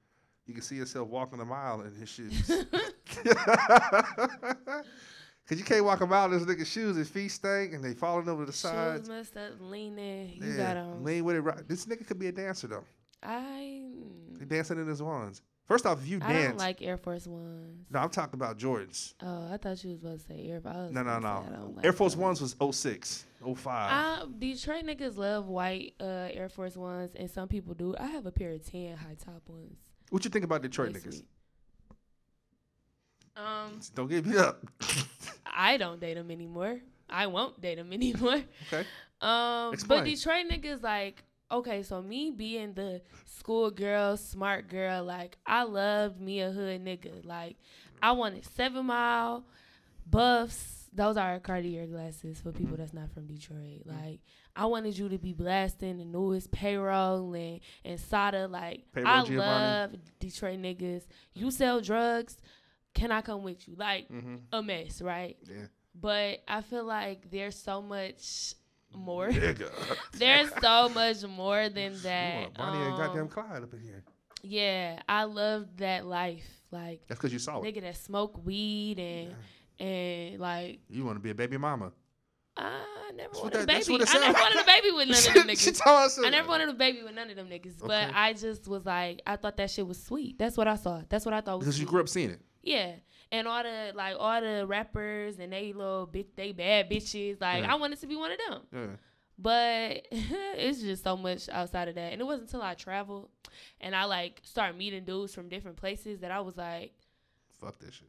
you 0.46 0.54
can 0.54 0.62
see 0.62 0.76
yourself 0.76 1.08
walking 1.08 1.40
a 1.40 1.44
mile 1.44 1.82
in 1.82 1.94
his 1.94 2.08
shoes. 2.08 2.50
Cause 5.48 5.58
you 5.58 5.64
can't 5.64 5.84
walk 5.84 6.00
a 6.00 6.06
mile 6.06 6.32
in 6.32 6.38
this 6.38 6.42
nigga's 6.44 6.68
shoes. 6.68 6.96
His 6.96 7.08
feet 7.08 7.28
stink 7.28 7.72
and 7.74 7.82
they 7.84 7.94
falling 7.94 8.28
over 8.28 8.44
the 8.46 8.52
side. 8.52 8.70
Shoes 9.00 9.06
sides. 9.06 9.08
messed 9.08 9.36
up, 9.36 9.52
leaning. 9.60 10.34
You 10.40 10.52
Yeah, 10.52 10.56
got 10.56 10.76
on. 10.76 11.04
lean 11.04 11.24
with 11.24 11.36
it. 11.36 11.40
Right. 11.40 11.68
This 11.68 11.84
nigga 11.86 12.06
could 12.06 12.18
be 12.18 12.28
a 12.28 12.32
dancer 12.32 12.68
though. 12.68 12.84
I 13.22 13.82
He 14.38 14.44
dancing 14.46 14.78
in 14.78 14.86
his 14.86 15.02
ones. 15.02 15.42
First 15.64 15.86
off, 15.86 16.00
if 16.02 16.08
you 16.08 16.18
dance 16.18 16.30
I 16.30 16.32
dance, 16.32 16.48
don't 16.48 16.58
like 16.58 16.82
Air 16.82 16.96
Force 16.96 17.26
Ones. 17.26 17.86
no, 17.90 18.00
I'm 18.00 18.10
talking 18.10 18.34
about 18.34 18.58
Jordans. 18.58 19.14
Oh, 19.22 19.48
I 19.52 19.56
thought 19.56 19.82
you 19.84 19.90
was 19.90 20.00
about 20.00 20.18
to 20.18 20.24
say 20.26 20.48
Air 20.48 20.60
Force. 20.60 20.90
No, 20.90 21.02
no, 21.02 21.18
no. 21.18 21.72
like 21.76 21.84
Air 21.84 21.92
Force. 21.92 22.16
Ones 22.16 22.40
was 22.42 22.56
06, 22.76 23.24
05. 23.44 23.56
I, 23.66 24.24
Detroit 24.38 24.84
niggas 24.84 25.16
love 25.16 25.46
white 25.46 25.94
uh, 26.00 26.28
Air 26.32 26.48
Force 26.48 26.76
Ones, 26.76 27.12
and 27.14 27.30
some 27.30 27.48
people 27.48 27.74
do. 27.74 27.94
I 27.98 28.06
have 28.06 28.26
a 28.26 28.32
pair 28.32 28.50
of 28.50 28.68
tan 28.68 28.96
high 28.96 29.14
top 29.24 29.42
ones. 29.48 29.78
what 30.10 30.24
you 30.24 30.30
think 30.30 30.44
about 30.44 30.62
Detroit 30.62 30.92
They 30.94 31.00
niggas? 31.00 31.14
sweet. 31.14 31.26
Um, 33.36 33.80
Don't 33.94 34.08
give 34.08 34.26
me 34.26 34.36
up. 34.36 34.64
I 35.46 35.76
don't 35.76 36.00
date 36.00 36.14
them 36.14 36.30
anymore. 36.30 36.80
I 37.08 37.26
won't 37.26 37.60
date 37.60 37.76
them 37.76 37.92
anymore. 37.92 38.42
okay. 38.72 38.86
Um, 39.20 39.72
Explain. 39.74 40.00
but 40.00 40.04
Detroit 40.06 40.46
niggas 40.50 40.82
like 40.82 41.22
okay, 41.52 41.82
so 41.82 42.02
me 42.02 42.30
being 42.30 42.72
the 42.74 43.00
school 43.26 43.70
girl, 43.70 44.16
smart 44.16 44.68
girl, 44.68 45.04
like 45.04 45.36
I 45.46 45.62
loved 45.64 46.20
me 46.20 46.40
a 46.40 46.50
hood 46.50 46.84
nigga. 46.84 47.24
Like 47.24 47.56
I 48.02 48.12
wanted 48.12 48.44
seven 48.56 48.86
mile 48.86 49.44
buffs. 50.06 50.88
Those 50.94 51.16
are 51.16 51.38
Cartier 51.40 51.86
glasses 51.86 52.40
for 52.40 52.50
Mm-hmm. 52.50 52.58
people 52.58 52.76
that's 52.76 52.92
not 52.92 53.10
from 53.12 53.26
Detroit. 53.26 53.82
Like 53.86 54.20
I 54.54 54.66
wanted 54.66 54.96
you 54.98 55.08
to 55.08 55.18
be 55.18 55.32
blasting 55.32 55.98
the 55.98 56.04
newest 56.04 56.50
payroll 56.50 57.32
and 57.34 57.60
and 57.84 57.98
Sada. 57.98 58.46
Like 58.46 58.84
Payroll 58.92 59.10
I 59.12 59.22
Giovanni. 59.24 59.38
love 59.38 59.90
Detroit 60.20 60.58
niggas. 60.60 61.06
You 61.34 61.50
sell 61.50 61.80
drugs. 61.80 62.36
Can 62.94 63.10
I 63.10 63.22
come 63.22 63.42
with 63.42 63.66
you? 63.66 63.74
Like 63.76 64.08
Mm-hmm. 64.10 64.36
a 64.52 64.62
mess, 64.62 65.00
right? 65.00 65.36
Yeah. 65.48 65.66
But 65.94 66.40
I 66.48 66.60
feel 66.62 66.84
like 66.84 67.30
there's 67.30 67.56
so 67.58 67.80
much 67.80 68.54
more. 68.94 69.30
There's 70.12 70.50
so 70.60 70.88
much 70.88 71.22
more 71.24 71.68
than 71.68 71.94
that. 72.02 72.54
Bonnie 72.54 72.84
and 72.86 72.96
goddamn 72.96 73.22
Um, 73.22 73.28
Clyde 73.28 73.62
up 73.62 73.72
in 73.74 73.80
here. 73.80 74.04
yeah, 74.42 75.00
I 75.08 75.24
love 75.24 75.66
that 75.78 76.06
life. 76.06 76.46
Like 76.70 77.02
That's 77.08 77.18
because 77.20 77.32
you 77.32 77.38
saw 77.38 77.60
it. 77.60 77.64
nigga 77.74 77.82
that 77.82 77.96
smoke 77.96 78.44
weed 78.44 78.98
and 78.98 79.34
and 79.78 80.40
like 80.40 80.80
You 80.88 81.04
want 81.04 81.16
to 81.16 81.20
be 81.20 81.30
a 81.30 81.34
baby 81.34 81.58
mama. 81.58 81.92
I 82.56 83.12
never 83.14 83.32
wanted 83.34 83.54
a 83.54 83.58
that- 83.58 83.66
that's 83.68 83.88
baby. 83.88 84.04
I 84.08 84.18
never 84.20 84.38
wanted 84.38 84.60
a 84.60 84.64
baby 84.66 84.90
with 84.90 85.08
none 85.08 85.18
of 85.18 85.34
them 85.34 85.48
niggas. 85.54 86.22
I 86.24 86.30
never 86.30 86.48
wanted 86.48 86.68
a 86.68 86.74
baby 86.74 87.02
with 87.02 87.14
none 87.14 87.30
of 87.30 87.36
them 87.36 87.48
niggas. 87.48 87.74
But 87.86 88.10
I 88.14 88.32
just 88.34 88.68
was 88.68 88.84
like, 88.84 89.22
I 89.26 89.36
thought 89.36 89.56
that 89.56 89.70
shit 89.70 89.86
was 89.86 90.02
sweet. 90.02 90.38
That's 90.38 90.56
what 90.56 90.68
I 90.68 90.76
saw. 90.76 91.02
That's 91.08 91.24
what 91.24 91.34
I 91.34 91.40
thought 91.40 91.60
because 91.60 91.78
you 91.80 91.86
grew 91.86 92.00
up 92.00 92.08
seeing 92.08 92.30
it. 92.30 92.40
Yeah. 92.62 92.92
And 93.32 93.48
all 93.48 93.62
the 93.64 93.92
like 93.96 94.14
all 94.18 94.40
the 94.40 94.64
rappers 94.66 95.38
and 95.40 95.52
they 95.52 95.72
little 95.72 96.06
bitch 96.06 96.26
they 96.36 96.52
bad 96.52 96.88
bitches. 96.88 97.40
Like 97.40 97.62
Yeah. 97.64 97.72
I 97.72 97.76
wanted 97.76 98.00
to 98.02 98.06
be 98.06 98.14
one 98.14 98.30
of 98.30 98.38
them. 98.48 98.60
Yeah. 98.72 98.96
But 99.38 100.06
it's 100.12 100.80
just 100.82 101.02
so 101.02 101.16
much 101.16 101.48
outside 101.48 101.88
of 101.88 101.94
that. 101.96 102.12
And 102.12 102.20
it 102.20 102.24
wasn't 102.24 102.48
until 102.48 102.62
I 102.62 102.74
traveled 102.74 103.30
and 103.80 103.96
I 103.96 104.04
like 104.04 104.40
started 104.44 104.76
meeting 104.76 105.04
dudes 105.04 105.34
from 105.34 105.48
different 105.48 105.78
places 105.78 106.20
that 106.20 106.30
I 106.30 106.40
was 106.40 106.56
like, 106.56 106.92
Fuck 107.60 107.78
this 107.80 107.94
shit. 107.94 108.08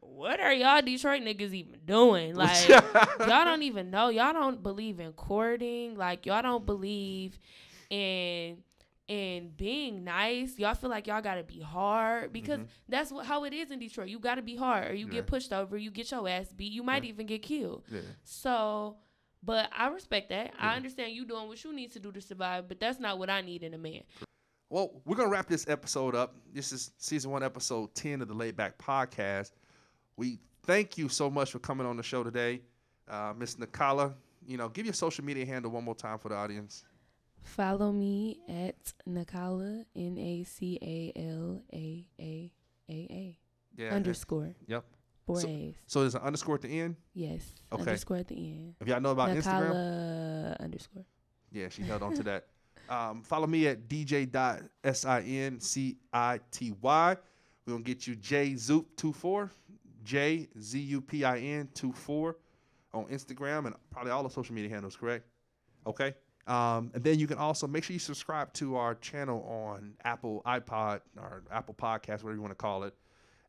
what 0.00 0.40
are 0.40 0.52
y'all 0.52 0.80
Detroit 0.82 1.22
niggas 1.22 1.52
even 1.52 1.78
doing? 1.84 2.34
Like 2.42 2.66
y'all 2.68 3.44
don't 3.44 3.62
even 3.62 3.90
know. 3.90 4.08
Y'all 4.08 4.32
don't 4.32 4.62
believe 4.62 4.98
in 5.00 5.12
courting. 5.12 5.96
Like 5.96 6.24
y'all 6.26 6.42
don't 6.42 6.64
believe 6.66 7.38
in 7.90 8.56
in 9.12 9.50
being 9.56 10.04
nice. 10.04 10.58
Y'all 10.58 10.74
feel 10.74 10.88
like 10.88 11.06
y'all 11.06 11.20
gotta 11.20 11.42
be 11.42 11.60
hard 11.60 12.32
because 12.32 12.60
Mhm. 12.60 12.66
that's 12.88 13.12
what 13.12 13.26
how 13.26 13.44
it 13.44 13.52
is 13.52 13.70
in 13.70 13.78
Detroit. 13.78 14.08
You 14.08 14.18
gotta 14.18 14.40
be 14.42 14.56
hard 14.56 14.90
or 14.90 14.94
you 14.94 15.06
Yeah. 15.06 15.12
get 15.12 15.26
pushed 15.26 15.52
over, 15.52 15.76
you 15.76 15.90
get 15.90 16.10
your 16.10 16.26
ass 16.28 16.52
beat, 16.52 16.72
you 16.72 16.82
might 16.82 17.02
Yeah. 17.04 17.10
even 17.10 17.26
get 17.26 17.42
killed. 17.42 17.84
Yeah. 17.90 18.00
So 18.24 18.96
but 19.44 19.68
I 19.76 19.88
respect 19.88 20.28
that. 20.30 20.54
I 20.58 20.76
understand 20.76 21.12
you 21.16 21.24
doing 21.24 21.48
what 21.48 21.62
you 21.64 21.72
need 21.72 21.90
to 21.92 22.00
do 22.00 22.12
to 22.12 22.20
survive, 22.20 22.68
but 22.68 22.78
that's 22.78 23.00
not 23.00 23.18
what 23.18 23.28
I 23.28 23.40
need 23.40 23.64
in 23.64 23.74
a 23.74 23.78
man. 23.78 24.04
Well, 24.70 25.02
we're 25.04 25.16
gonna 25.16 25.28
wrap 25.28 25.48
this 25.48 25.68
episode 25.68 26.14
up. 26.14 26.36
This 26.52 26.72
is 26.72 26.92
season 26.96 27.30
one, 27.32 27.42
episode 27.42 27.94
ten 27.94 28.22
of 28.22 28.28
the 28.28 28.34
Laid 28.34 28.56
Back 28.56 28.78
Podcast. 28.78 29.50
We 30.16 30.38
thank 30.62 30.96
you 30.96 31.08
so 31.08 31.28
much 31.28 31.50
for 31.52 31.58
coming 31.58 31.86
on 31.86 31.96
the 31.96 32.02
show 32.02 32.22
today, 32.22 32.62
uh, 33.08 33.34
Miss 33.36 33.56
Nacala. 33.56 34.14
You 34.46 34.56
know, 34.56 34.68
give 34.68 34.86
your 34.86 34.94
social 34.94 35.24
media 35.24 35.44
handle 35.44 35.70
one 35.70 35.84
more 35.84 35.94
time 35.94 36.18
for 36.18 36.28
the 36.30 36.34
audience. 36.36 36.84
Follow 37.42 37.92
me 37.92 38.38
at 38.48 38.92
Nacala 39.08 39.84
N 39.96 40.16
A 40.18 40.44
C 40.44 40.78
A 40.80 41.12
L 41.18 41.62
A 41.72 42.06
A 42.18 42.52
A 42.88 42.92
A 42.92 43.38
Yeah. 43.76 43.94
underscore 43.94 44.54
Yep. 44.66 44.84
four 45.26 45.40
So- 45.40 45.48
A's. 45.48 45.74
So 45.86 46.00
there's 46.00 46.14
an 46.14 46.22
underscore 46.22 46.54
at 46.56 46.62
the 46.62 46.80
end. 46.80 46.96
Yes. 47.14 47.54
Okay. 47.72 47.82
Underscore 47.82 48.18
at 48.18 48.28
the 48.28 48.36
end. 48.36 48.74
If 48.80 48.88
y'all 48.88 49.00
know 49.00 49.10
about 49.12 49.30
Instagram, 49.36 50.58
underscore. 50.60 51.04
yeah, 51.50 51.68
she 51.68 51.82
held 51.82 52.02
on 52.02 52.14
to 52.14 52.22
that. 52.24 52.48
Um, 52.88 53.22
follow 53.22 53.46
me 53.46 53.68
at 53.68 53.88
dj.sincity. 53.88 55.96
We're 56.82 57.16
gonna 57.74 57.84
get 57.84 58.06
you 58.08 58.16
J 58.16 58.52
Zoop24, 58.54 59.50
J 60.02 60.48
Z 60.60 60.80
U 60.80 61.00
P 61.00 61.24
I 61.24 61.38
N 61.38 61.68
24 61.74 62.36
on 62.92 63.06
Instagram 63.06 63.66
and 63.66 63.76
probably 63.90 64.10
all 64.10 64.24
the 64.24 64.28
social 64.30 64.52
media 64.54 64.68
handles, 64.70 64.96
correct? 64.96 65.24
Okay. 65.86 66.14
Um, 66.46 66.90
and 66.94 67.04
then 67.04 67.18
you 67.18 67.26
can 67.26 67.38
also 67.38 67.66
make 67.66 67.84
sure 67.84 67.94
you 67.94 68.00
subscribe 68.00 68.52
to 68.54 68.76
our 68.76 68.96
channel 68.96 69.42
on 69.48 69.94
Apple 70.04 70.42
iPod 70.44 71.00
or 71.16 71.44
Apple 71.52 71.74
Podcast, 71.74 72.24
whatever 72.24 72.34
you 72.34 72.40
want 72.40 72.50
to 72.50 72.56
call 72.56 72.82
it, 72.84 72.94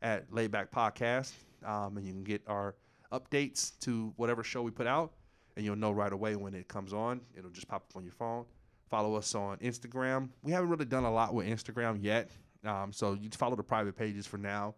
at 0.01 0.29
Laidback 0.31 0.69
Podcast. 0.69 1.31
Um, 1.65 1.97
and 1.97 2.05
you 2.05 2.13
can 2.13 2.23
get 2.23 2.41
our 2.47 2.75
updates 3.11 3.71
to 3.79 4.13
whatever 4.17 4.43
show 4.43 4.61
we 4.61 4.71
put 4.71 4.87
out, 4.87 5.13
and 5.55 5.65
you'll 5.65 5.75
know 5.75 5.91
right 5.91 6.11
away 6.11 6.35
when 6.35 6.53
it 6.53 6.67
comes 6.67 6.93
on. 6.93 7.21
It'll 7.37 7.51
just 7.51 7.67
pop 7.67 7.85
up 7.89 7.95
on 7.95 8.03
your 8.03 8.13
phone. 8.13 8.45
Follow 8.89 9.15
us 9.15 9.33
on 9.33 9.57
Instagram. 9.57 10.29
We 10.43 10.51
haven't 10.51 10.69
really 10.69 10.85
done 10.85 11.03
a 11.03 11.11
lot 11.11 11.33
with 11.33 11.47
Instagram 11.47 11.97
yet, 12.01 12.29
um, 12.65 12.93
so 12.93 13.13
you 13.13 13.29
follow 13.31 13.55
the 13.55 13.63
private 13.63 13.95
pages 13.95 14.27
for 14.27 14.37
now, 14.37 14.75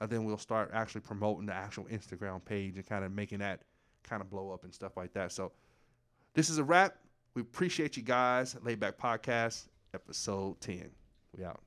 and 0.00 0.08
then 0.08 0.24
we'll 0.24 0.38
start 0.38 0.70
actually 0.72 1.02
promoting 1.02 1.46
the 1.46 1.54
actual 1.54 1.84
Instagram 1.84 2.42
page 2.44 2.76
and 2.76 2.86
kind 2.86 3.04
of 3.04 3.12
making 3.12 3.40
that 3.40 3.62
kind 4.02 4.22
of 4.22 4.30
blow 4.30 4.50
up 4.50 4.64
and 4.64 4.72
stuff 4.72 4.96
like 4.96 5.12
that. 5.12 5.32
So 5.32 5.52
this 6.34 6.48
is 6.48 6.58
a 6.58 6.64
wrap. 6.64 6.96
We 7.34 7.42
appreciate 7.42 7.96
you 7.96 8.02
guys. 8.02 8.54
Laidback 8.54 8.96
Podcast, 8.96 9.68
episode 9.94 10.60
10. 10.60 10.90
We 11.36 11.44
out. 11.44 11.60